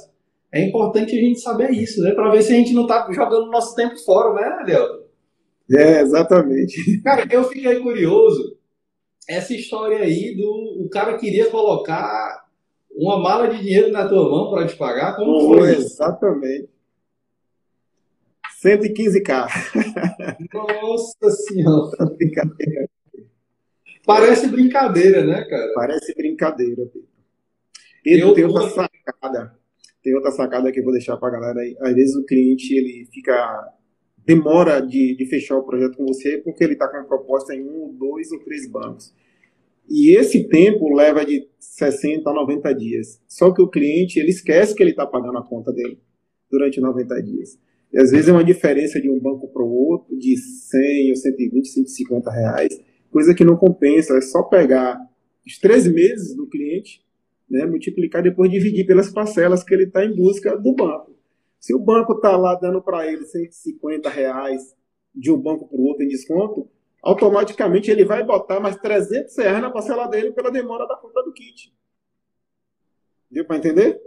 É 0.50 0.60
importante 0.66 1.16
a 1.16 1.20
gente 1.20 1.38
saber 1.38 1.70
isso, 1.70 2.02
né? 2.02 2.10
Para 2.16 2.32
ver 2.32 2.42
se 2.42 2.52
a 2.52 2.56
gente 2.56 2.74
não 2.74 2.84
tá 2.84 3.08
jogando 3.12 3.48
nosso 3.48 3.76
tempo 3.76 3.96
fora, 4.04 4.34
né, 4.34 4.64
Delta? 4.66 5.04
É, 5.70 6.00
exatamente. 6.00 7.00
Cara, 7.02 7.28
eu 7.30 7.44
fiquei 7.44 7.78
curioso. 7.78 8.56
Essa 9.28 9.54
história 9.54 10.00
aí 10.00 10.34
do. 10.36 10.82
O 10.84 10.88
cara 10.88 11.16
queria 11.16 11.48
colocar 11.48 12.44
uma 12.90 13.20
mala 13.20 13.46
de 13.46 13.62
dinheiro 13.62 13.92
na 13.92 14.08
tua 14.08 14.28
mão 14.28 14.50
para 14.50 14.66
te 14.66 14.74
pagar? 14.74 15.14
Como 15.14 15.54
foi 15.54 15.76
exatamente. 15.76 16.76
115k. 18.64 19.46
Nossa 20.52 21.30
senhora. 21.30 22.06
Brincadeira. 22.16 22.88
Parece 24.04 24.48
brincadeira, 24.48 25.24
né, 25.24 25.44
cara? 25.44 25.72
Parece 25.74 26.14
brincadeira, 26.14 26.86
Pedro. 26.86 27.08
Eu, 28.04 28.32
tem 28.32 28.44
outra 28.44 28.68
sacada. 28.70 29.54
Tem 30.02 30.14
outra 30.14 30.30
sacada 30.30 30.72
que 30.72 30.80
eu 30.80 30.84
vou 30.84 30.92
deixar 30.92 31.16
para 31.18 31.28
a 31.28 31.32
galera 31.32 31.60
aí. 31.60 31.76
Às 31.80 31.94
vezes 31.94 32.16
o 32.16 32.24
cliente 32.24 32.74
ele 32.74 33.06
fica 33.12 33.74
demora 34.24 34.80
de, 34.80 35.16
de 35.16 35.26
fechar 35.26 35.56
o 35.56 35.62
projeto 35.62 35.96
com 35.96 36.06
você 36.06 36.38
porque 36.38 36.64
ele 36.64 36.74
está 36.74 36.88
com 36.88 36.98
uma 36.98 37.06
proposta 37.06 37.54
em 37.54 37.62
um, 37.62 37.94
dois 37.94 38.30
ou 38.32 38.38
três 38.40 38.66
bancos. 38.70 39.14
E 39.88 40.18
esse 40.18 40.48
tempo 40.48 40.94
leva 40.94 41.24
de 41.24 41.48
60 41.58 42.28
a 42.28 42.32
90 42.32 42.74
dias. 42.74 43.20
Só 43.26 43.52
que 43.52 43.62
o 43.62 43.68
cliente 43.68 44.18
ele 44.18 44.30
esquece 44.30 44.74
que 44.74 44.82
ele 44.82 44.90
está 44.90 45.06
pagando 45.06 45.38
a 45.38 45.46
conta 45.46 45.72
dele 45.72 45.98
durante 46.50 46.80
90 46.80 47.22
dias. 47.22 47.58
E 47.92 47.98
às 47.98 48.10
vezes 48.10 48.28
é 48.28 48.32
uma 48.32 48.44
diferença 48.44 49.00
de 49.00 49.10
um 49.10 49.18
banco 49.18 49.48
para 49.48 49.62
o 49.62 49.72
outro 49.72 50.16
de 50.16 50.36
100 50.36 51.10
ou 51.10 51.16
120, 51.16 51.68
150 51.68 52.30
reais, 52.30 52.80
coisa 53.10 53.34
que 53.34 53.44
não 53.44 53.56
compensa. 53.56 54.16
É 54.16 54.20
só 54.20 54.42
pegar 54.42 54.98
os 55.46 55.58
três 55.58 55.86
meses 55.86 56.36
do 56.36 56.46
cliente, 56.46 57.02
né, 57.48 57.64
multiplicar 57.64 58.22
depois 58.22 58.50
dividir 58.50 58.86
pelas 58.86 59.10
parcelas 59.10 59.64
que 59.64 59.74
ele 59.74 59.84
está 59.84 60.04
em 60.04 60.14
busca 60.14 60.56
do 60.56 60.74
banco. 60.74 61.16
Se 61.58 61.74
o 61.74 61.78
banco 61.78 62.12
está 62.12 62.36
lá 62.36 62.54
dando 62.54 62.82
para 62.82 63.10
ele 63.10 63.24
150 63.24 64.08
reais 64.08 64.76
de 65.14 65.30
um 65.32 65.40
banco 65.40 65.66
para 65.66 65.78
o 65.78 65.84
outro 65.84 66.04
em 66.04 66.08
desconto, 66.08 66.70
automaticamente 67.02 67.90
ele 67.90 68.04
vai 68.04 68.24
botar 68.24 68.60
mais 68.60 68.76
300 68.76 69.36
reais 69.36 69.62
na 69.62 69.70
parcela 69.70 70.06
dele 70.06 70.32
pela 70.32 70.50
demora 70.50 70.86
da 70.86 70.96
compra 70.96 71.22
do 71.24 71.32
kit. 71.32 71.72
Deu 73.30 73.44
para 73.44 73.56
entender? 73.56 74.00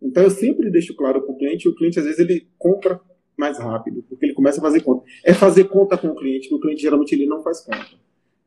Então 0.00 0.22
eu 0.22 0.30
sempre 0.30 0.70
deixo 0.70 0.94
claro 0.94 1.22
para 1.22 1.32
o 1.32 1.36
cliente, 1.36 1.68
o 1.68 1.74
cliente 1.74 1.98
às 1.98 2.04
vezes 2.04 2.20
ele 2.20 2.48
compra 2.58 3.00
mais 3.36 3.58
rápido, 3.58 4.04
porque 4.08 4.26
ele 4.26 4.34
começa 4.34 4.60
a 4.60 4.62
fazer 4.62 4.82
conta. 4.82 5.04
É 5.24 5.32
fazer 5.34 5.64
conta 5.64 5.96
com 5.96 6.08
o 6.08 6.14
cliente, 6.14 6.48
que 6.48 6.54
o 6.54 6.60
cliente 6.60 6.82
geralmente 6.82 7.14
ele 7.14 7.26
não 7.26 7.42
faz 7.42 7.60
conta. 7.60 8.00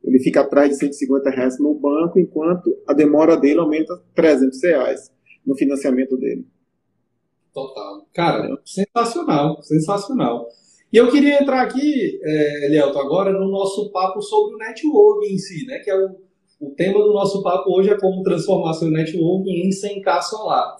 Ele 0.03 0.19
fica 0.19 0.41
atrás 0.41 0.69
de 0.69 0.77
150 0.77 1.29
reais 1.31 1.59
no 1.59 1.73
banco, 1.73 2.19
enquanto 2.19 2.75
a 2.87 2.93
demora 2.93 3.35
dele 3.35 3.59
aumenta 3.59 3.99
300 4.13 4.63
reais 4.63 5.11
no 5.45 5.55
financiamento 5.55 6.15
dele. 6.15 6.45
Total. 7.53 8.05
Cara, 8.13 8.59
sensacional, 8.65 9.61
sensacional. 9.63 10.47
E 10.91 10.97
eu 10.97 11.09
queria 11.09 11.41
entrar 11.41 11.61
aqui, 11.61 12.19
é, 12.23 12.65
Elielto, 12.67 12.99
agora 12.99 13.31
no 13.31 13.49
nosso 13.49 13.91
papo 13.91 14.21
sobre 14.21 14.55
o 14.55 14.57
network 14.57 15.25
em 15.25 15.37
si, 15.37 15.65
né? 15.65 15.79
Que 15.79 15.89
é 15.89 15.95
o, 15.95 16.15
o 16.59 16.71
tema 16.71 16.99
do 16.99 17.11
nosso 17.11 17.41
papo 17.41 17.77
hoje 17.77 17.89
é 17.89 17.99
como 17.99 18.23
transformar 18.23 18.73
seu 18.73 18.91
network 18.91 19.49
em 19.49 19.69
100k 19.69 20.21
solar. 20.21 20.75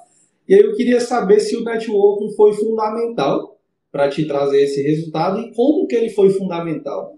E 0.48 0.54
aí 0.54 0.62
eu 0.62 0.76
queria 0.76 1.02
saber 1.02 1.40
se 1.40 1.58
o 1.58 1.64
network 1.64 2.36
foi 2.36 2.54
fundamental 2.54 3.55
para 3.96 4.10
te 4.10 4.28
trazer 4.28 4.62
esse 4.62 4.82
resultado 4.82 5.40
e 5.40 5.54
como 5.54 5.88
que 5.88 5.96
ele 5.96 6.10
foi 6.10 6.30
fundamental. 6.30 7.18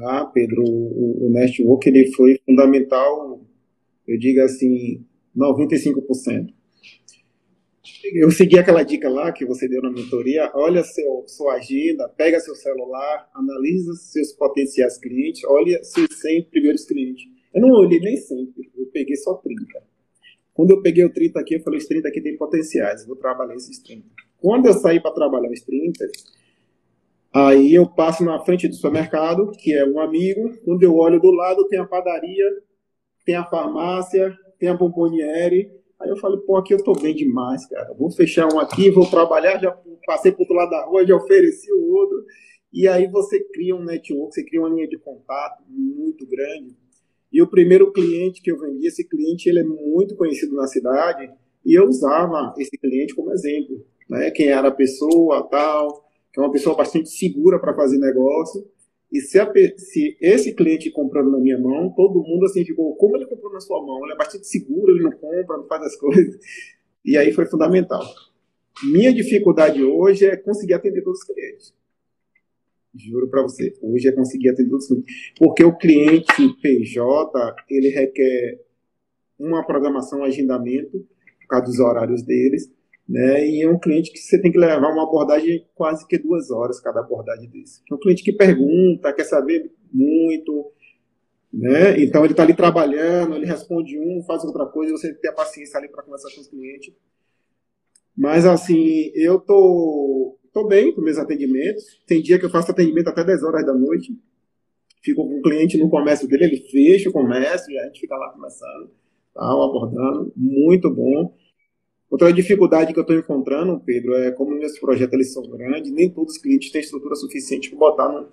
Ah, 0.00 0.24
Pedro, 0.32 0.62
o, 0.62 1.26
o 1.26 1.30
network 1.30 1.88
ele 1.88 2.12
foi 2.12 2.38
fundamental, 2.46 3.40
eu 4.06 4.16
digo 4.16 4.42
assim, 4.42 5.04
95% 5.36 6.54
eu 8.14 8.30
segui 8.30 8.58
aquela 8.60 8.84
dica 8.84 9.08
lá 9.08 9.32
que 9.32 9.44
você 9.44 9.68
deu 9.68 9.82
na 9.82 9.90
mentoria. 9.90 10.48
Olha 10.54 10.84
seu, 10.84 11.24
sua 11.26 11.54
agenda, 11.54 12.08
pega 12.08 12.38
seu 12.38 12.54
celular, 12.54 13.28
analisa 13.34 13.92
seus 13.94 14.32
potenciais 14.32 14.98
clientes, 14.98 15.42
olha 15.44 15.82
seus 15.82 16.08
100 16.20 16.44
primeiros 16.44 16.84
clientes. 16.84 17.24
Eu 17.52 17.62
não 17.62 17.70
olhei 17.70 17.98
nem 17.98 18.16
100, 18.16 18.54
eu 18.78 18.86
peguei 18.86 19.16
só 19.16 19.34
30. 19.34 19.64
Quando 20.54 20.70
eu 20.70 20.80
peguei 20.80 21.04
o 21.04 21.12
30 21.12 21.40
aqui, 21.40 21.56
eu 21.56 21.60
falei: 21.60 21.80
os 21.80 21.86
30 21.86 22.08
aqui 22.08 22.20
tem 22.20 22.36
potenciais, 22.36 23.04
vou 23.04 23.16
trabalhar 23.16 23.56
esses 23.56 23.78
30. 23.80 24.29
Quando 24.40 24.66
eu 24.66 24.72
saí 24.74 25.00
para 25.00 25.12
trabalhar 25.12 25.50
os 25.50 25.60
30, 25.60 26.06
aí 27.32 27.74
eu 27.74 27.86
passo 27.86 28.24
na 28.24 28.38
frente 28.40 28.68
do 28.68 28.74
supermercado, 28.74 29.50
que 29.52 29.72
é 29.72 29.84
um 29.84 30.00
amigo. 30.00 30.52
Quando 30.64 30.82
eu 30.82 30.96
olho 30.96 31.20
do 31.20 31.30
lado, 31.30 31.68
tem 31.68 31.78
a 31.78 31.86
padaria, 31.86 32.46
tem 33.24 33.34
a 33.34 33.44
farmácia, 33.44 34.36
tem 34.58 34.68
a 34.68 34.74
bomboniere 34.74 35.80
Aí 36.00 36.08
eu 36.08 36.16
falei, 36.16 36.38
pô, 36.38 36.56
aqui 36.56 36.72
eu 36.72 36.82
tô 36.82 36.94
bem 36.94 37.14
demais, 37.14 37.66
cara. 37.66 37.92
Vou 37.92 38.10
fechar 38.10 38.50
um 38.50 38.58
aqui, 38.58 38.90
vou 38.90 39.08
trabalhar, 39.08 39.60
já 39.60 39.70
passei 40.06 40.32
pro 40.32 40.40
outro 40.40 40.56
lado 40.56 40.70
da 40.70 40.86
rua, 40.86 41.06
já 41.06 41.14
ofereci 41.14 41.70
o 41.70 41.92
outro. 41.92 42.24
E 42.72 42.88
aí 42.88 43.06
você 43.06 43.38
cria 43.52 43.76
um 43.76 43.84
network, 43.84 44.34
você 44.34 44.42
cria 44.42 44.60
uma 44.60 44.70
linha 44.70 44.88
de 44.88 44.96
contato 44.96 45.62
muito 45.68 46.26
grande. 46.26 46.74
E 47.30 47.42
o 47.42 47.46
primeiro 47.46 47.92
cliente 47.92 48.40
que 48.40 48.50
eu 48.50 48.58
vendi, 48.58 48.86
esse 48.86 49.06
cliente, 49.06 49.48
ele 49.48 49.60
é 49.60 49.62
muito 49.62 50.16
conhecido 50.16 50.54
na 50.54 50.66
cidade, 50.66 51.30
e 51.64 51.78
eu 51.78 51.86
usava 51.86 52.54
esse 52.58 52.78
cliente 52.78 53.14
como 53.14 53.30
exemplo, 53.32 53.84
né? 54.10 54.30
Quem 54.32 54.48
era 54.48 54.68
a 54.68 54.72
pessoa, 54.72 55.48
tal, 55.48 56.04
que 56.32 56.40
é 56.40 56.42
uma 56.42 56.50
pessoa 56.50 56.76
bastante 56.76 57.08
segura 57.08 57.60
para 57.60 57.74
fazer 57.74 57.96
negócio. 57.96 58.68
E 59.10 59.20
se, 59.20 59.38
a, 59.38 59.50
se, 59.76 60.16
esse 60.20 60.52
cliente 60.52 60.90
comprando 60.90 61.30
na 61.30 61.38
minha 61.38 61.58
mão, 61.58 61.92
todo 61.96 62.22
mundo 62.22 62.44
assim 62.44 62.64
ficou, 62.64 62.94
como 62.96 63.16
ele 63.16 63.26
comprou 63.26 63.52
na 63.52 63.60
sua 63.60 63.84
mão? 63.84 64.04
Ele 64.04 64.12
é 64.12 64.16
bastante 64.16 64.46
seguro, 64.46 64.92
ele 64.92 65.04
não 65.04 65.12
compra, 65.12 65.56
não 65.56 65.66
faz 65.66 65.82
as 65.84 65.96
coisas. 65.96 66.38
E 67.04 67.16
aí 67.16 67.32
foi 67.32 67.46
fundamental. 67.46 68.02
Minha 68.92 69.12
dificuldade 69.12 69.82
hoje 69.82 70.26
é 70.26 70.36
conseguir 70.36 70.74
atender 70.74 71.02
todos 71.02 71.20
os 71.20 71.26
clientes. 71.26 71.74
Juro 72.94 73.28
para 73.28 73.42
você, 73.42 73.72
hoje 73.80 74.08
é 74.08 74.12
conseguir 74.12 74.50
atender 74.50 74.70
todos 74.70 74.84
os 74.84 74.88
clientes. 74.88 75.32
Porque 75.38 75.64
o 75.64 75.76
cliente 75.76 76.48
PJ, 76.60 77.56
ele 77.68 77.88
requer 77.88 78.60
uma 79.38 79.64
programação, 79.64 80.20
um 80.20 80.24
agendamento, 80.24 81.06
por 81.40 81.48
causa 81.48 81.66
dos 81.66 81.78
horários 81.78 82.22
deles, 82.22 82.70
né? 83.10 83.44
E 83.44 83.62
é 83.64 83.68
um 83.68 83.78
cliente 83.78 84.12
que 84.12 84.18
você 84.20 84.40
tem 84.40 84.52
que 84.52 84.58
levar 84.58 84.88
uma 84.88 85.02
abordagem 85.02 85.66
quase 85.74 86.06
que 86.06 86.16
duas 86.16 86.48
horas 86.48 86.80
cada 86.80 87.00
abordagem 87.00 87.50
desse. 87.50 87.82
É 87.90 87.94
um 87.94 87.98
cliente 87.98 88.22
que 88.22 88.32
pergunta, 88.32 89.12
quer 89.12 89.24
saber 89.24 89.68
muito, 89.92 90.70
né? 91.52 92.00
Então 92.00 92.22
ele 92.22 92.34
está 92.34 92.44
ali 92.44 92.54
trabalhando, 92.54 93.34
ele 93.34 93.46
responde 93.46 93.98
um, 93.98 94.22
faz 94.22 94.44
outra 94.44 94.64
coisa, 94.66 94.92
e 94.92 94.96
você 94.96 95.12
tem 95.12 95.28
a 95.28 95.34
paciência 95.34 95.76
ali 95.76 95.88
para 95.88 96.04
conversar 96.04 96.32
com 96.32 96.40
os 96.40 96.46
clientes. 96.46 96.94
Mas 98.16 98.46
assim, 98.46 99.10
eu 99.16 99.40
tô, 99.40 100.38
tô 100.52 100.68
bem 100.68 100.94
com 100.94 101.00
meus 101.00 101.18
atendimentos. 101.18 101.82
Tem 102.06 102.22
dia 102.22 102.38
que 102.38 102.44
eu 102.44 102.50
faço 102.50 102.70
atendimento 102.70 103.08
até 103.08 103.24
10 103.24 103.42
horas 103.42 103.66
da 103.66 103.74
noite. 103.74 104.16
Fico 105.02 105.26
com 105.26 105.40
o 105.40 105.42
cliente 105.42 105.76
no 105.76 105.90
comércio 105.90 106.28
dele, 106.28 106.44
ele 106.44 106.56
fecha 106.58 107.08
o 107.08 107.12
comércio 107.12 107.76
a 107.80 107.86
gente 107.86 108.00
fica 108.00 108.14
lá 108.14 108.30
conversando, 108.32 108.90
tal, 109.34 109.62
abordando. 109.62 110.32
Muito 110.36 110.94
bom. 110.94 111.34
Outra 112.10 112.32
dificuldade 112.32 112.92
que 112.92 112.98
eu 112.98 113.02
estou 113.02 113.16
encontrando, 113.16 113.80
Pedro, 113.80 114.14
é 114.14 114.32
como 114.32 114.50
meus 114.50 114.76
projetos 114.80 115.14
eles 115.14 115.32
são 115.32 115.48
grandes, 115.48 115.92
nem 115.92 116.10
todos 116.10 116.34
os 116.34 116.42
clientes 116.42 116.72
têm 116.72 116.80
estrutura 116.80 117.14
suficiente 117.14 117.70
para 117.70 117.78
botar, 117.78 118.08
no, 118.08 118.28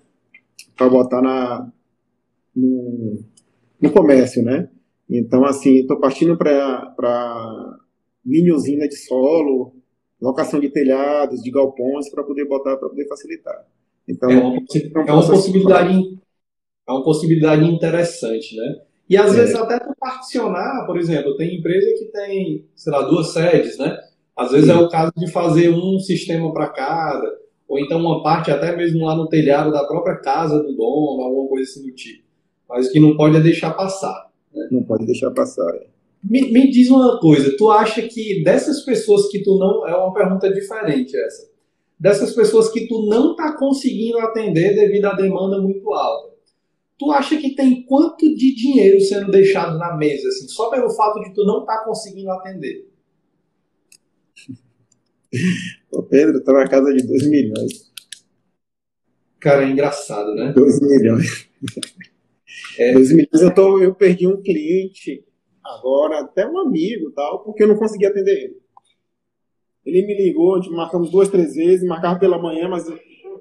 para 0.76 0.90
botar 0.90 1.22
na, 1.22 1.72
no, 2.56 3.20
no 3.80 3.92
comércio, 3.92 4.44
né? 4.44 4.68
Então, 5.08 5.46
assim, 5.46 5.76
estou 5.76 6.00
partindo 6.00 6.36
para 6.36 7.78
mini 8.26 8.52
usina 8.52 8.88
de 8.88 8.96
solo, 8.96 9.76
locação 10.20 10.60
de 10.60 10.70
telhados, 10.70 11.44
de 11.44 11.52
galpões, 11.52 12.10
para 12.10 12.24
poder 12.24 12.46
botar, 12.46 12.78
para 12.78 12.90
poder 12.90 13.08
facilitar. 13.08 13.64
Então, 14.08 14.32
é 14.32 14.38
uma, 14.38 14.58
é 15.06 15.12
uma 15.12 15.28
possibilidade, 15.28 16.20
é 16.88 16.92
uma 16.92 17.04
possibilidade 17.04 17.64
interessante, 17.64 18.56
né? 18.56 18.82
E 19.10 19.16
às 19.16 19.34
é. 19.34 19.38
vezes 19.38 19.56
até 19.56 19.80
tu 19.80 19.94
particionar, 20.00 20.86
por 20.86 20.98
exemplo, 20.98 21.38
tem 21.38 21.58
empresa 21.58 21.88
que 21.98 22.06
tem, 22.12 22.66
sei 22.76 22.92
lá, 22.92 23.04
duas 23.04 23.30
sedes, 23.30 23.78
né? 23.78 23.98
Às 24.36 24.52
vezes 24.52 24.68
Sim. 24.68 24.74
é 24.74 24.78
o 24.78 24.90
caso 24.90 25.14
de 25.16 25.32
fazer 25.32 25.70
um 25.70 25.98
sistema 26.00 26.54
para 26.54 26.68
cada, 26.68 27.38
ou 27.68 27.80
então 27.80 28.00
uma 28.00 28.22
parte 28.22 28.52
até 28.52 28.76
mesmo 28.76 29.06
lá 29.06 29.16
no 29.16 29.28
telhado 29.28 29.72
da 29.72 29.86
própria 29.86 30.18
casa 30.18 30.62
do 30.62 30.76
dono, 30.76 31.22
alguma 31.22 31.48
coisa 31.48 31.64
assim 31.64 31.86
do 31.86 31.96
tipo. 31.96 32.24
Mas 32.70 32.88
o 32.88 32.92
que 32.92 33.00
não 33.00 33.16
pode 33.16 33.38
é 33.38 33.40
deixar 33.40 33.72
passar. 33.72 34.30
Né? 34.54 34.68
Não 34.72 34.84
pode 34.84 35.06
deixar 35.06 35.32
passar. 35.32 35.74
É. 35.76 35.88
Me, 36.24 36.52
me 36.52 36.70
diz 36.70 36.90
uma 36.90 37.20
coisa, 37.20 37.56
tu 37.58 37.72
acha 37.72 38.02
que 38.02 38.44
dessas 38.44 38.82
pessoas 38.82 39.30
que 39.30 39.42
tu 39.42 39.58
não. 39.58 39.88
É 39.88 39.96
uma 39.96 40.14
pergunta 40.14 40.52
diferente 40.52 41.18
essa. 41.18 41.48
Dessas 41.98 42.34
pessoas 42.34 42.70
que 42.70 42.88
tu 42.88 43.08
não 43.08 43.32
está 43.32 43.58
conseguindo 43.58 44.20
atender 44.20 44.76
devido 44.76 45.06
à 45.06 45.14
demanda 45.14 45.60
muito 45.60 45.92
alta 45.94 46.37
tu 46.98 47.12
acha 47.12 47.38
que 47.38 47.56
tem 47.56 47.86
quanto 47.86 48.36
de 48.36 48.56
dinheiro 48.56 49.00
sendo 49.02 49.32
deixado 49.32 49.78
na 49.78 49.96
mesa, 49.96 50.28
assim, 50.28 50.48
só 50.48 50.70
pelo 50.70 50.90
fato 50.90 51.20
de 51.22 51.34
tu 51.34 51.46
não 51.46 51.62
estar 51.62 51.78
tá 51.78 51.86
conseguindo 51.86 52.32
atender? 52.32 52.88
O 55.92 56.04
Pedro 56.04 56.44
tá 56.44 56.54
na 56.54 56.68
casa 56.68 56.94
de 56.94 57.06
2 57.06 57.30
milhões. 57.30 57.92
Cara, 59.40 59.64
é 59.64 59.70
engraçado, 59.70 60.34
né? 60.36 60.52
2 60.54 60.82
milhões. 60.82 61.50
É. 62.78 62.94
2 62.94 63.12
milhões. 63.12 63.42
Eu, 63.42 63.54
tô, 63.54 63.80
eu 63.82 63.94
perdi 63.96 64.28
um 64.28 64.42
cliente 64.42 65.26
agora, 65.64 66.22
até 66.22 66.48
um 66.48 66.60
amigo 66.60 67.12
tal, 67.12 67.44
porque 67.44 67.64
eu 67.64 67.68
não 67.68 67.78
consegui 67.78 68.06
atender 68.06 68.32
ele. 68.32 68.58
Ele 69.86 70.06
me 70.06 70.16
ligou, 70.16 70.60
marcamos 70.72 71.10
duas, 71.10 71.30
três 71.30 71.56
vezes, 71.56 71.88
marcava 71.88 72.20
pela 72.20 72.42
manhã, 72.42 72.68
mas 72.68 72.86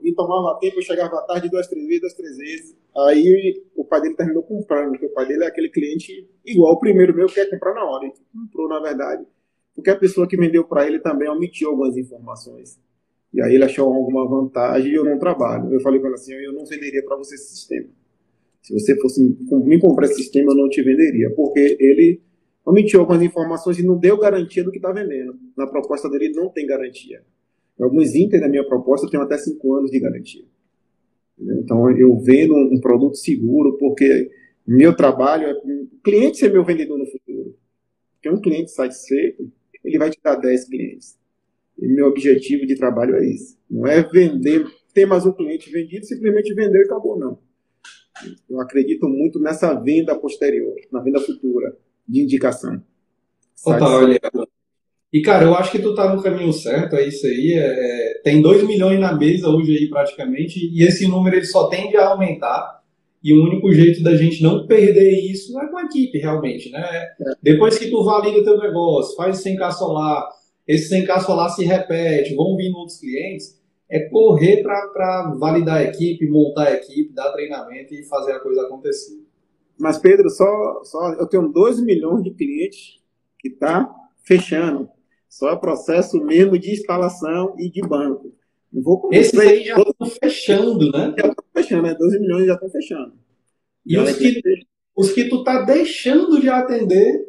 me 0.06 0.14
tomava 0.14 0.56
tempo, 0.60 0.78
eu 0.78 0.82
chegava 0.82 1.18
à 1.18 1.22
tarde 1.22 1.50
duas, 1.50 1.66
três 1.66 1.84
vezes, 1.84 2.00
duas, 2.00 2.14
três 2.14 2.36
vezes. 2.36 2.76
Aí 2.96 3.64
o 3.74 3.84
pai 3.84 4.00
dele 4.00 4.14
terminou 4.14 4.44
comprando, 4.44 4.90
porque 4.90 5.06
o 5.06 5.12
pai 5.12 5.26
dele 5.26 5.42
é 5.42 5.48
aquele 5.48 5.68
cliente 5.68 6.30
igual 6.44 6.74
o 6.74 6.78
primeiro 6.78 7.12
meu, 7.12 7.26
que 7.26 7.34
quer 7.34 7.50
comprar 7.50 7.74
na 7.74 7.84
hora. 7.84 8.04
Ele 8.04 8.14
comprou, 8.32 8.68
na 8.68 8.78
verdade, 8.78 9.26
porque 9.74 9.90
a 9.90 9.96
pessoa 9.96 10.28
que 10.28 10.36
vendeu 10.36 10.62
para 10.62 10.86
ele 10.86 11.00
também 11.00 11.28
omitiu 11.28 11.70
algumas 11.70 11.96
informações. 11.96 12.78
E 13.34 13.42
aí 13.42 13.56
ele 13.56 13.64
achou 13.64 13.92
alguma 13.92 14.28
vantagem 14.28 14.92
e 14.92 14.94
eu 14.94 15.04
não 15.04 15.18
trabalho. 15.18 15.74
Eu 15.74 15.80
falei 15.80 16.00
com 16.00 16.06
ele 16.06 16.14
assim, 16.14 16.32
eu 16.34 16.52
não 16.52 16.64
venderia 16.64 17.04
para 17.04 17.16
você 17.16 17.34
esse 17.34 17.56
sistema. 17.56 17.88
Se 18.62 18.72
você 18.72 18.96
fosse 19.00 19.20
me 19.20 19.80
comprar 19.80 20.06
esse 20.06 20.22
sistema, 20.22 20.52
eu 20.52 20.56
não 20.56 20.68
te 20.68 20.82
venderia, 20.82 21.30
porque 21.34 21.76
ele 21.80 22.22
omitiu 22.64 23.00
algumas 23.00 23.22
informações 23.22 23.78
e 23.78 23.82
não 23.84 23.98
deu 23.98 24.16
garantia 24.18 24.62
do 24.62 24.70
que 24.70 24.78
está 24.78 24.92
vendendo. 24.92 25.36
Na 25.56 25.66
proposta 25.66 26.08
dele 26.08 26.30
não 26.30 26.48
tem 26.48 26.64
garantia. 26.64 27.22
Alguns 27.80 28.14
itens 28.14 28.40
da 28.40 28.48
minha 28.48 28.66
proposta 28.66 29.08
tem 29.10 29.20
até 29.20 29.36
5 29.36 29.74
anos 29.74 29.90
de 29.90 30.00
garantia. 30.00 30.44
Então 31.38 31.90
eu 31.90 32.18
vendo 32.18 32.54
um 32.54 32.80
produto 32.80 33.16
seguro 33.16 33.76
porque 33.78 34.30
meu 34.66 34.96
trabalho 34.96 35.46
é 35.46 35.52
o 35.52 36.00
cliente 36.02 36.38
ser 36.38 36.52
meu 36.52 36.64
vendedor 36.64 36.98
no 36.98 37.06
futuro. 37.06 37.56
Porque 38.14 38.30
um 38.30 38.40
cliente 38.40 38.70
satisfeito, 38.70 39.50
ele 39.84 39.98
vai 39.98 40.10
te 40.10 40.18
dar 40.22 40.36
10 40.36 40.68
clientes. 40.68 41.18
E 41.78 41.86
meu 41.86 42.06
objetivo 42.06 42.66
de 42.66 42.74
trabalho 42.74 43.16
é 43.16 43.26
isso. 43.26 43.58
Não 43.70 43.86
é 43.86 44.02
vender, 44.02 44.66
ter 44.94 45.04
mais 45.04 45.26
um 45.26 45.32
cliente 45.32 45.70
vendido, 45.70 46.06
simplesmente 46.06 46.54
vender 46.54 46.80
e 46.80 46.84
acabou, 46.84 47.18
não. 47.18 47.38
Eu 48.48 48.60
acredito 48.60 49.06
muito 49.08 49.38
nessa 49.38 49.74
venda 49.74 50.18
posterior, 50.18 50.74
na 50.90 51.00
venda 51.00 51.20
futura, 51.20 51.76
de 52.08 52.22
indicação. 52.22 52.82
Total, 53.62 54.04
olha. 54.04 54.18
E, 55.16 55.22
cara, 55.22 55.44
eu 55.44 55.54
acho 55.54 55.72
que 55.72 55.78
tu 55.78 55.94
tá 55.94 56.14
no 56.14 56.22
caminho 56.22 56.52
certo, 56.52 56.94
é 56.94 57.08
isso 57.08 57.26
aí. 57.26 57.54
É, 57.56 58.20
tem 58.22 58.42
2 58.42 58.64
milhões 58.64 59.00
na 59.00 59.16
mesa 59.16 59.48
hoje 59.48 59.74
aí, 59.74 59.88
praticamente, 59.88 60.58
e 60.60 60.82
esse 60.86 61.08
número 61.08 61.36
ele 61.36 61.46
só 61.46 61.68
tende 61.68 61.96
a 61.96 62.08
aumentar. 62.08 62.82
E 63.24 63.32
o 63.32 63.42
único 63.42 63.72
jeito 63.72 64.02
da 64.02 64.14
gente 64.14 64.42
não 64.42 64.66
perder 64.66 65.18
isso 65.32 65.58
é 65.58 65.68
com 65.68 65.78
a 65.78 65.84
equipe, 65.84 66.18
realmente, 66.18 66.70
né? 66.70 66.84
É. 66.86 67.32
Depois 67.42 67.78
que 67.78 67.88
tu 67.88 68.04
valida 68.04 68.44
teu 68.44 68.58
negócio, 68.58 69.16
faz 69.16 69.42
100k 69.42 69.70
solar, 69.72 70.28
esse 70.68 70.94
100k 70.94 71.20
solar 71.20 71.48
se 71.48 71.64
repete, 71.64 72.34
vão 72.34 72.54
vir 72.54 72.70
outros 72.74 73.00
clientes, 73.00 73.58
é 73.90 74.00
correr 74.10 74.62
para 74.62 75.34
validar 75.38 75.78
a 75.78 75.84
equipe, 75.84 76.28
montar 76.28 76.64
a 76.64 76.74
equipe, 76.74 77.14
dar 77.14 77.32
treinamento 77.32 77.94
e 77.94 78.04
fazer 78.04 78.32
a 78.32 78.40
coisa 78.40 78.66
acontecer. 78.66 79.24
Mas, 79.78 79.96
Pedro, 79.96 80.28
só, 80.28 80.84
só 80.84 81.14
eu 81.14 81.26
tenho 81.26 81.48
2 81.48 81.82
milhões 81.82 82.22
de 82.22 82.32
clientes 82.32 83.00
que 83.40 83.48
tá 83.48 83.90
fechando. 84.22 84.94
Só 85.36 85.50
é 85.50 85.56
processo 85.56 86.18
mesmo 86.24 86.58
de 86.58 86.72
instalação 86.72 87.54
e 87.58 87.70
de 87.70 87.82
banco. 87.82 88.32
Não 88.72 88.82
vou 88.82 89.10
Esses 89.12 89.38
aí 89.38 89.64
já 89.64 89.76
estão 89.76 90.06
fechando, 90.08 90.90
né? 90.90 91.14
Já 91.18 91.26
estão 91.26 91.44
fechando, 91.54 91.82
né? 91.82 91.94
12 91.94 92.20
milhões 92.20 92.46
já 92.46 92.54
estão 92.54 92.70
fechando. 92.70 93.12
E 93.84 93.98
os 93.98 94.16
que, 94.16 94.40
os 94.96 95.12
que 95.12 95.28
tu 95.28 95.44
tá 95.44 95.60
deixando 95.60 96.40
de 96.40 96.48
atender, 96.48 97.28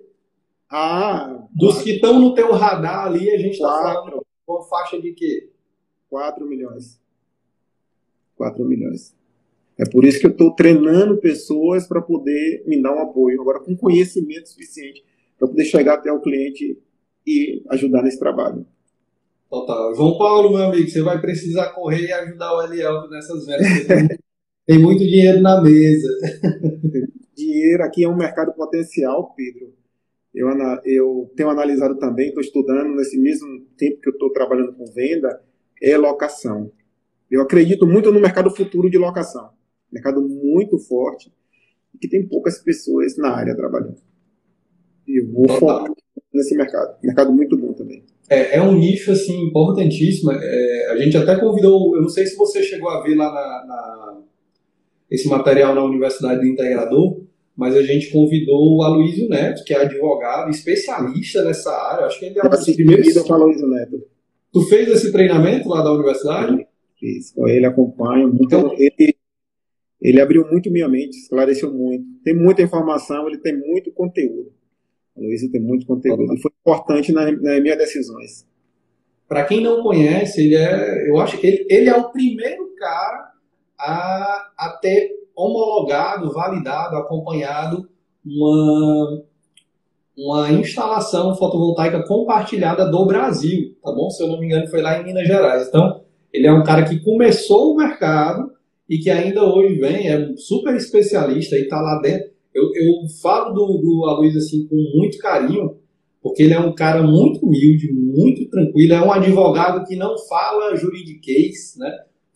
ah, 0.70 1.46
dos 1.54 1.82
que 1.82 1.96
estão 1.96 2.18
no 2.18 2.34
teu 2.34 2.54
radar 2.54 3.08
ali, 3.08 3.30
a 3.30 3.38
gente 3.38 3.56
está 3.56 3.68
falando 3.68 4.26
uma 4.48 4.64
faixa 4.64 5.02
de 5.02 5.12
quê? 5.12 5.50
4 6.10 6.48
milhões. 6.48 7.02
4 8.38 8.64
milhões. 8.64 9.14
É 9.78 9.84
por 9.84 10.06
isso 10.06 10.22
que 10.22 10.28
eu 10.28 10.32
estou 10.32 10.56
treinando 10.56 11.18
pessoas 11.18 11.86
para 11.86 12.02
poder 12.02 12.64
me 12.66 12.82
dar 12.82 12.96
um 12.96 13.02
apoio, 13.02 13.42
agora 13.42 13.60
com 13.60 13.76
conhecimento 13.76 14.48
suficiente 14.48 15.04
para 15.38 15.50
poder 15.50 15.66
chegar 15.66 15.96
até 15.96 16.10
o 16.10 16.22
cliente 16.22 16.82
e 17.28 17.62
ajudar 17.72 18.02
nesse 18.02 18.18
trabalho. 18.18 18.66
Total. 19.50 19.94
João 19.94 20.18
Paulo, 20.18 20.50
meu 20.50 20.64
amigo, 20.68 20.90
você 20.90 21.02
vai 21.02 21.20
precisar 21.20 21.74
correr 21.74 22.08
e 22.08 22.12
ajudar 22.12 22.56
o 22.56 22.64
Eliel 22.64 23.10
nessas 23.10 23.46
vendas. 23.46 23.68
Tem 24.66 24.80
muito 24.80 25.00
dinheiro 25.00 25.42
na 25.42 25.62
mesa. 25.62 26.08
dinheiro 27.36 27.84
aqui 27.84 28.04
é 28.04 28.10
um 28.10 28.18
mercado 28.18 28.54
potencial, 28.54 29.34
Pedro. 29.36 29.74
Eu, 30.34 30.50
eu 30.86 31.32
tenho 31.36 31.50
analisado 31.50 31.98
também, 31.98 32.28
estou 32.28 32.44
estudando 32.44 32.96
nesse 32.96 33.18
mesmo 33.18 33.66
tempo 33.78 34.02
que 34.02 34.10
eu 34.10 34.14
estou 34.14 34.32
trabalhando 34.32 34.74
com 34.74 34.86
venda, 34.86 35.42
é 35.82 35.98
locação. 35.98 36.72
Eu 37.32 37.42
acredito 37.42 37.88
muito 37.88 38.12
no 38.12 38.20
mercado 38.20 38.52
futuro 38.52 38.90
de 38.90 38.98
locação. 38.98 39.50
Mercado 39.92 40.22
muito 40.22 40.78
forte 40.78 41.32
que 42.00 42.08
tem 42.08 42.28
poucas 42.28 42.60
pessoas 42.60 43.18
na 43.18 43.32
área 43.32 43.56
trabalhando. 43.56 43.98
E 45.08 45.22
eu 45.22 45.32
vou 45.32 45.48
focar 45.48 45.92
nesse 46.34 46.56
mercado. 46.56 46.98
Mercado 47.04 47.32
muito 47.32 47.58
bom 47.58 47.74
também. 47.74 48.04
É, 48.30 48.58
é 48.58 48.62
um 48.62 48.74
nicho 48.78 49.12
assim 49.12 49.48
importantíssimo. 49.48 50.32
É, 50.32 50.92
a 50.92 50.98
gente 50.98 51.16
até 51.18 51.36
convidou, 51.40 51.96
eu 51.96 52.02
não 52.02 52.10
sei 52.10 52.26
se 52.26 52.36
você 52.36 52.62
chegou 52.62 52.90
a 52.90 53.02
ver 53.02 53.16
lá 53.16 53.32
na, 53.32 53.66
na 53.66 54.18
esse 55.10 55.28
material 55.28 55.74
na 55.74 55.84
Universidade 55.84 56.42
do 56.42 56.48
Integrador, 56.48 57.22
mas 57.56 57.76
a 57.76 57.82
gente 57.82 58.12
convidou 58.12 58.78
o 58.78 58.84
Aloysio 58.84 59.30
Neto, 59.30 59.64
que 59.64 59.74
é 59.74 59.82
advogado, 59.82 60.50
especialista 60.50 61.44
nessa 61.44 61.72
área. 61.72 62.06
Acho 62.06 62.20
que 62.20 62.26
ele 62.26 62.40
é 62.40 62.46
um 62.46 62.50
dos 62.50 62.66
primeiros. 62.66 63.16
o 63.16 63.34
Aloysio 63.34 63.68
Neto. 63.68 64.04
Tu 64.52 64.62
fez 64.68 64.90
esse 64.90 65.12
treinamento 65.12 65.70
lá 65.70 65.82
da 65.82 65.92
universidade? 65.92 66.68
Fiz. 67.00 67.36
Ele 67.38 67.66
acompanha 67.66 68.28
muito. 68.28 68.44
Então, 68.44 68.74
ele, 68.78 69.16
ele 70.02 70.22
abriu 70.22 70.46
muito 70.50 70.70
minha 70.70 70.88
mente, 70.88 71.18
esclareceu 71.18 71.72
muito. 71.74 72.06
Tem 72.24 72.36
muita 72.36 72.62
informação, 72.62 73.28
ele 73.28 73.38
tem 73.38 73.58
muito 73.58 73.92
conteúdo. 73.92 74.52
A 75.18 75.22
Luísa 75.22 75.50
tem 75.52 75.62
muito 75.62 75.86
conteúdo 75.86 76.34
e 76.34 76.42
foi 76.42 76.52
importante 76.62 77.12
nas, 77.12 77.42
nas 77.42 77.62
minhas 77.62 77.78
decisões. 77.78 78.46
Para 79.28 79.44
quem 79.46 79.62
não 79.62 79.82
conhece, 79.82 80.46
ele 80.46 80.56
é, 80.56 81.10
eu 81.10 81.20
acho 81.20 81.38
que 81.38 81.48
ele, 81.48 81.66
ele 81.70 81.90
é 81.90 81.96
o 81.96 82.12
primeiro 82.12 82.74
cara 82.78 83.32
a, 83.78 84.52
a 84.58 84.78
ter 84.82 85.10
homologado, 85.36 86.32
validado, 86.32 86.96
acompanhado 86.96 87.90
uma, 88.26 89.24
uma 90.18 90.52
instalação 90.52 91.36
fotovoltaica 91.36 92.04
compartilhada 92.06 92.90
do 92.90 93.06
Brasil, 93.06 93.76
tá 93.84 93.92
bom? 93.92 94.10
Se 94.10 94.24
eu 94.24 94.28
não 94.28 94.40
me 94.40 94.46
engano, 94.46 94.68
foi 94.68 94.82
lá 94.82 95.00
em 95.00 95.04
Minas 95.04 95.28
Gerais. 95.28 95.68
Então, 95.68 96.02
ele 96.32 96.48
é 96.48 96.54
um 96.54 96.64
cara 96.64 96.86
que 96.86 97.00
começou 97.00 97.74
o 97.74 97.76
mercado 97.76 98.52
e 98.90 98.98
que 98.98 99.10
ainda 99.10 99.44
hoje 99.44 99.76
vem, 99.76 100.10
é 100.10 100.36
super 100.38 100.76
especialista 100.76 101.56
e 101.56 101.64
está 101.64 101.82
lá 101.82 102.00
dentro. 102.02 102.32
Eu, 102.58 102.72
eu 102.74 103.08
falo 103.22 103.54
do, 103.54 103.78
do 103.78 104.06
Aloysio 104.06 104.40
assim 104.40 104.68
com 104.68 104.76
muito 104.98 105.20
carinho, 105.20 105.78
porque 106.22 106.42
ele 106.42 106.54
é 106.54 106.60
um 106.60 106.74
cara 106.74 107.04
muito 107.04 107.46
humilde, 107.46 107.94
muito 107.94 108.50
tranquilo, 108.50 108.94
é 108.94 109.02
um 109.02 109.12
advogado 109.12 109.88
que 109.88 109.96
não 109.96 110.18
fala 110.28 110.76
juridiquês, 110.76 111.76
né? 111.78 111.92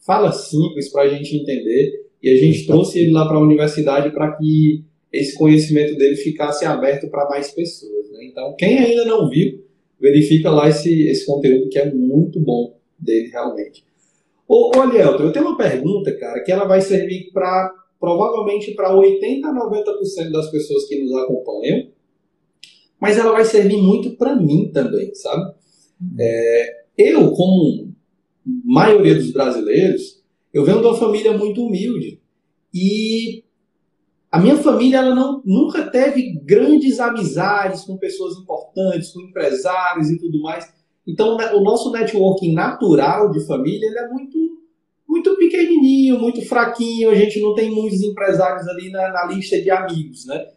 Fala 0.05 0.31
simples 0.31 0.91
para 0.91 1.03
a 1.03 1.07
gente 1.07 1.35
entender. 1.35 2.01
E 2.21 2.29
a 2.29 2.35
gente 2.37 2.67
trouxe 2.67 2.99
ele 2.99 3.11
lá 3.11 3.27
para 3.27 3.37
a 3.37 3.41
universidade 3.41 4.11
para 4.11 4.37
que 4.37 4.83
esse 5.11 5.35
conhecimento 5.35 5.97
dele 5.97 6.15
ficasse 6.15 6.65
aberto 6.65 7.09
para 7.09 7.27
mais 7.27 7.51
pessoas. 7.51 8.11
Né? 8.11 8.25
Então, 8.25 8.55
quem 8.57 8.77
ainda 8.77 9.05
não 9.05 9.27
viu, 9.27 9.65
verifica 9.99 10.51
lá 10.51 10.69
esse, 10.69 11.07
esse 11.07 11.25
conteúdo 11.25 11.67
que 11.67 11.79
é 11.79 11.91
muito 11.91 12.39
bom 12.39 12.77
dele 12.97 13.29
realmente. 13.29 13.83
Ô, 14.47 14.71
eu 14.75 15.31
tenho 15.31 15.47
uma 15.47 15.57
pergunta, 15.57 16.15
cara, 16.17 16.43
que 16.43 16.51
ela 16.51 16.65
vai 16.65 16.81
servir 16.81 17.31
para 17.33 17.73
provavelmente 18.01 18.73
para 18.73 18.95
80 18.95 19.47
a 19.47 19.53
90% 19.53 20.31
das 20.31 20.49
pessoas 20.49 20.85
que 20.87 21.03
nos 21.03 21.13
acompanham, 21.13 21.91
mas 22.99 23.17
ela 23.17 23.31
vai 23.31 23.45
servir 23.45 23.77
muito 23.77 24.17
para 24.17 24.35
mim 24.35 24.71
também, 24.73 25.13
sabe? 25.13 25.53
É, 26.19 26.83
eu, 26.97 27.31
como 27.31 27.93
maioria 28.65 29.13
dos 29.13 29.31
brasileiros, 29.31 30.19
eu 30.51 30.65
venho 30.65 30.81
de 30.81 30.87
uma 30.87 30.97
família 30.97 31.37
muito 31.37 31.63
humilde 31.63 32.19
e 32.73 33.43
a 34.31 34.39
minha 34.39 34.57
família 34.57 34.97
ela 34.97 35.13
não, 35.13 35.43
nunca 35.45 35.87
teve 35.91 36.39
grandes 36.43 36.99
amizades 36.99 37.83
com 37.83 37.97
pessoas 37.97 38.35
importantes, 38.37 39.11
com 39.11 39.21
empresários 39.21 40.09
e 40.09 40.17
tudo 40.17 40.41
mais. 40.41 40.65
Então, 41.05 41.35
o 41.35 41.61
nosso 41.61 41.91
networking 41.91 42.53
natural 42.53 43.29
de 43.29 43.45
família 43.45 43.85
ele 43.85 43.99
é 43.99 44.09
muito 44.09 44.37
muito 45.11 45.35
pequenininho, 45.35 46.17
muito 46.17 46.41
fraquinho, 46.47 47.09
a 47.09 47.15
gente 47.15 47.37
não 47.41 47.53
tem 47.53 47.69
muitos 47.69 48.01
empresários 48.01 48.65
ali 48.69 48.89
na, 48.89 49.11
na 49.11 49.25
lista 49.25 49.61
de 49.61 49.69
amigos, 49.69 50.25
né? 50.25 50.47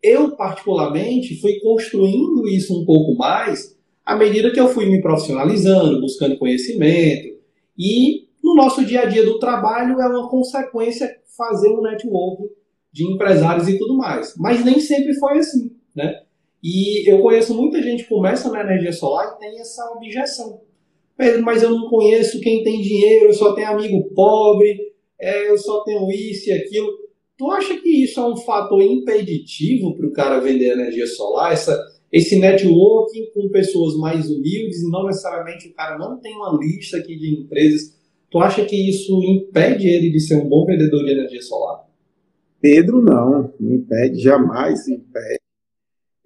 Eu, 0.00 0.36
particularmente, 0.36 1.40
fui 1.40 1.58
construindo 1.58 2.46
isso 2.46 2.80
um 2.80 2.84
pouco 2.84 3.16
mais 3.16 3.76
à 4.06 4.14
medida 4.14 4.52
que 4.52 4.60
eu 4.60 4.68
fui 4.68 4.86
me 4.86 5.02
profissionalizando, 5.02 6.00
buscando 6.00 6.38
conhecimento. 6.38 7.36
E 7.76 8.28
no 8.40 8.54
nosso 8.54 8.84
dia 8.84 9.00
a 9.00 9.06
dia 9.06 9.24
do 9.24 9.40
trabalho 9.40 10.00
é 10.00 10.06
uma 10.06 10.28
consequência 10.28 11.10
fazer 11.36 11.70
um 11.70 11.82
networking 11.82 12.50
de 12.92 13.12
empresários 13.12 13.66
e 13.66 13.76
tudo 13.76 13.96
mais. 13.96 14.36
Mas 14.36 14.64
nem 14.64 14.78
sempre 14.78 15.12
foi 15.14 15.38
assim, 15.38 15.72
né? 15.92 16.22
E 16.62 17.10
eu 17.10 17.20
conheço 17.20 17.52
muita 17.52 17.82
gente 17.82 18.04
que 18.04 18.10
começa 18.10 18.48
na 18.48 18.60
energia 18.60 18.92
solar 18.92 19.34
e 19.34 19.40
tem 19.40 19.58
essa 19.58 19.90
objeção. 19.90 20.60
Pedro, 21.16 21.42
mas 21.42 21.62
eu 21.62 21.70
não 21.70 21.88
conheço 21.88 22.40
quem 22.40 22.62
tem 22.64 22.80
dinheiro, 22.80 23.26
eu 23.26 23.34
só 23.34 23.54
tenho 23.54 23.68
amigo 23.68 24.10
pobre, 24.14 24.92
é, 25.20 25.48
eu 25.48 25.56
só 25.56 25.82
tenho 25.84 26.10
isso 26.10 26.50
e 26.50 26.52
aquilo. 26.52 26.88
Tu 27.36 27.50
acha 27.50 27.76
que 27.76 28.04
isso 28.04 28.20
é 28.20 28.26
um 28.26 28.36
fator 28.36 28.80
impeditivo 28.82 29.96
para 29.96 30.06
o 30.06 30.12
cara 30.12 30.40
vender 30.40 30.72
energia 30.72 31.06
solar? 31.06 31.52
Essa, 31.52 31.78
esse 32.12 32.38
networking 32.38 33.30
com 33.32 33.48
pessoas 33.48 33.96
mais 33.96 34.30
humildes 34.30 34.82
e 34.82 34.90
não 34.90 35.06
necessariamente 35.06 35.68
o 35.68 35.74
cara 35.74 35.98
não 35.98 36.18
tem 36.20 36.32
uma 36.34 36.56
lista 36.60 36.96
aqui 36.96 37.16
de 37.16 37.40
empresas. 37.40 37.96
tu 38.30 38.38
acha 38.38 38.64
que 38.64 38.88
isso 38.88 39.20
impede 39.24 39.88
ele 39.88 40.10
de 40.10 40.20
ser 40.20 40.36
um 40.36 40.48
bom 40.48 40.64
vendedor 40.64 41.04
de 41.04 41.12
energia 41.12 41.42
solar? 41.42 41.84
Pedro, 42.60 43.02
não, 43.02 43.52
não 43.58 43.74
impede, 43.74 44.20
jamais 44.20 44.86
impede. 44.88 45.40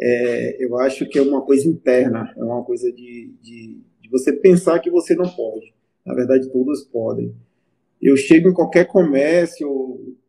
É, 0.00 0.64
eu 0.64 0.78
acho 0.78 1.08
que 1.08 1.18
é 1.18 1.22
uma 1.22 1.42
coisa 1.42 1.66
interna, 1.66 2.32
é 2.36 2.44
uma 2.44 2.62
coisa 2.62 2.92
de, 2.92 3.32
de, 3.42 3.80
de 4.08 4.10
você 4.10 4.32
pensar 4.32 4.78
que 4.80 4.90
você 4.90 5.14
não 5.14 5.28
pode. 5.28 5.74
Na 6.04 6.14
verdade, 6.14 6.50
todos 6.50 6.82
podem. 6.84 7.34
Eu 8.00 8.16
chego 8.16 8.48
em 8.48 8.54
qualquer 8.54 8.86
comércio, 8.86 9.68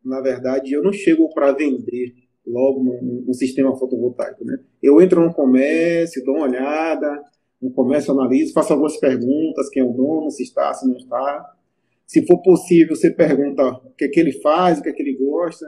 na 0.04 0.20
verdade, 0.20 0.72
eu 0.72 0.82
não 0.82 0.92
chego 0.92 1.32
para 1.32 1.52
vender 1.52 2.14
logo 2.46 2.82
num, 2.82 3.32
sistema 3.32 3.76
fotovoltaico, 3.76 4.44
né? 4.44 4.58
Eu 4.82 5.00
entro 5.00 5.24
no 5.24 5.32
comércio, 5.32 6.24
dou 6.24 6.36
uma 6.36 6.46
olhada, 6.46 7.22
no 7.62 7.70
comércio 7.70 8.12
analiso, 8.12 8.52
faço 8.52 8.72
algumas 8.72 8.96
perguntas, 8.96 9.68
quem 9.70 9.82
é 9.82 9.86
o 9.86 9.92
dono, 9.92 10.30
se 10.30 10.42
está, 10.42 10.72
se 10.74 10.86
não 10.86 10.96
está. 10.96 11.54
Se 12.06 12.26
for 12.26 12.42
possível, 12.42 12.96
você 12.96 13.10
pergunta 13.10 13.62
o 13.68 13.92
que, 13.96 14.06
é 14.06 14.08
que 14.08 14.18
ele 14.18 14.32
faz, 14.40 14.78
o 14.78 14.82
que, 14.82 14.88
é 14.88 14.92
que 14.92 15.02
ele 15.02 15.16
gosta, 15.16 15.64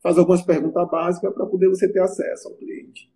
faz 0.00 0.16
algumas 0.16 0.42
perguntas 0.42 0.88
básicas 0.88 1.34
para 1.34 1.46
poder 1.46 1.68
você 1.68 1.90
ter 1.90 2.00
acesso 2.00 2.48
ao 2.48 2.54
cliente. 2.54 3.10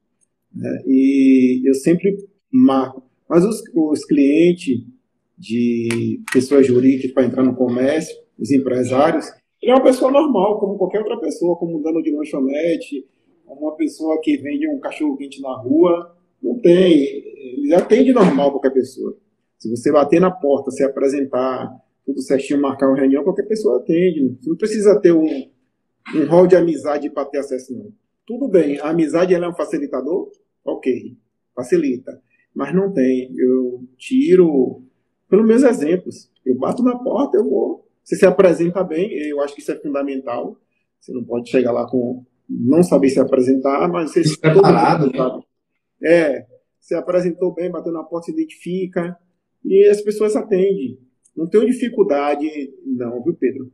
Né? 0.52 0.82
E 0.86 1.62
eu 1.68 1.74
sempre 1.74 2.16
marco. 2.50 3.04
Mas 3.28 3.44
os, 3.44 3.62
os 3.74 4.04
clientes 4.04 4.84
de 5.36 6.22
pessoas 6.32 6.66
jurídicas 6.66 7.12
para 7.12 7.24
entrar 7.24 7.42
no 7.42 7.54
comércio, 7.54 8.16
os 8.38 8.50
empresários, 8.50 9.26
ele 9.60 9.72
é 9.72 9.74
uma 9.74 9.82
pessoa 9.82 10.10
normal, 10.10 10.58
como 10.60 10.78
qualquer 10.78 11.00
outra 11.00 11.18
pessoa, 11.18 11.56
como 11.56 11.78
um 11.78 11.82
dono 11.82 12.02
de 12.02 12.10
lanchonete, 12.10 13.06
uma 13.46 13.74
pessoa 13.76 14.20
que 14.22 14.36
vende 14.36 14.68
um 14.68 14.78
cachorro 14.78 15.16
quente 15.16 15.40
na 15.40 15.54
rua. 15.56 16.16
Não 16.42 16.58
tem. 16.60 17.02
Ele 17.58 17.74
atende 17.74 18.12
normal 18.12 18.50
qualquer 18.50 18.70
pessoa. 18.70 19.16
Se 19.58 19.70
você 19.70 19.90
bater 19.90 20.20
na 20.20 20.30
porta, 20.30 20.70
se 20.70 20.84
apresentar, 20.84 21.70
tudo 22.04 22.20
certinho, 22.20 22.60
marcar 22.60 22.88
uma 22.88 22.96
reunião, 22.96 23.24
qualquer 23.24 23.44
pessoa 23.44 23.78
atende. 23.78 24.36
Você 24.40 24.50
não 24.50 24.56
precisa 24.56 25.00
ter 25.00 25.12
um, 25.12 25.26
um 26.14 26.26
rol 26.28 26.46
de 26.46 26.56
amizade 26.56 27.10
para 27.10 27.24
ter 27.24 27.38
acesso, 27.38 27.76
não. 27.76 27.92
Tudo 28.26 28.48
bem, 28.48 28.78
a 28.80 28.90
amizade 28.90 29.34
ela 29.34 29.46
é 29.46 29.48
um 29.48 29.54
facilitador? 29.54 30.30
Ok, 30.64 31.16
facilita. 31.54 32.20
Mas 32.56 32.74
não 32.74 32.92
tem. 32.92 33.32
Eu 33.38 33.84
tiro 33.96 34.82
pelos 35.28 35.46
meus 35.46 35.62
exemplos. 35.62 36.30
Eu 36.44 36.56
bato 36.56 36.82
na 36.82 36.98
porta, 36.98 37.36
eu 37.36 37.44
vou 37.44 37.86
você 38.06 38.14
se 38.14 38.24
apresenta 38.24 38.84
bem, 38.84 39.12
eu 39.28 39.40
acho 39.40 39.52
que 39.52 39.60
isso 39.60 39.72
é 39.72 39.80
fundamental. 39.80 40.56
Você 41.00 41.12
não 41.12 41.24
pode 41.24 41.50
chegar 41.50 41.72
lá 41.72 41.90
com 41.90 42.24
não 42.48 42.80
saber 42.84 43.08
se 43.08 43.18
apresentar, 43.18 43.88
mas 43.88 44.12
você 44.12 44.20
está 44.20 44.52
preparado, 44.52 45.10
né? 45.10 45.42
É, 46.04 46.46
se 46.78 46.94
apresentou 46.94 47.52
bem, 47.52 47.68
bateu 47.68 47.92
na 47.92 48.04
porta, 48.04 48.26
se 48.26 48.32
identifica 48.32 49.16
e 49.64 49.88
as 49.88 50.00
pessoas 50.00 50.36
atendem. 50.36 51.00
Não 51.36 51.48
tenho 51.48 51.66
dificuldade, 51.66 52.48
não, 52.84 53.24
viu, 53.24 53.34
Pedro? 53.34 53.72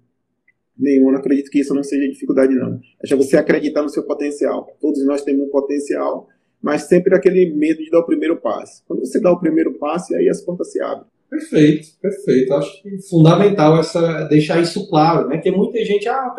Nenhum, 0.79 1.11
não 1.11 1.19
acredito 1.19 1.51
que 1.51 1.61
isso 1.61 1.75
não 1.75 1.83
seja 1.83 2.09
dificuldade, 2.09 2.55
não. 2.55 2.81
Que 3.05 3.15
você 3.15 3.37
acreditar 3.37 3.83
no 3.83 3.91
seu 3.91 4.03
potencial. 4.05 4.67
Todos 4.81 5.05
nós 5.05 5.23
temos 5.23 5.47
um 5.47 5.51
potencial, 5.51 6.27
mas 6.63 6.83
sempre 6.83 7.15
aquele 7.15 7.53
medo 7.53 7.83
de 7.83 7.91
dar 7.91 7.99
o 7.99 8.07
primeiro 8.07 8.37
passo. 8.37 8.83
Quando 8.87 9.01
você 9.01 9.21
dá 9.21 9.33
o 9.33 9.41
primeiro 9.41 9.75
passo, 9.75 10.15
aí 10.15 10.29
as 10.29 10.41
portas 10.41 10.71
se 10.71 10.81
abrem. 10.81 11.11
Perfeito, 11.29 11.89
perfeito. 12.01 12.53
Acho 12.55 12.83
que 12.83 12.89
é 12.89 12.99
fundamental 13.09 13.81
essa, 13.81 14.25
deixar 14.25 14.61
isso 14.61 14.89
claro, 14.89 15.29
né? 15.29 15.37
Porque 15.37 15.51
muita 15.51 15.85
gente, 15.85 16.07
ah, 16.09 16.35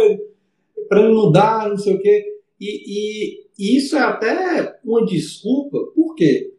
para 0.87 1.09
não 1.09 1.31
dar, 1.31 1.67
não 1.67 1.77
sei 1.77 1.95
o 1.95 1.99
quê. 1.99 2.23
E, 2.61 3.41
e, 3.59 3.77
isso 3.77 3.97
é 3.97 4.01
até 4.01 4.79
uma 4.85 5.05
desculpa, 5.05 5.79
por 5.93 6.15
quê? 6.15 6.53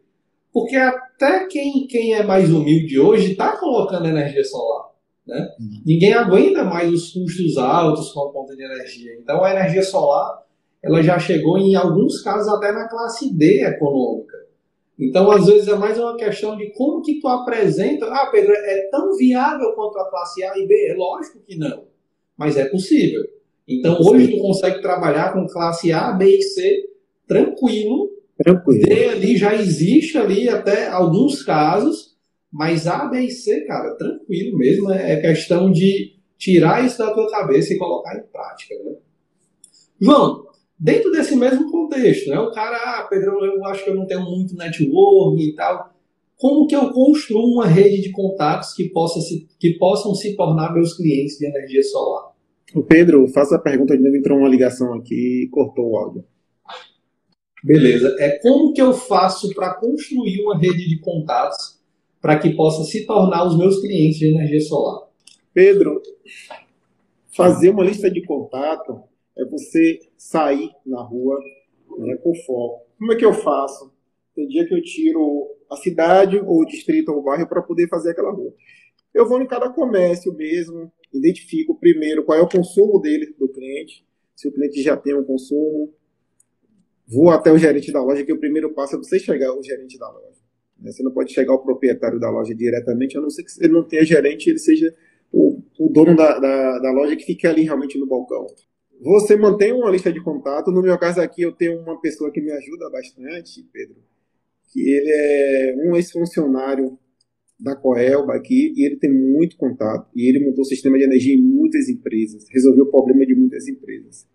Porque 0.53 0.75
até 0.75 1.47
quem, 1.47 1.87
quem 1.87 2.13
é 2.13 2.23
mais 2.23 2.51
humilde 2.51 2.99
hoje 2.99 3.31
está 3.31 3.57
colocando 3.57 4.07
energia 4.07 4.43
solar. 4.43 4.91
Né? 5.25 5.49
Uhum. 5.59 5.81
Ninguém 5.85 6.13
aguenta 6.13 6.63
mais 6.63 6.93
os 6.93 7.11
custos 7.11 7.57
altos 7.57 8.11
com 8.11 8.27
a 8.27 8.31
conta 8.31 8.55
de 8.55 8.63
energia. 8.63 9.17
Então 9.19 9.43
a 9.43 9.51
energia 9.51 9.81
solar 9.81 10.43
ela 10.85 11.01
já 11.01 11.17
chegou 11.17 11.57
em 11.57 11.73
alguns 11.73 12.21
casos 12.21 12.47
até 12.47 12.71
na 12.71 12.87
classe 12.87 13.33
D 13.33 13.65
econômica. 13.65 14.37
Então, 14.99 15.31
às 15.31 15.47
vezes, 15.47 15.67
é 15.67 15.75
mais 15.75 15.97
uma 15.97 16.15
questão 16.15 16.55
de 16.55 16.71
como 16.73 17.01
que 17.01 17.19
tu 17.19 17.27
apresenta. 17.27 18.05
Ah, 18.05 18.29
Pedro, 18.31 18.53
é 18.53 18.87
tão 18.91 19.15
viável 19.17 19.73
quanto 19.73 19.97
a 19.97 20.09
classe 20.09 20.43
A 20.43 20.55
e 20.55 20.67
B? 20.67 20.91
É 20.91 20.95
lógico 20.95 21.39
que 21.39 21.57
não, 21.57 21.85
mas 22.37 22.55
é 22.55 22.65
possível. 22.65 23.23
Então, 23.67 23.97
hoje 23.99 24.27
tu 24.27 24.37
consegue 24.37 24.79
trabalhar 24.79 25.33
com 25.33 25.47
classe 25.47 25.91
A, 25.91 26.11
B 26.11 26.37
e 26.37 26.41
C 26.43 26.87
tranquilo. 27.27 28.11
Tranquilo. 28.37 28.83
D 28.83 29.09
ali 29.09 29.37
já 29.37 29.55
existe 29.55 30.19
ali 30.19 30.47
até 30.47 30.87
alguns 30.87 31.41
casos, 31.41 32.15
mas 32.53 32.85
A, 32.85 33.05
B 33.05 33.21
e 33.21 33.31
C, 33.31 33.61
cara, 33.61 33.95
tranquilo 33.95 34.55
mesmo. 34.55 34.91
É 34.91 35.15
questão 35.19 35.71
de 35.71 36.13
tirar 36.37 36.85
isso 36.85 36.99
da 36.99 37.11
tua 37.11 37.29
cabeça 37.31 37.73
e 37.73 37.77
colocar 37.77 38.15
em 38.15 38.23
prática, 38.31 38.75
né? 38.83 38.95
João, 39.99 40.45
dentro 40.77 41.11
desse 41.11 41.35
mesmo 41.35 41.69
contexto, 41.71 42.29
né? 42.29 42.39
O 42.39 42.51
cara, 42.51 42.77
ah, 42.77 43.07
Pedro, 43.09 43.43
eu 43.43 43.65
acho 43.65 43.83
que 43.83 43.89
eu 43.89 43.95
não 43.95 44.05
tenho 44.05 44.21
muito 44.21 44.55
network 44.55 45.41
e 45.41 45.55
tal. 45.55 45.93
Como 46.37 46.67
que 46.67 46.75
eu 46.75 46.91
construo 46.91 47.53
uma 47.53 47.65
rede 47.65 48.01
de 48.01 48.11
contatos 48.11 48.73
que, 48.73 48.89
possa 48.89 49.21
se, 49.21 49.47
que 49.57 49.77
possam 49.77 50.13
se 50.13 50.35
tornar 50.35 50.73
meus 50.73 50.93
clientes 50.93 51.37
de 51.37 51.47
energia 51.47 51.81
solar? 51.83 52.33
O 52.73 52.83
Pedro, 52.83 53.25
faça 53.29 53.55
a 53.55 53.59
pergunta 53.59 53.95
de 53.95 54.03
novo, 54.03 54.17
entrou 54.17 54.37
uma 54.37 54.49
ligação 54.49 54.93
aqui 54.93 55.43
e 55.43 55.49
cortou 55.49 55.91
o 55.91 55.97
áudio. 55.97 56.25
Beleza. 57.63 58.15
É 58.19 58.37
como 58.39 58.73
que 58.73 58.81
eu 58.81 58.93
faço 58.93 59.53
para 59.55 59.73
construir 59.75 60.41
uma 60.41 60.57
rede 60.57 60.89
de 60.89 60.99
contatos 60.99 61.79
para 62.21 62.37
que 62.37 62.49
possa 62.51 62.83
se 62.83 63.05
tornar 63.05 63.45
os 63.45 63.57
meus 63.57 63.79
clientes 63.79 64.19
de 64.19 64.27
energia 64.27 64.59
solar? 64.59 65.07
Pedro, 65.53 66.01
fazer 67.35 67.69
uma 67.69 67.83
lista 67.83 68.11
de 68.11 68.21
contato 68.23 69.01
é 69.37 69.45
você 69.45 69.99
sair 70.17 70.71
na 70.85 71.01
rua 71.01 71.39
né, 71.99 72.15
com 72.17 72.33
foco. 72.45 72.85
Como 72.97 73.13
é 73.13 73.15
que 73.15 73.25
eu 73.25 73.33
faço? 73.33 73.93
Tem 74.35 74.47
dia 74.47 74.67
que 74.67 74.73
eu 74.73 74.81
tiro 74.81 75.55
a 75.69 75.75
cidade, 75.77 76.37
ou 76.37 76.61
o 76.61 76.65
distrito, 76.65 77.11
ou 77.11 77.19
o 77.19 77.23
bairro 77.23 77.47
para 77.47 77.61
poder 77.61 77.87
fazer 77.87 78.11
aquela 78.11 78.31
rua. 78.31 78.53
Eu 79.13 79.27
vou 79.27 79.41
em 79.41 79.47
cada 79.47 79.69
comércio 79.69 80.33
mesmo, 80.33 80.91
identifico 81.13 81.79
primeiro 81.79 82.23
qual 82.23 82.37
é 82.37 82.41
o 82.41 82.49
consumo 82.49 82.99
dele, 82.99 83.33
do 83.39 83.47
cliente, 83.47 84.05
se 84.35 84.47
o 84.47 84.51
cliente 84.51 84.81
já 84.81 84.97
tem 84.97 85.15
um 85.15 85.23
consumo. 85.23 85.93
Vou 87.07 87.29
até 87.29 87.51
o 87.51 87.57
gerente 87.57 87.91
da 87.91 88.03
loja, 88.03 88.25
que 88.25 88.33
o 88.33 88.39
primeiro 88.39 88.73
passo 88.73 88.95
é 88.95 88.97
você 88.97 89.19
chegar 89.19 89.49
ao 89.49 89.63
gerente 89.63 89.97
da 89.97 90.09
loja. 90.09 90.41
Né? 90.79 90.91
Você 90.91 91.03
não 91.03 91.11
pode 91.11 91.31
chegar 91.31 91.53
ao 91.53 91.63
proprietário 91.63 92.19
da 92.19 92.29
loja 92.29 92.53
diretamente, 92.53 93.17
a 93.17 93.21
não 93.21 93.29
ser 93.29 93.43
que 93.43 93.51
ele 93.63 93.73
não 93.73 93.87
tenha 93.87 94.03
gerente, 94.03 94.49
ele 94.49 94.59
seja 94.59 94.93
o, 95.31 95.61
o 95.79 95.89
dono 95.89 96.15
da, 96.15 96.39
da, 96.39 96.79
da 96.79 96.91
loja 96.91 97.15
que 97.15 97.23
fique 97.23 97.47
ali 97.47 97.63
realmente 97.63 97.97
no 97.97 98.07
balcão. 98.07 98.47
Você 99.01 99.35
mantém 99.35 99.73
uma 99.73 99.89
lista 99.89 100.11
de 100.11 100.21
contato. 100.21 100.71
No 100.71 100.81
meu 100.81 100.97
caso 100.97 101.21
aqui, 101.21 101.41
eu 101.41 101.51
tenho 101.51 101.79
uma 101.79 101.99
pessoa 101.99 102.31
que 102.31 102.41
me 102.41 102.51
ajuda 102.51 102.89
bastante, 102.89 103.63
Pedro, 103.71 103.97
que 104.71 104.81
ele 104.81 105.09
é 105.09 105.75
um 105.85 105.95
ex-funcionário 105.95 106.97
da 107.59 107.75
Coelba 107.75 108.35
aqui 108.35 108.73
e 108.75 108.85
ele 108.85 108.97
tem 108.97 109.11
muito 109.11 109.57
contato. 109.57 110.09
E 110.15 110.27
ele 110.27 110.45
montou 110.45 110.65
sistema 110.65 110.97
de 110.97 111.03
energia 111.03 111.35
em 111.35 111.41
muitas 111.41 111.89
empresas, 111.89 112.45
resolveu 112.49 112.85
o 112.85 112.91
problema 112.91 113.25
de 113.25 113.35
muitas 113.35 113.67
empresas. 113.67 114.27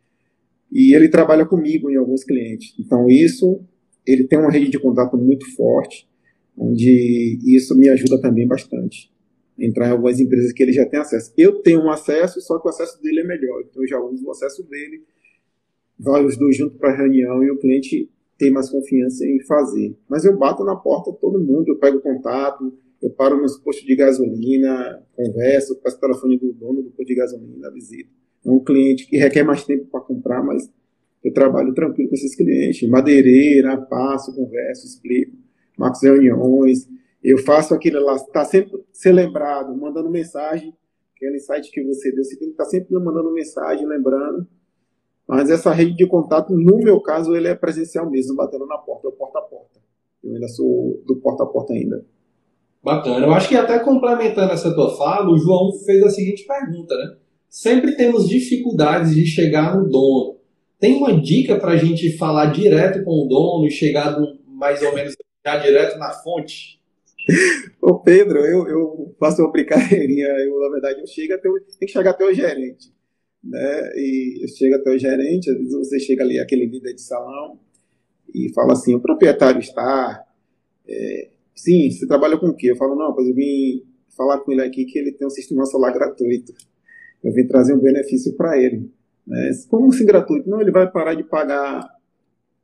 E 0.73 0.95
ele 0.95 1.09
trabalha 1.09 1.45
comigo 1.45 1.91
em 1.91 1.97
alguns 1.97 2.23
clientes. 2.23 2.75
Então, 2.79 3.09
isso, 3.09 3.61
ele 4.07 4.25
tem 4.25 4.39
uma 4.39 4.51
rede 4.51 4.71
de 4.71 4.79
contato 4.79 5.17
muito 5.17 5.51
forte, 5.57 6.09
onde 6.57 7.39
isso 7.45 7.77
me 7.77 7.89
ajuda 7.89 8.21
também 8.21 8.47
bastante 8.47 9.11
entrar 9.61 9.89
em 9.89 9.93
algumas 9.93 10.19
empresas 10.19 10.53
que 10.53 10.63
ele 10.63 10.73
já 10.73 10.87
tem 10.87 10.99
acesso. 10.99 11.33
Eu 11.37 11.61
tenho 11.63 11.81
um 11.81 11.91
acesso, 11.91 12.41
só 12.41 12.59
que 12.59 12.67
o 12.67 12.71
acesso 12.71 13.01
dele 13.03 13.21
é 13.21 13.25
melhor. 13.25 13.63
Então 13.69 13.83
eu 13.83 13.89
já 13.89 14.01
uso 14.01 14.27
o 14.27 14.31
acesso 14.31 14.63
dele, 14.65 15.03
vai 15.99 16.25
os 16.25 16.37
dois 16.37 16.57
juntos 16.57 16.79
para 16.79 16.91
a 16.91 16.97
reunião 16.97 17.43
e 17.43 17.51
o 17.51 17.59
cliente 17.59 18.11
tem 18.39 18.51
mais 18.51 18.71
confiança 18.71 19.27
em 19.27 19.41
fazer. 19.41 19.95
Mas 20.09 20.25
eu 20.25 20.37
bato 20.37 20.65
na 20.65 20.75
porta 20.75 21.13
todo 21.13 21.39
mundo, 21.39 21.69
eu 21.69 21.79
pego 21.79 22.01
contato, 22.01 22.73
eu 23.03 23.11
paro 23.11 23.41
nos 23.41 23.59
postos 23.59 23.87
de 23.87 23.95
gasolina, 23.95 25.03
converso, 25.15 25.77
peço 25.77 25.97
o 25.97 26.01
telefone 26.01 26.39
do 26.39 26.53
dono 26.53 26.83
do 26.83 26.91
posto 26.91 27.09
de 27.09 27.15
gasolina, 27.15 27.71
visita. 27.71 28.09
É 28.45 28.51
um 28.51 28.61
cliente 28.61 29.07
que 29.07 29.19
requer 29.19 29.43
mais 29.43 29.65
tempo 29.65 29.87
para 29.87 30.01
comprar, 30.01 30.43
mas 30.43 30.71
eu 31.23 31.33
trabalho 31.33 31.75
tranquilo 31.75 32.09
com 32.09 32.15
esses 32.15 32.35
clientes. 32.35 32.89
Madeireira, 32.89 33.77
passo, 33.77 34.35
converso, 34.35 34.87
explico, 34.87 35.37
marco 35.77 35.99
reuniões, 36.03 36.89
eu 37.23 37.39
faço 37.39 37.75
aquilo 37.75 38.05
lá, 38.05 38.17
está 38.17 38.45
sempre 38.45 38.83
ser 38.93 39.13
lembrado, 39.13 39.77
mandando 39.77 40.11
mensagem, 40.11 40.75
aquele 41.15 41.37
insight 41.37 41.71
que 41.71 41.83
você 41.85 42.13
deu, 42.13 42.25
você 42.25 42.37
tem 42.37 42.49
que 42.49 42.55
estar 42.55 42.65
tá 42.65 42.71
sempre 42.71 42.95
mandando 42.99 43.33
mensagem, 43.33 43.87
lembrando. 43.87 44.47
Mas 45.29 45.51
essa 45.51 45.71
rede 45.73 45.95
de 45.95 46.07
contato, 46.07 46.53
no 46.53 46.79
meu 46.79 47.01
caso, 47.01 47.37
ele 47.37 47.47
é 47.47 47.55
presencial 47.55 48.11
mesmo, 48.11 48.35
batendo 48.35 48.67
na 48.67 48.79
porta, 48.79 49.07
eu 49.07 49.13
porta 49.13 49.39
a 49.39 49.43
porta. 49.43 49.81
Eu 50.25 50.35
ainda 50.35 50.49
sou 50.49 51.03
do 51.07 51.17
porta 51.17 51.45
a 51.45 51.47
porta 51.47 51.73
ainda. 51.73 52.05
Bacana. 52.83 53.27
Eu 53.27 53.33
acho 53.33 53.49
que 53.49 53.57
até 53.57 53.79
complementando 53.79 54.53
essa 54.53 54.75
tua 54.75 54.97
fala, 54.97 55.31
o 55.31 55.39
João 55.39 55.73
fez 55.85 56.03
a 56.03 56.11
seguinte 56.11 56.47
pergunta, 56.47 56.95
né? 56.97 57.17
Sempre 57.49 57.95
temos 57.97 58.29
dificuldades 58.29 59.15
de 59.15 59.27
chegar 59.27 59.77
no 59.77 59.89
dono. 59.89 60.39
Tem 60.79 60.97
uma 60.97 61.21
dica 61.21 61.59
para 61.59 61.73
a 61.73 61.77
gente 61.77 62.17
falar 62.17 62.47
direto 62.47 63.05
com 63.05 63.25
o 63.25 63.29
dono 63.29 63.67
e 63.67 63.71
chegar 63.71 64.17
mais 64.47 64.83
ou 64.83 64.95
menos 64.95 65.15
já 65.45 65.59
direto 65.59 65.99
na 65.99 66.11
fonte? 66.11 66.80
Ô 67.81 67.99
Pedro, 68.01 68.39
eu, 68.41 68.69
eu 68.69 69.15
faço 69.19 69.43
uma 69.43 69.53
brincadeirinha, 69.53 70.27
eu, 70.27 70.59
na 70.61 70.71
verdade, 70.71 71.01
eu 71.01 71.07
chego 71.07 71.35
até 71.35 71.49
o, 71.49 71.61
tem 71.61 71.87
que 71.87 71.93
chegar 71.93 72.11
até 72.11 72.25
o 72.25 72.33
gerente. 72.33 72.93
Né? 73.43 73.93
E 73.97 74.43
eu 74.43 74.49
chego 74.49 74.77
até 74.77 74.91
o 74.91 74.99
gerente, 74.99 75.51
às 75.51 75.57
vezes 75.57 75.73
você 75.73 75.99
chega 75.99 76.23
ali, 76.23 76.39
aquele 76.39 76.67
líder 76.67 76.95
de 76.95 77.03
salão, 77.03 77.59
e 78.35 78.53
fala 78.53 78.73
assim, 78.73 78.95
o 78.95 79.01
proprietário 79.01 79.61
está. 79.61 80.25
É, 80.89 81.29
sim, 81.55 81.91
você 81.91 82.07
trabalha 82.07 82.39
com 82.39 82.49
o 82.49 82.57
quê? 82.57 82.71
Eu 82.71 82.77
falo, 82.77 82.95
não, 82.95 83.15
pois 83.15 83.29
eu 83.29 83.35
vim 83.35 83.83
falar 84.17 84.39
com 84.39 84.53
ele 84.53 84.63
aqui 84.63 84.85
que 84.85 84.99
ele 84.99 85.13
tem 85.13 85.27
um 85.27 85.31
sistema 85.31 85.65
solar 85.67 85.93
gratuito. 85.93 86.53
Eu 87.23 87.33
vim 87.33 87.47
trazer 87.47 87.75
um 87.75 87.81
benefício 87.81 88.35
para 88.37 88.59
ele. 88.59 88.91
Né? 89.27 89.51
Como 89.69 89.89
assim 89.89 90.05
gratuito? 90.05 90.49
Não, 90.49 90.61
ele 90.61 90.71
vai 90.71 90.91
parar 90.91 91.15
de 91.15 91.25
pagar 91.25 91.89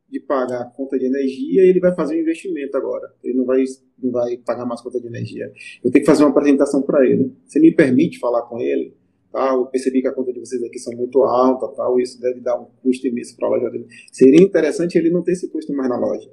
de 0.08 0.20
pagar 0.20 0.62
a 0.62 0.64
conta 0.64 0.98
de 0.98 1.06
energia 1.06 1.64
e 1.64 1.70
ele 1.70 1.80
vai 1.80 1.94
fazer 1.94 2.16
um 2.16 2.20
investimento 2.20 2.76
agora. 2.76 3.12
Ele 3.22 3.38
não 3.38 3.44
vai, 3.44 3.64
não 4.02 4.10
vai 4.10 4.36
pagar 4.38 4.64
mais 4.64 4.80
conta 4.80 5.00
de 5.00 5.06
energia. 5.06 5.52
Eu 5.82 5.90
tenho 5.90 6.04
que 6.04 6.10
fazer 6.10 6.22
uma 6.22 6.30
apresentação 6.30 6.82
para 6.82 7.04
ele. 7.04 7.32
Você 7.44 7.58
me 7.58 7.74
permite 7.74 8.18
falar 8.18 8.42
com 8.42 8.58
ele? 8.58 8.94
Tá? 9.32 9.52
Eu 9.52 9.66
percebi 9.66 10.00
que 10.00 10.08
a 10.08 10.12
conta 10.12 10.32
de 10.32 10.40
vocês 10.40 10.62
aqui 10.62 10.78
são 10.78 10.96
muito 10.96 11.22
alta, 11.22 11.68
tal, 11.76 12.00
isso 12.00 12.20
deve 12.20 12.40
dar 12.40 12.58
um 12.58 12.66
custo 12.82 13.06
imenso 13.06 13.36
para 13.36 13.48
a 13.48 13.50
loja 13.50 13.70
dele. 13.70 13.86
Seria 14.12 14.42
interessante 14.42 14.96
ele 14.96 15.10
não 15.10 15.22
ter 15.22 15.32
esse 15.32 15.48
custo 15.50 15.74
mais 15.74 15.88
na 15.88 15.98
loja. 15.98 16.30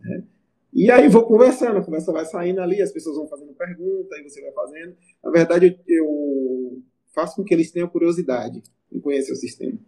Né? 0.00 0.24
E 0.72 0.90
aí 0.90 1.08
vou 1.08 1.24
conversando, 1.24 1.78
a 1.78 1.84
conversa 1.84 2.12
vai 2.12 2.24
saindo 2.26 2.60
ali, 2.60 2.82
as 2.82 2.92
pessoas 2.92 3.16
vão 3.16 3.28
fazendo 3.28 3.54
pergunta, 3.54 4.16
aí 4.16 4.28
você 4.28 4.40
vai 4.40 4.52
fazendo. 4.52 4.96
Na 5.22 5.30
verdade, 5.30 5.80
eu 5.86 6.82
faço 7.14 7.36
com 7.36 7.44
que 7.44 7.54
eles 7.54 7.70
tenham 7.70 7.88
curiosidade 7.88 8.60
em 8.92 8.98
conhecer 8.98 9.32
o 9.32 9.36
sistema. 9.36 9.78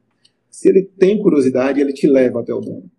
Se 0.49 0.69
ele 0.69 0.85
tem 0.97 1.21
curiosidade, 1.21 1.81
ele 1.81 1.93
te 1.93 2.07
leva 2.07 2.41
até 2.41 2.55
o 2.55 2.61
dono. 2.61 2.91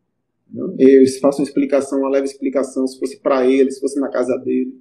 Eu 0.54 1.06
faço 1.22 1.42
uma 1.42 1.48
explicação, 1.48 2.00
uma 2.00 2.10
leve 2.10 2.26
explicação, 2.26 2.88
se 2.88 2.98
fosse 3.00 3.20
para 3.20 3.46
ele, 3.46 3.72
se 3.72 3.80
fosse 3.80 4.00
na 4.00 4.10
casa 4.10 4.38
dele. 4.38 4.74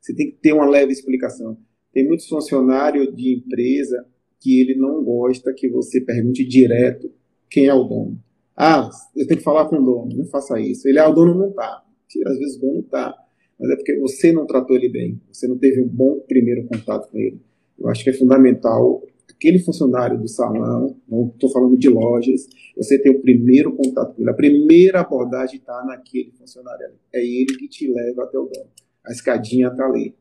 Você 0.00 0.14
tem 0.14 0.30
que 0.30 0.36
ter 0.36 0.52
uma 0.52 0.68
leve 0.68 0.92
explicação. 0.92 1.58
Tem 1.92 2.06
muitos 2.06 2.26
funcionários 2.28 3.14
de 3.14 3.36
empresa 3.36 4.06
que 4.40 4.60
ele 4.60 4.76
não 4.76 5.02
gosta 5.02 5.52
que 5.52 5.68
você 5.68 6.00
pergunte 6.00 6.46
direto 6.46 7.10
quem 7.50 7.66
é 7.66 7.74
o 7.74 7.84
dono. 7.84 8.22
Ah, 8.56 8.88
eu 9.16 9.26
tenho 9.26 9.38
que 9.38 9.44
falar 9.44 9.68
com 9.68 9.76
o 9.76 9.84
dono. 9.84 10.16
Não 10.16 10.24
faça 10.26 10.60
isso. 10.60 10.88
Ele, 10.88 10.98
ah, 10.98 11.08
o 11.08 11.14
dono 11.14 11.34
não 11.34 11.50
está. 11.50 11.82
Às 12.26 12.38
vezes 12.38 12.56
o 12.56 12.60
dono 12.60 12.80
está. 12.80 13.14
Mas 13.58 13.70
é 13.70 13.76
porque 13.76 13.98
você 13.98 14.32
não 14.32 14.46
tratou 14.46 14.76
ele 14.76 14.88
bem. 14.88 15.20
Você 15.32 15.48
não 15.48 15.58
teve 15.58 15.80
um 15.80 15.88
bom 15.88 16.20
primeiro 16.20 16.66
contato 16.66 17.10
com 17.10 17.18
ele. 17.18 17.40
Eu 17.78 17.88
acho 17.88 18.02
que 18.02 18.10
é 18.10 18.12
fundamental 18.12 19.02
aquele 19.38 19.60
funcionário 19.60 20.18
do 20.18 20.28
salão, 20.28 20.96
não 21.08 21.28
estou 21.32 21.50
falando 21.50 21.78
de 21.78 21.88
lojas, 21.88 22.48
você 22.76 23.00
tem 23.00 23.12
o 23.12 23.22
primeiro 23.22 23.74
contato 23.74 24.14
com 24.14 24.22
ele, 24.22 24.30
a 24.30 24.34
primeira 24.34 25.00
abordagem 25.00 25.60
está 25.60 25.84
naquele 25.86 26.32
funcionário 26.32 26.86
ali. 26.86 26.96
É 27.14 27.24
ele 27.24 27.56
que 27.56 27.68
te 27.68 27.90
leva 27.90 28.24
até 28.24 28.36
o 28.36 28.46
dono. 28.46 28.68
A 29.06 29.12
escadinha 29.12 29.68
está 29.68 29.86
ali. 29.86 30.14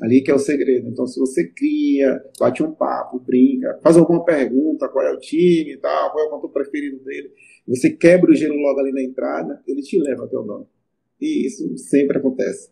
Ali 0.00 0.22
que 0.22 0.30
é 0.30 0.34
o 0.34 0.38
segredo. 0.38 0.88
Então, 0.88 1.06
se 1.06 1.20
você 1.20 1.46
cria, 1.48 2.24
bate 2.38 2.62
um 2.62 2.72
papo, 2.72 3.18
brinca, 3.18 3.78
faz 3.82 3.96
alguma 3.96 4.24
pergunta, 4.24 4.88
qual 4.88 5.04
é 5.06 5.12
o 5.12 5.18
time 5.18 5.72
e 5.72 5.76
tal, 5.76 6.12
qual 6.12 6.24
é 6.24 6.28
o 6.28 6.30
cantor 6.30 6.50
preferido 6.50 6.98
dele, 7.04 7.30
você 7.66 7.90
quebra 7.90 8.30
o 8.30 8.34
gelo 8.34 8.56
logo 8.56 8.80
ali 8.80 8.92
na 8.92 9.02
entrada, 9.02 9.60
ele 9.66 9.82
te 9.82 9.98
leva 10.00 10.24
até 10.24 10.36
o 10.36 10.42
dono. 10.42 10.68
E 11.20 11.46
isso 11.46 11.76
sempre 11.76 12.18
acontece. 12.18 12.70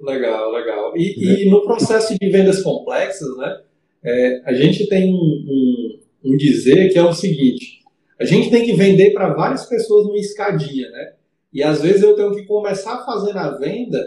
Legal, 0.00 0.52
legal. 0.52 0.96
E, 0.96 1.46
e 1.46 1.50
no 1.50 1.62
processo 1.62 2.16
de 2.18 2.30
vendas 2.30 2.62
complexas, 2.62 3.36
né? 3.36 3.62
É, 4.02 4.42
a 4.44 4.52
gente 4.52 4.88
tem 4.88 5.12
um, 5.12 5.16
um, 5.16 6.00
um, 6.24 6.36
dizer 6.36 6.90
que 6.90 6.98
é 6.98 7.02
o 7.02 7.12
seguinte: 7.12 7.80
a 8.18 8.24
gente 8.24 8.50
tem 8.50 8.64
que 8.64 8.72
vender 8.72 9.12
para 9.12 9.34
várias 9.34 9.66
pessoas 9.66 10.06
numa 10.06 10.18
escadinha, 10.18 10.88
né? 10.90 11.12
E 11.52 11.62
às 11.62 11.82
vezes 11.82 12.02
eu 12.02 12.14
tenho 12.14 12.34
que 12.34 12.44
começar 12.44 13.04
fazendo 13.04 13.36
a 13.36 13.58
venda 13.58 13.98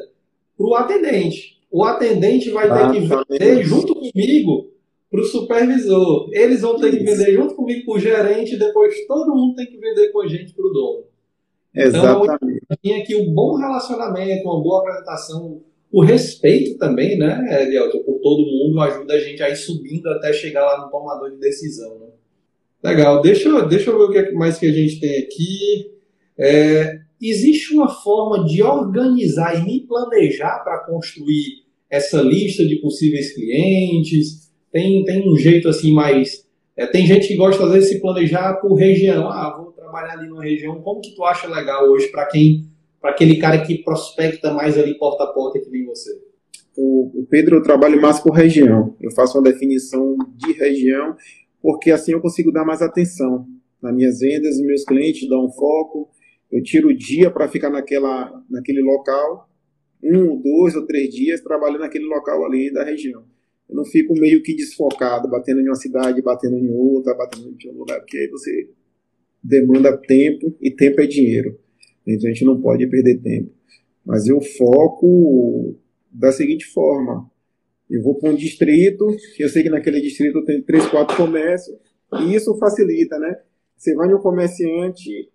para 0.57 0.65
o 0.65 0.75
atendente. 0.75 1.61
O 1.69 1.83
atendente 1.83 2.49
vai 2.51 2.69
ter 2.71 2.91
que 2.91 3.07
vender 3.07 3.63
junto 3.63 3.93
comigo 3.95 4.71
para 5.09 5.21
o 5.21 5.25
supervisor. 5.25 6.29
Eles 6.31 6.61
vão 6.61 6.79
ter 6.79 6.91
que 6.91 7.03
vender 7.03 7.33
junto 7.33 7.55
comigo 7.55 7.85
para 7.85 7.95
o 7.95 7.99
gerente, 7.99 8.57
depois 8.57 8.95
todo 9.05 9.35
mundo 9.35 9.55
tem 9.55 9.67
que 9.67 9.77
vender 9.77 10.11
com 10.11 10.21
a 10.21 10.27
gente 10.27 10.53
para 10.53 10.65
o 10.65 10.69
dono. 10.69 11.03
Então, 11.75 12.23
Exatamente. 12.23 12.61
Então, 12.83 13.05
que 13.05 13.15
o 13.15 13.31
bom 13.31 13.57
relacionamento, 13.57 14.43
uma 14.43 14.61
boa 14.61 14.81
apresentação, 14.81 15.61
o 15.93 16.01
respeito 16.01 16.75
também, 16.79 17.19
né, 17.19 17.61
Elielton, 17.61 17.99
por 17.99 18.19
todo 18.19 18.47
mundo 18.47 18.81
ajuda 18.81 19.13
a 19.13 19.19
gente 19.19 19.43
a 19.43 19.49
ir 19.51 19.55
subindo 19.55 20.07
até 20.07 20.33
chegar 20.33 20.65
lá 20.65 20.83
no 20.83 20.89
tomador 20.89 21.29
de 21.29 21.37
decisão. 21.37 21.99
Né? 21.99 22.07
Legal, 22.83 23.21
deixa, 23.21 23.61
deixa 23.67 23.91
eu 23.91 23.97
ver 23.99 24.03
o 24.05 24.11
que 24.11 24.17
é 24.17 24.31
mais 24.31 24.57
que 24.57 24.65
a 24.65 24.71
gente 24.71 24.99
tem 24.99 25.19
aqui. 25.19 25.91
É, 26.35 26.99
existe 27.21 27.75
uma 27.75 27.87
forma 27.87 28.43
de 28.43 28.63
organizar 28.63 29.55
e 29.55 29.63
me 29.63 29.81
planejar 29.81 30.63
para 30.63 30.79
construir 30.79 31.63
essa 31.87 32.23
lista 32.23 32.65
de 32.65 32.77
possíveis 32.77 33.31
clientes? 33.35 34.51
Tem, 34.71 35.05
tem 35.05 35.31
um 35.31 35.37
jeito 35.37 35.69
assim 35.69 35.93
mais. 35.93 36.43
É, 36.75 36.87
tem 36.87 37.05
gente 37.05 37.27
que 37.27 37.35
gosta 37.35 37.63
às 37.65 37.71
vezes 37.71 37.89
de 37.89 37.95
se 37.95 38.01
planejar 38.01 38.55
por 38.55 38.73
região. 38.73 39.29
Ah, 39.29 39.55
vou 39.55 39.71
trabalhar 39.73 40.13
ali 40.13 40.27
numa 40.27 40.43
região. 40.43 40.81
Como 40.81 41.01
que 41.01 41.13
tu 41.13 41.23
acha 41.23 41.47
legal 41.47 41.87
hoje 41.87 42.07
para 42.07 42.25
quem 42.25 42.72
para 43.03 43.11
aquele 43.11 43.37
cara 43.37 43.61
que 43.61 43.83
prospecta 43.83 44.53
mais 44.53 44.77
ali 44.77 44.97
porta 44.97 45.25
a 45.25 45.27
porta 45.27 45.59
que 45.59 45.69
nem 45.69 45.85
você? 45.85 46.09
O, 46.73 47.19
o 47.19 47.27
Pedro, 47.29 47.57
eu 47.57 47.61
trabalho 47.61 48.01
mais 48.01 48.21
por 48.21 48.31
região. 48.31 48.95
Eu 49.01 49.11
faço 49.11 49.37
uma 49.37 49.43
definição 49.43 50.15
de 50.37 50.53
região, 50.53 51.13
porque 51.61 51.91
assim 51.91 52.13
eu 52.13 52.21
consigo 52.21 52.49
dar 52.49 52.63
mais 52.63 52.81
atenção 52.81 53.45
nas 53.81 53.93
minhas 53.93 54.19
vendas, 54.19 54.57
meus 54.61 54.85
clientes 54.85 55.27
dão 55.27 55.47
um 55.47 55.51
foco. 55.51 56.09
Eu 56.49 56.63
tiro 56.63 56.87
o 56.87 56.95
dia 56.95 57.29
para 57.29 57.49
ficar 57.49 57.69
naquela, 57.69 58.41
naquele 58.49 58.81
local, 58.81 59.49
um, 60.01 60.41
dois 60.41 60.73
ou 60.73 60.85
três 60.85 61.13
dias 61.13 61.41
trabalhando 61.41 61.81
naquele 61.81 62.05
local 62.05 62.45
ali 62.45 62.71
da 62.71 62.85
região. 62.85 63.25
Eu 63.69 63.75
não 63.75 63.83
fico 63.83 64.13
meio 64.17 64.41
que 64.41 64.55
desfocado, 64.55 65.29
batendo 65.29 65.59
em 65.59 65.67
uma 65.67 65.75
cidade, 65.75 66.21
batendo 66.21 66.57
em 66.57 66.71
outra, 66.71 67.13
batendo 67.15 67.47
em 67.47 67.51
outro 67.51 67.73
lugar, 67.73 67.99
porque 67.99 68.17
aí 68.17 68.29
você 68.29 68.69
demanda 69.43 69.97
tempo 69.97 70.55
e 70.61 70.71
tempo 70.71 71.01
é 71.01 71.05
dinheiro. 71.05 71.59
Então 72.05 72.29
a 72.29 72.33
gente 72.33 72.45
não 72.45 72.59
pode 72.61 72.85
perder 72.87 73.21
tempo. 73.21 73.51
Mas 74.05 74.27
eu 74.27 74.41
foco 74.41 75.75
da 76.11 76.31
seguinte 76.31 76.65
forma: 76.65 77.29
eu 77.89 78.01
vou 78.01 78.15
para 78.15 78.29
um 78.29 78.35
distrito, 78.35 79.05
eu 79.39 79.49
sei 79.49 79.63
que 79.63 79.69
naquele 79.69 80.01
distrito 80.01 80.43
tem 80.45 80.61
três, 80.61 80.85
quatro 80.87 81.15
comércios, 81.15 81.77
e 82.21 82.35
isso 82.35 82.57
facilita, 82.57 83.17
né? 83.17 83.39
Você 83.75 83.95
vai 83.95 84.07
no 84.07 84.21
comerciante 84.21 85.29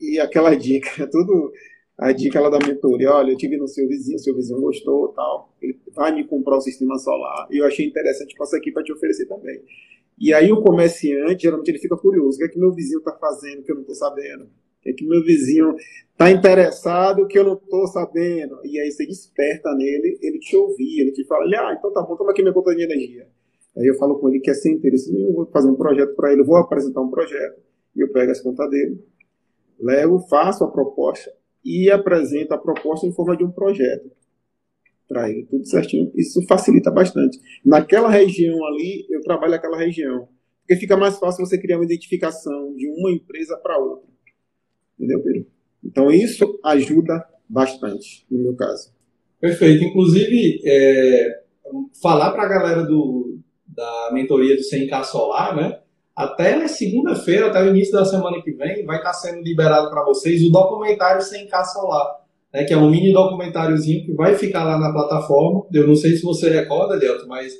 e 0.00 0.18
aquela 0.18 0.54
dica, 0.54 1.06
tudo 1.10 1.52
a 1.98 2.12
dica 2.12 2.40
lá 2.40 2.48
da 2.48 2.58
mentoria, 2.66 3.12
olha, 3.12 3.32
eu 3.32 3.36
tive 3.36 3.58
no 3.58 3.68
seu 3.68 3.86
vizinho, 3.86 4.18
seu 4.18 4.34
vizinho 4.34 4.60
gostou, 4.60 5.08
tal, 5.08 5.54
ele 5.60 5.78
vai 5.94 6.14
me 6.14 6.24
comprar 6.24 6.56
o 6.56 6.60
sistema 6.60 6.98
solar, 6.98 7.46
e 7.50 7.58
eu 7.58 7.66
achei 7.66 7.86
interessante 7.86 8.34
passar 8.36 8.56
aqui 8.56 8.72
para 8.72 8.82
te 8.82 8.90
oferecer 8.90 9.26
também. 9.26 9.60
E 10.18 10.32
aí 10.32 10.50
o 10.50 10.62
comerciante, 10.62 11.42
geralmente 11.42 11.68
ele 11.68 11.78
fica 11.78 11.96
curioso, 11.96 12.36
o 12.36 12.38
que 12.38 12.44
é 12.44 12.48
que 12.48 12.58
meu 12.58 12.72
vizinho 12.72 13.00
está 13.00 13.12
fazendo 13.12 13.62
que 13.62 13.70
eu 13.70 13.74
não 13.74 13.82
estou 13.82 13.94
sabendo? 13.94 14.48
É 14.84 14.92
que 14.92 15.06
meu 15.06 15.22
vizinho 15.22 15.74
está 16.12 16.30
interessado 16.30 17.26
que 17.26 17.38
eu 17.38 17.44
não 17.44 17.54
estou 17.54 17.86
sabendo. 17.86 18.58
E 18.64 18.78
aí 18.78 18.90
você 18.90 19.06
desperta 19.06 19.74
nele, 19.74 20.18
ele 20.20 20.38
te 20.38 20.56
ouvir, 20.56 21.00
ele 21.00 21.12
te 21.12 21.24
fala, 21.26 21.44
ah, 21.44 21.74
então 21.78 21.92
tá 21.92 22.02
bom, 22.02 22.16
toma 22.16 22.30
aqui 22.30 22.42
minha 22.42 22.54
conta 22.54 22.74
de 22.74 22.82
energia. 22.82 23.26
Aí 23.76 23.86
eu 23.86 23.94
falo 23.96 24.18
com 24.18 24.28
ele 24.28 24.40
que 24.40 24.50
é 24.50 24.54
sem 24.54 24.74
interesse 24.74 25.12
nenhum, 25.12 25.32
vou 25.32 25.46
fazer 25.46 25.70
um 25.70 25.76
projeto 25.76 26.14
para 26.14 26.32
ele, 26.32 26.42
vou 26.42 26.56
apresentar 26.56 27.00
um 27.00 27.10
projeto, 27.10 27.60
e 27.94 28.00
eu 28.02 28.12
pego 28.12 28.30
as 28.32 28.40
contas 28.40 28.68
dele, 28.68 29.02
levo, 29.78 30.18
faço 30.28 30.64
a 30.64 30.70
proposta 30.70 31.32
e 31.64 31.90
apresento 31.90 32.52
a 32.52 32.58
proposta 32.58 33.06
em 33.06 33.12
forma 33.12 33.36
de 33.36 33.44
um 33.44 33.50
projeto 33.50 34.10
para 35.08 35.30
ele, 35.30 35.46
tudo 35.46 35.66
certinho. 35.66 36.12
Isso 36.14 36.44
facilita 36.46 36.90
bastante. 36.90 37.38
Naquela 37.64 38.08
região 38.08 38.64
ali, 38.66 39.06
eu 39.10 39.20
trabalho 39.22 39.54
aquela 39.54 39.78
região, 39.78 40.28
porque 40.60 40.76
fica 40.76 40.96
mais 40.96 41.18
fácil 41.18 41.44
você 41.44 41.58
criar 41.58 41.78
uma 41.78 41.84
identificação 41.84 42.74
de 42.74 42.88
uma 42.88 43.10
empresa 43.10 43.56
para 43.56 43.78
outra. 43.78 44.09
Entendeu, 45.00 45.22
Pedro? 45.22 45.46
Então, 45.82 46.10
isso 46.10 46.60
ajuda 46.62 47.26
bastante, 47.48 48.26
no 48.30 48.38
meu 48.38 48.54
caso. 48.54 48.92
Perfeito. 49.40 49.82
Inclusive, 49.82 50.60
é, 50.66 51.40
falar 52.02 52.32
para 52.32 52.42
a 52.42 52.48
galera 52.48 52.82
do, 52.84 53.38
da 53.66 54.10
mentoria 54.12 54.54
do 54.54 54.60
100K 54.60 55.04
Solar, 55.04 55.56
né? 55.56 55.78
Até 56.14 56.68
segunda-feira, 56.68 57.46
até 57.46 57.62
o 57.62 57.70
início 57.70 57.94
da 57.94 58.04
semana 58.04 58.42
que 58.42 58.52
vem, 58.52 58.84
vai 58.84 58.98
estar 58.98 59.14
sendo 59.14 59.42
liberado 59.42 59.88
para 59.88 60.04
vocês 60.04 60.42
o 60.44 60.50
documentário 60.50 61.22
100K 61.22 61.64
Solar, 61.64 62.20
né? 62.52 62.64
que 62.64 62.74
é 62.74 62.76
um 62.76 62.90
mini 62.90 63.10
documentáriozinho 63.10 64.04
que 64.04 64.12
vai 64.12 64.34
ficar 64.34 64.64
lá 64.64 64.78
na 64.78 64.92
plataforma. 64.92 65.64
Eu 65.72 65.86
não 65.86 65.94
sei 65.94 66.16
se 66.16 66.22
você 66.22 66.50
recorda, 66.50 66.98
Delto, 66.98 67.26
mas 67.26 67.54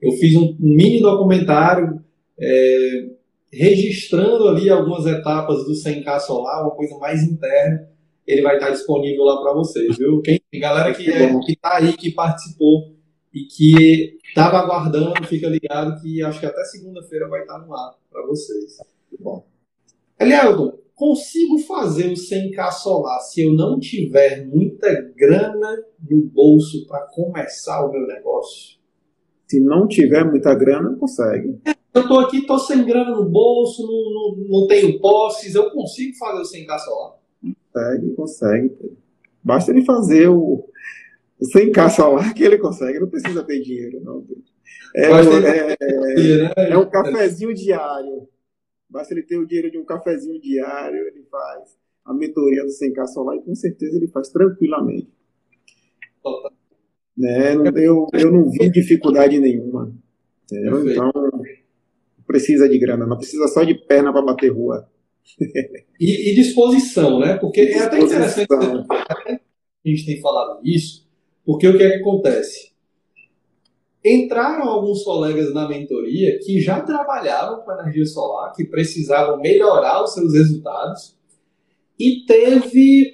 eu 0.00 0.12
fiz 0.12 0.34
um, 0.34 0.56
um 0.58 0.74
mini 0.74 1.02
documentário 1.02 2.00
é, 2.40 3.08
registrando 3.52 4.48
ali 4.48 4.68
algumas 4.68 5.06
etapas 5.06 5.64
do 5.64 5.72
100K 5.72 6.20
solar, 6.20 6.62
uma 6.62 6.74
coisa 6.74 6.96
mais 6.98 7.22
interna, 7.22 7.88
ele 8.26 8.42
vai 8.42 8.56
estar 8.56 8.70
disponível 8.70 9.24
lá 9.24 9.40
para 9.40 9.54
vocês, 9.54 9.96
viu? 9.96 10.20
Quem, 10.20 10.40
galera 10.54 10.92
que 10.92 11.08
é, 11.10 11.38
que 11.40 11.56
tá 11.56 11.76
aí, 11.76 11.92
que 11.92 12.10
participou 12.10 12.96
e 13.32 13.44
que 13.44 14.18
estava 14.26 14.58
aguardando, 14.58 15.26
fica 15.26 15.48
ligado 15.48 16.00
que 16.00 16.22
acho 16.22 16.40
que 16.40 16.46
até 16.46 16.64
segunda-feira 16.64 17.28
vai 17.28 17.42
estar 17.42 17.58
no 17.58 17.72
ar 17.74 17.94
para 18.10 18.26
vocês. 18.26 18.78
Bom. 19.20 19.46
Elielton, 20.18 20.72
consigo 20.94 21.58
fazer 21.58 22.06
o 22.06 22.14
100k 22.14 22.72
solar 22.72 23.20
se 23.20 23.42
eu 23.42 23.54
não 23.54 23.78
tiver 23.78 24.46
muita 24.46 24.90
grana 25.14 25.84
no 26.10 26.22
bolso 26.22 26.86
para 26.86 27.06
começar 27.12 27.84
o 27.86 27.92
meu 27.92 28.06
negócio? 28.06 28.76
Se 29.46 29.60
não 29.60 29.86
tiver 29.86 30.24
muita 30.24 30.54
grana, 30.54 30.96
consegue. 30.98 31.60
Eu 31.96 32.02
estou 32.02 32.20
aqui, 32.20 32.38
estou 32.38 32.58
sem 32.58 32.84
grana 32.84 33.10
no 33.10 33.24
bolso, 33.24 33.82
não, 33.86 34.12
não, 34.12 34.60
não, 34.60 34.66
tenho 34.66 35.00
posses, 35.00 35.54
eu 35.54 35.70
consigo 35.70 36.14
fazer 36.18 36.40
o 36.40 36.66
100k 36.66 36.78
solar? 36.78 37.14
Consegue, 37.72 38.14
consegue. 38.14 38.76
Basta 39.42 39.70
ele 39.70 39.82
fazer 39.82 40.28
o, 40.28 40.68
o 41.40 41.46
100k 41.46 41.88
solar 41.88 42.34
que 42.34 42.44
ele 42.44 42.58
consegue, 42.58 43.00
não 43.00 43.08
precisa 43.08 43.42
ter 43.44 43.62
dinheiro, 43.62 44.00
não. 44.04 44.26
É, 44.94 45.06
é, 45.06 45.76
é, 46.54 46.70
é 46.70 46.76
um 46.76 46.88
cafezinho 46.90 47.54
diário. 47.54 48.28
Basta 48.90 49.14
ele 49.14 49.22
ter 49.22 49.38
o 49.38 49.46
dinheiro 49.46 49.70
de 49.70 49.78
um 49.78 49.84
cafezinho 49.84 50.38
diário, 50.38 50.98
ele 50.98 51.24
faz 51.30 51.78
a 52.04 52.12
mentoria 52.12 52.62
do 52.62 52.68
100K 52.68 53.06
Solar 53.06 53.36
e 53.36 53.42
com 53.42 53.54
certeza 53.54 53.96
ele 53.96 54.08
faz 54.08 54.28
tranquilamente. 54.28 55.08
Né? 57.16 57.54
Eu, 57.74 58.06
eu 58.12 58.30
não 58.30 58.50
vi 58.50 58.70
dificuldade 58.70 59.38
nenhuma. 59.40 59.92
Então, 60.52 61.12
precisa 62.26 62.68
de 62.68 62.78
grana, 62.78 63.06
não 63.06 63.16
precisa 63.16 63.46
só 63.48 63.62
de 63.64 63.74
perna 63.74 64.12
para 64.12 64.22
bater 64.22 64.52
rua. 64.52 64.88
e, 66.00 66.30
e, 66.30 66.34
disposição, 66.34 67.18
né? 67.18 67.36
Porque 67.36 67.60
é 67.60 67.78
até 67.78 67.98
interessante 67.98 68.46
a 68.52 69.88
gente 69.88 70.04
tem 70.04 70.20
falado 70.20 70.60
isso, 70.64 71.06
porque 71.44 71.68
o 71.68 71.76
que 71.76 71.82
é 71.82 71.90
que 71.90 71.96
acontece? 71.96 72.76
entraram 74.06 74.68
alguns 74.68 75.02
colegas 75.02 75.52
na 75.52 75.68
mentoria 75.68 76.38
que 76.38 76.60
já 76.60 76.80
trabalhavam 76.80 77.62
com 77.62 77.72
energia 77.72 78.06
solar, 78.06 78.52
que 78.52 78.64
precisavam 78.64 79.40
melhorar 79.40 80.02
os 80.04 80.14
seus 80.14 80.32
resultados, 80.32 81.16
e 81.98 82.24
teve 82.24 83.12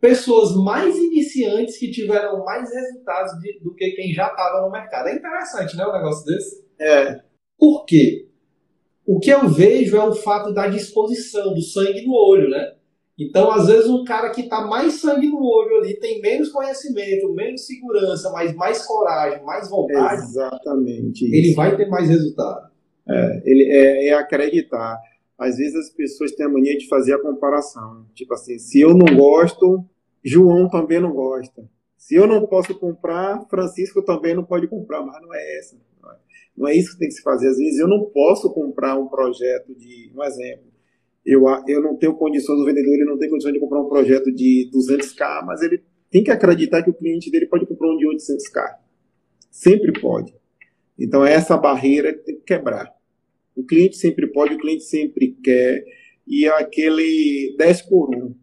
pessoas 0.00 0.56
mais 0.56 0.96
iniciantes 0.96 1.78
que 1.78 1.90
tiveram 1.90 2.44
mais 2.44 2.68
resultados 2.72 3.40
de, 3.40 3.60
do 3.60 3.74
que 3.74 3.90
quem 3.92 4.12
já 4.12 4.28
estava 4.28 4.62
no 4.62 4.70
mercado. 4.70 5.08
É 5.08 5.14
interessante, 5.14 5.76
né, 5.76 5.86
um 5.86 5.92
negócio 5.92 6.24
desse? 6.26 6.64
É. 6.80 7.20
Por 7.56 7.84
quê? 7.84 8.28
O 9.06 9.20
que 9.20 9.30
eu 9.30 9.48
vejo 9.48 9.96
é 9.96 10.04
o 10.04 10.14
fato 10.14 10.52
da 10.52 10.66
disposição, 10.66 11.54
do 11.54 11.62
sangue 11.62 12.04
no 12.04 12.12
olho, 12.12 12.50
né? 12.50 12.72
Então, 13.18 13.50
às 13.50 13.66
vezes, 13.66 13.88
um 13.88 14.04
cara 14.04 14.30
que 14.30 14.42
está 14.42 14.66
mais 14.66 14.94
sangue 14.94 15.28
no 15.28 15.42
olho 15.42 15.76
ali, 15.78 15.98
tem 15.98 16.20
menos 16.20 16.50
conhecimento, 16.50 17.32
menos 17.32 17.64
segurança, 17.64 18.30
mas 18.30 18.54
mais 18.54 18.84
coragem, 18.84 19.42
mais 19.42 19.70
vontade. 19.70 20.22
Exatamente. 20.22 21.24
Ele 21.24 21.54
vai 21.54 21.74
ter 21.76 21.88
mais 21.88 22.08
resultado. 22.10 22.70
É, 23.08 23.42
ele, 23.46 23.64
é, 23.72 24.08
é, 24.08 24.12
acreditar. 24.12 25.00
Às 25.38 25.56
vezes 25.56 25.74
as 25.76 25.90
pessoas 25.90 26.32
têm 26.32 26.44
a 26.44 26.48
mania 26.48 26.76
de 26.76 26.88
fazer 26.88 27.14
a 27.14 27.22
comparação. 27.22 28.04
Tipo 28.14 28.34
assim, 28.34 28.58
se 28.58 28.80
eu 28.80 28.92
não 28.92 29.16
gosto, 29.16 29.84
João 30.22 30.68
também 30.68 31.00
não 31.00 31.12
gosta. 31.12 31.64
Se 31.96 32.16
eu 32.16 32.26
não 32.26 32.46
posso 32.46 32.78
comprar, 32.78 33.46
Francisco 33.48 34.02
também 34.02 34.34
não 34.34 34.44
pode 34.44 34.66
comprar. 34.66 35.02
Mas 35.02 35.22
não 35.22 35.32
é 35.32 35.58
essa. 35.58 35.76
Não 36.56 36.68
é 36.68 36.74
isso 36.74 36.92
que 36.92 36.98
tem 36.98 37.08
que 37.08 37.14
se 37.14 37.22
fazer. 37.22 37.48
Às 37.48 37.58
vezes 37.58 37.78
eu 37.78 37.88
não 37.88 38.06
posso 38.06 38.52
comprar 38.52 38.98
um 38.98 39.08
projeto 39.08 39.74
de. 39.74 40.10
Um 40.14 40.22
exemplo 40.22 40.76
eu, 41.26 41.42
eu 41.66 41.82
não 41.82 41.96
tenho 41.96 42.14
condições, 42.14 42.60
o 42.60 42.64
vendedor 42.64 42.94
ele 42.94 43.04
não 43.04 43.18
tem 43.18 43.28
condições 43.28 43.52
de 43.52 43.58
comprar 43.58 43.80
um 43.80 43.88
projeto 43.88 44.32
de 44.32 44.70
200k, 44.72 45.44
mas 45.44 45.60
ele 45.60 45.82
tem 46.08 46.22
que 46.22 46.30
acreditar 46.30 46.84
que 46.84 46.90
o 46.90 46.94
cliente 46.94 47.30
dele 47.32 47.46
pode 47.46 47.66
comprar 47.66 47.90
um 47.90 47.96
de 47.96 48.06
800k. 48.06 48.76
Sempre 49.50 50.00
pode. 50.00 50.32
Então, 50.96 51.26
essa 51.26 51.56
barreira 51.56 52.16
tem 52.16 52.36
que 52.36 52.42
quebrar. 52.42 52.94
O 53.56 53.64
cliente 53.64 53.96
sempre 53.96 54.28
pode, 54.28 54.54
o 54.54 54.58
cliente 54.58 54.84
sempre 54.84 55.36
quer. 55.42 55.84
E 56.26 56.46
aquele 56.46 57.56
10 57.58 57.82
por 57.82 58.14
1. 58.14 58.34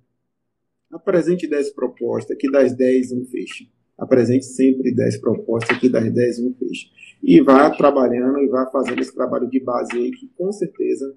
Apresente 0.92 1.48
10 1.48 1.72
propostas, 1.72 2.38
que 2.38 2.52
das 2.52 2.76
10 2.76 3.14
um 3.14 3.26
fecha. 3.26 3.64
Apresente 4.04 4.46
sempre 4.46 4.94
10 4.94 5.22
propostas, 5.22 5.78
que 5.78 5.88
das 5.88 6.12
10 6.12 6.40
um 6.40 6.54
fecha. 6.56 6.88
E 7.24 7.42
vá 7.42 7.70
trabalhando 7.70 8.40
e 8.40 8.48
vá 8.48 8.70
fazendo 8.70 9.00
esse 9.00 9.16
trabalho 9.16 9.50
de 9.50 9.60
base 9.60 9.92
aí, 9.94 10.12
que 10.12 10.30
com 10.36 10.52
certeza 10.52 11.16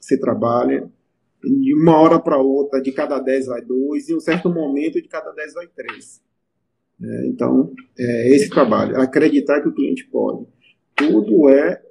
você 0.00 0.18
trabalha, 0.18 0.88
de 1.42 1.74
uma 1.74 1.98
hora 2.00 2.20
para 2.20 2.38
outra, 2.38 2.80
de 2.80 2.92
cada 2.92 3.18
10 3.18 3.46
vai 3.46 3.62
2, 3.62 4.08
e 4.08 4.14
um 4.14 4.20
certo 4.20 4.48
momento, 4.48 5.02
de 5.02 5.08
cada 5.08 5.32
10 5.32 5.54
vai 5.54 5.66
3. 5.66 6.22
É, 7.02 7.26
então, 7.26 7.72
é 7.98 8.34
esse 8.34 8.48
trabalho, 8.48 8.96
acreditar 9.00 9.60
que 9.60 9.68
o 9.68 9.74
cliente 9.74 10.06
pode. 10.06 10.46
Tudo 10.94 11.48
é 11.48 11.82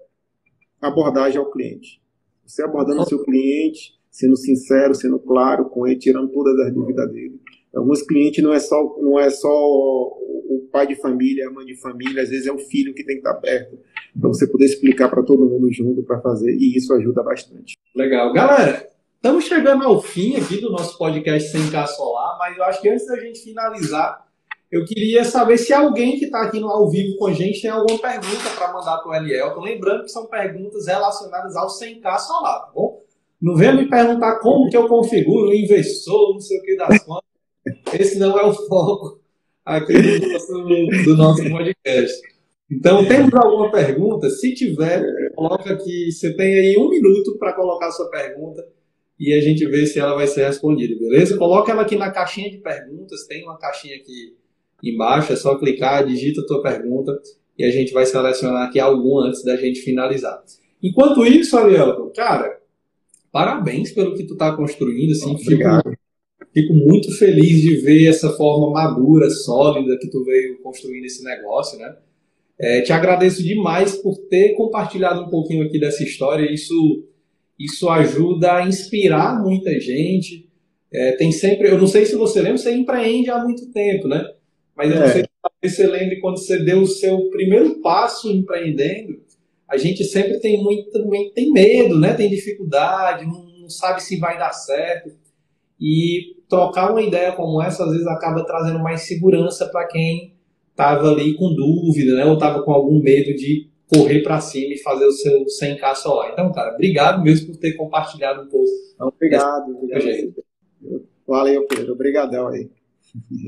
abordagem 0.82 1.38
ao 1.38 1.52
cliente. 1.52 2.02
Você 2.46 2.64
abordando 2.64 3.02
o 3.02 3.06
seu 3.06 3.24
cliente, 3.24 4.00
sendo 4.10 4.38
sincero, 4.38 4.96
sendo 4.96 5.20
claro 5.20 5.66
com 5.66 5.86
ele, 5.86 6.00
tirando 6.00 6.32
todas 6.32 6.58
as 6.66 6.74
dúvidas 6.74 7.12
dele. 7.12 7.40
Alguns 7.76 8.02
clientes 8.04 8.44
não 8.44 8.54
é 8.54 8.60
só 8.60 8.98
não 9.02 9.20
é 9.20 9.30
só 9.30 9.50
o 9.50 10.68
pai 10.72 10.88
de 10.88 10.96
família, 10.96 11.48
a 11.48 11.52
mãe 11.52 11.66
de 11.66 11.80
família, 11.80 12.22
às 12.22 12.30
vezes 12.30 12.48
é 12.48 12.52
o 12.52 12.60
filho 12.60 12.94
que 12.94 13.04
tem 13.04 13.16
que 13.16 13.28
estar 13.28 13.36
perto 13.36 13.78
para 14.20 14.28
você 14.28 14.48
poder 14.48 14.66
explicar 14.66 15.10
para 15.10 15.24
todo 15.24 15.50
mundo 15.50 15.72
junto 15.72 16.04
para 16.04 16.22
fazer 16.22 16.52
e 16.52 16.78
isso 16.78 16.94
ajuda 16.94 17.24
bastante. 17.24 17.76
Legal, 17.96 18.32
galera. 18.34 18.90
Estamos 19.16 19.46
chegando 19.46 19.86
ao 19.86 20.02
fim 20.02 20.36
aqui 20.36 20.60
do 20.60 20.70
nosso 20.70 20.98
podcast 20.98 21.50
Sem 21.50 21.72
K 21.72 21.88
Solar, 21.88 22.38
mas 22.38 22.58
eu 22.58 22.64
acho 22.66 22.82
que 22.82 22.90
antes 22.90 23.08
da 23.08 23.18
gente 23.18 23.40
finalizar, 23.40 24.28
eu 24.70 24.84
queria 24.84 25.24
saber 25.24 25.58
se 25.58 25.72
alguém 25.72 26.20
que 26.20 26.26
está 26.26 26.42
aqui 26.42 26.60
no 26.60 26.68
ao 26.68 26.90
vivo 26.90 27.16
com 27.18 27.28
a 27.28 27.34
gente 27.34 27.62
tem 27.62 27.72
alguma 27.72 27.98
pergunta 27.98 28.50
para 28.56 28.74
mandar 28.74 28.98
para 28.98 29.12
o 29.12 29.16
Eliel. 29.16 29.48
Estou 29.48 29.64
lembrando 29.64 30.04
que 30.04 30.10
são 30.10 30.26
perguntas 30.26 30.88
relacionadas 30.88 31.56
ao 31.56 31.68
100K 31.68 32.18
Solar, 32.20 32.66
tá 32.66 32.72
bom? 32.76 33.02
Não 33.42 33.56
venha 33.56 33.74
me 33.74 33.90
perguntar 33.90 34.40
como 34.40 34.70
que 34.70 34.76
eu 34.76 34.88
configuro 34.88 35.50
o 35.50 35.54
inversor, 35.54 36.34
não 36.34 36.42
sei 36.42 36.60
o 36.60 36.62
que 36.62 36.76
das 36.76 37.04
contas. 37.04 37.33
Esse 37.94 38.20
não 38.20 38.38
é 38.38 38.44
o 38.46 38.54
foco 38.54 39.22
aqui 39.66 39.94
do 39.94 40.28
nosso, 40.28 40.54
do 41.06 41.18
nosso 41.18 41.50
podcast. 41.50 42.22
Então, 42.72 43.06
temos 43.06 43.34
alguma 43.34 43.72
pergunta? 43.72 44.30
Se 44.30 44.54
tiver, 44.54 45.04
coloca 45.36 45.74
aqui. 45.74 46.12
Você 46.12 46.36
tem 46.36 46.54
aí 46.54 46.76
um 46.78 46.90
minuto 46.90 47.38
para 47.38 47.54
colocar 47.54 47.88
a 47.88 47.92
sua 47.92 48.10
pergunta 48.10 48.66
e 49.20 49.34
a 49.34 49.42
gente 49.42 49.66
vê 49.68 49.86
se 49.86 50.00
ela 50.00 50.16
vai 50.16 50.28
ser 50.28 50.46
respondida, 50.46 50.98
beleza? 50.98 51.38
Coloca 51.38 51.72
ela 51.72 51.84
aqui 51.84 51.96
na 51.96 52.12
caixinha 52.12 52.50
de 52.50 52.58
perguntas. 52.58 53.26
Tem 53.28 53.44
uma 53.44 53.58
caixinha 53.58 53.96
aqui 53.96 54.36
embaixo, 54.84 55.32
é 55.32 55.36
só 55.36 55.58
clicar, 55.58 56.06
digita 56.06 56.42
a 56.42 56.46
tua 56.46 56.62
pergunta 56.62 57.18
e 57.58 57.64
a 57.64 57.72
gente 57.72 57.94
vai 57.94 58.06
selecionar 58.06 58.68
aqui 58.68 58.80
algum 58.80 59.20
antes 59.20 59.44
da 59.44 59.56
gente 59.56 59.82
finalizar. 59.82 60.44
Enquanto 60.82 61.26
isso, 61.26 61.58
Ariel, 61.58 62.12
cara, 62.16 62.60
parabéns 63.32 63.92
pelo 63.92 64.16
que 64.16 64.26
tu 64.26 64.34
está 64.34 64.56
construindo. 64.56 65.12
Assim, 65.12 65.32
Obrigado. 65.32 65.90
Fico 65.90 66.03
fico 66.54 66.74
muito 66.74 67.12
feliz 67.18 67.62
de 67.62 67.78
ver 67.78 68.08
essa 68.08 68.30
forma 68.34 68.72
madura, 68.72 69.30
sólida 69.30 69.98
que 70.00 70.10
tu 70.10 70.24
veio 70.24 70.62
construindo 70.62 71.06
esse 71.06 71.24
negócio, 71.24 71.80
né? 71.80 71.96
É, 72.60 72.82
te 72.82 72.94
agradeço 72.94 73.44
demais 73.44 73.96
por 73.96 74.16
ter 74.30 74.54
compartilhado 74.54 75.22
um 75.22 75.30
pouquinho 75.30 75.66
aqui 75.66 75.80
dessa 75.80 76.04
história. 76.04 76.50
Isso, 76.52 77.04
isso 77.60 77.90
ajuda 77.90 78.58
a 78.58 78.68
inspirar 78.68 79.42
muita 79.42 79.80
gente. 79.80 80.48
É, 80.92 81.14
tem 81.14 81.32
sempre, 81.32 81.70
eu 81.70 81.78
não 81.78 81.88
sei 81.88 82.06
se 82.06 82.16
você 82.16 82.40
lembra, 82.40 82.60
você 82.60 82.72
empreende 82.72 83.32
há 83.32 83.44
muito 83.44 83.72
tempo, 83.72 84.08
né? 84.08 84.24
Mas 84.76 84.92
eu 84.92 84.98
não 84.98 85.06
é. 85.06 85.12
sei 85.12 85.24
se 85.24 85.76
você 85.76 85.88
lembra 85.88 86.20
quando 86.22 86.38
você 86.38 86.64
deu 86.64 86.82
o 86.82 86.88
seu 86.88 87.30
primeiro 87.32 87.82
passo 87.82 88.32
empreendendo. 88.32 89.22
A 89.68 89.76
gente 89.76 90.04
sempre 90.04 90.40
tem 90.40 90.62
muito, 90.62 90.92
tem 91.34 91.52
medo, 91.52 92.00
né? 92.00 92.14
Tem 92.14 92.30
dificuldade, 92.30 93.26
não, 93.26 93.44
não 93.62 93.70
sabe 93.70 94.04
se 94.04 94.18
vai 94.18 94.38
dar 94.38 94.52
certo. 94.52 95.12
E 95.82 96.36
trocar 96.54 96.92
uma 96.92 97.02
ideia 97.02 97.32
como 97.32 97.60
essa, 97.60 97.84
às 97.84 97.92
vezes, 97.92 98.06
acaba 98.06 98.46
trazendo 98.46 98.78
mais 98.78 99.02
segurança 99.02 99.66
para 99.66 99.88
quem 99.88 100.36
estava 100.70 101.12
ali 101.12 101.34
com 101.36 101.56
dúvida, 101.56 102.14
né? 102.14 102.26
Ou 102.26 102.36
estava 102.36 102.62
com 102.62 102.72
algum 102.72 103.02
medo 103.02 103.34
de 103.36 103.70
correr 103.92 104.22
para 104.22 104.40
cima 104.40 104.74
e 104.74 104.78
fazer 104.78 105.06
o 105.06 105.12
seu 105.12 105.46
100k 105.46 105.96
solar. 105.96 106.32
Então, 106.32 106.52
cara, 106.52 106.74
obrigado 106.76 107.24
mesmo 107.24 107.48
por 107.48 107.58
ter 107.58 107.74
compartilhado 107.74 108.44
um 108.44 108.48
pouco. 108.48 108.70
Obrigado, 109.00 109.76
obrigado. 109.76 110.34
Valeu, 111.28 111.66
Pedro. 111.66 111.94
Obrigadão 111.94 112.48
aí. 112.50 112.70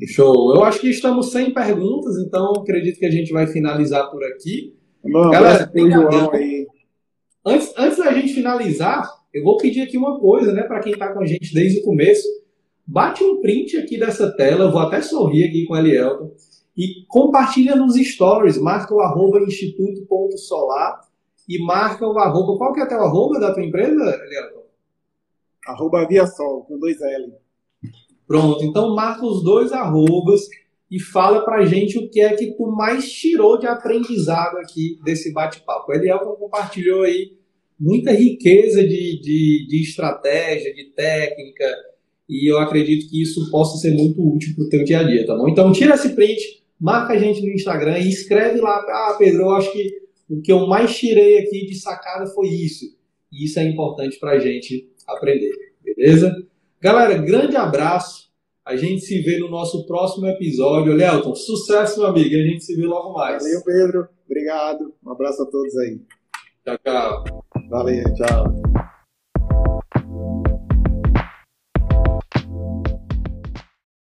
Show. 0.08 0.56
Eu 0.56 0.64
acho 0.64 0.80
que 0.80 0.90
estamos 0.90 1.32
sem 1.32 1.54
perguntas, 1.54 2.18
então 2.18 2.54
acredito 2.54 2.98
que 2.98 3.06
a 3.06 3.12
gente 3.12 3.32
vai 3.32 3.46
finalizar 3.46 4.10
por 4.10 4.24
aqui. 4.24 4.76
Bom, 5.04 5.30
Galera, 5.30 5.72
João 5.76 6.32
aí. 6.34 6.66
Antes, 7.46 7.74
antes 7.78 7.98
da 8.00 8.12
gente 8.12 8.34
finalizar, 8.34 9.08
eu 9.32 9.44
vou 9.44 9.58
pedir 9.58 9.82
aqui 9.82 9.98
uma 9.98 10.20
coisa, 10.20 10.52
né, 10.52 10.64
para 10.64 10.80
quem 10.80 10.94
está 10.94 11.14
com 11.14 11.20
a 11.20 11.26
gente 11.26 11.54
desde 11.54 11.80
o 11.80 11.84
começo. 11.84 12.28
Bate 12.88 13.24
um 13.24 13.42
print 13.42 13.78
aqui 13.78 13.98
dessa 13.98 14.32
tela, 14.36 14.70
vou 14.70 14.80
até 14.80 15.02
sorrir 15.02 15.46
aqui 15.46 15.66
com 15.66 15.74
o 15.74 15.78
Elielton, 15.78 16.32
e 16.78 17.06
compartilha 17.08 17.76
nos 17.76 17.96
stories, 17.96 18.58
marca 18.58 18.94
o 18.94 19.00
arroba 19.00 19.40
instituto.solar 19.40 21.02
e 21.48 21.64
marca 21.64 22.06
o 22.06 22.18
arroba, 22.18 22.58
qual 22.58 22.74
que 22.74 22.82
é 22.82 22.84
até 22.84 22.96
o 22.96 23.02
arroba 23.02 23.40
da 23.40 23.54
tua 23.54 23.64
empresa, 23.64 24.20
Elielton? 24.26 24.66
Arroba 25.68 26.08
Viasol, 26.08 26.66
com 26.66 26.78
dois 26.78 27.02
L. 27.02 27.34
Pronto, 28.28 28.64
então 28.64 28.94
marca 28.94 29.26
os 29.26 29.44
dois 29.44 29.72
arrobas 29.72 30.42
e 30.90 31.00
fala 31.00 31.44
pra 31.44 31.66
gente 31.66 31.98
o 31.98 32.10
que 32.10 32.22
é 32.22 32.36
que 32.36 32.52
tu 32.54 32.68
mais 32.68 33.12
tirou 33.12 33.58
de 33.58 33.66
aprendizado 33.66 34.58
aqui 34.58 35.00
desse 35.04 35.34
bate-papo. 35.34 35.92
O 35.92 35.96
Elielton 35.96 36.36
compartilhou 36.36 37.04
aí 37.04 37.38
muita 37.80 38.12
riqueza 38.12 38.82
de, 38.84 39.20
de, 39.22 39.68
de 39.68 39.82
estratégia, 39.82 40.74
de 40.74 40.86
técnica, 40.92 41.66
e 42.28 42.52
eu 42.52 42.58
acredito 42.58 43.10
que 43.10 43.22
isso 43.22 43.50
possa 43.52 43.78
ser 43.78 43.94
muito 43.94 44.22
útil 44.22 44.56
para 44.56 44.66
o 44.66 44.70
teu 44.70 44.84
dia 44.84 45.00
a 45.00 45.04
dia, 45.04 45.26
tá 45.26 45.36
bom? 45.36 45.48
Então 45.48 45.72
tira 45.72 45.96
esse 45.96 46.10
print, 46.10 46.64
marca 46.80 47.14
a 47.14 47.18
gente 47.18 47.42
no 47.42 47.54
Instagram 47.54 48.00
e 48.00 48.10
escreve 48.10 48.60
lá, 48.60 48.78
ah, 48.78 49.16
Pedro, 49.18 49.44
eu 49.44 49.52
acho 49.52 49.72
que 49.72 50.06
o 50.30 50.42
que 50.42 50.52
eu 50.52 50.68
mais 50.68 50.96
tirei 50.98 51.40
aqui 51.40 51.66
de 51.66 51.76
sacada 51.76 52.26
foi 52.28 52.48
isso. 52.48 52.86
E 53.32 53.46
isso 53.46 53.60
é 53.60 53.64
importante 53.64 54.18
para 54.20 54.32
a 54.32 54.40
gente 54.40 54.90
aprender, 55.08 55.52
beleza? 55.84 56.36
Galera, 56.82 57.18
grande 57.18 57.56
abraço. 57.56 58.26
A 58.66 58.76
gente 58.76 59.02
se 59.02 59.22
vê 59.22 59.38
no 59.38 59.50
nosso 59.50 59.86
próximo 59.86 60.26
episódio. 60.28 60.94
Lelton, 60.94 61.36
sucesso, 61.36 62.00
meu 62.00 62.10
amigo. 62.10 62.36
A 62.36 62.48
gente 62.48 62.64
se 62.64 62.76
vê 62.76 62.86
logo 62.86 63.14
mais. 63.14 63.44
Valeu, 63.44 63.64
Pedro. 63.64 64.08
Obrigado. 64.26 64.94
Um 65.06 65.12
abraço 65.12 65.44
a 65.44 65.46
todos 65.46 65.78
aí. 65.78 66.00
Tchau, 66.64 66.78
tchau. 66.84 67.44
Valeu, 67.70 68.04
tchau. 68.16 68.65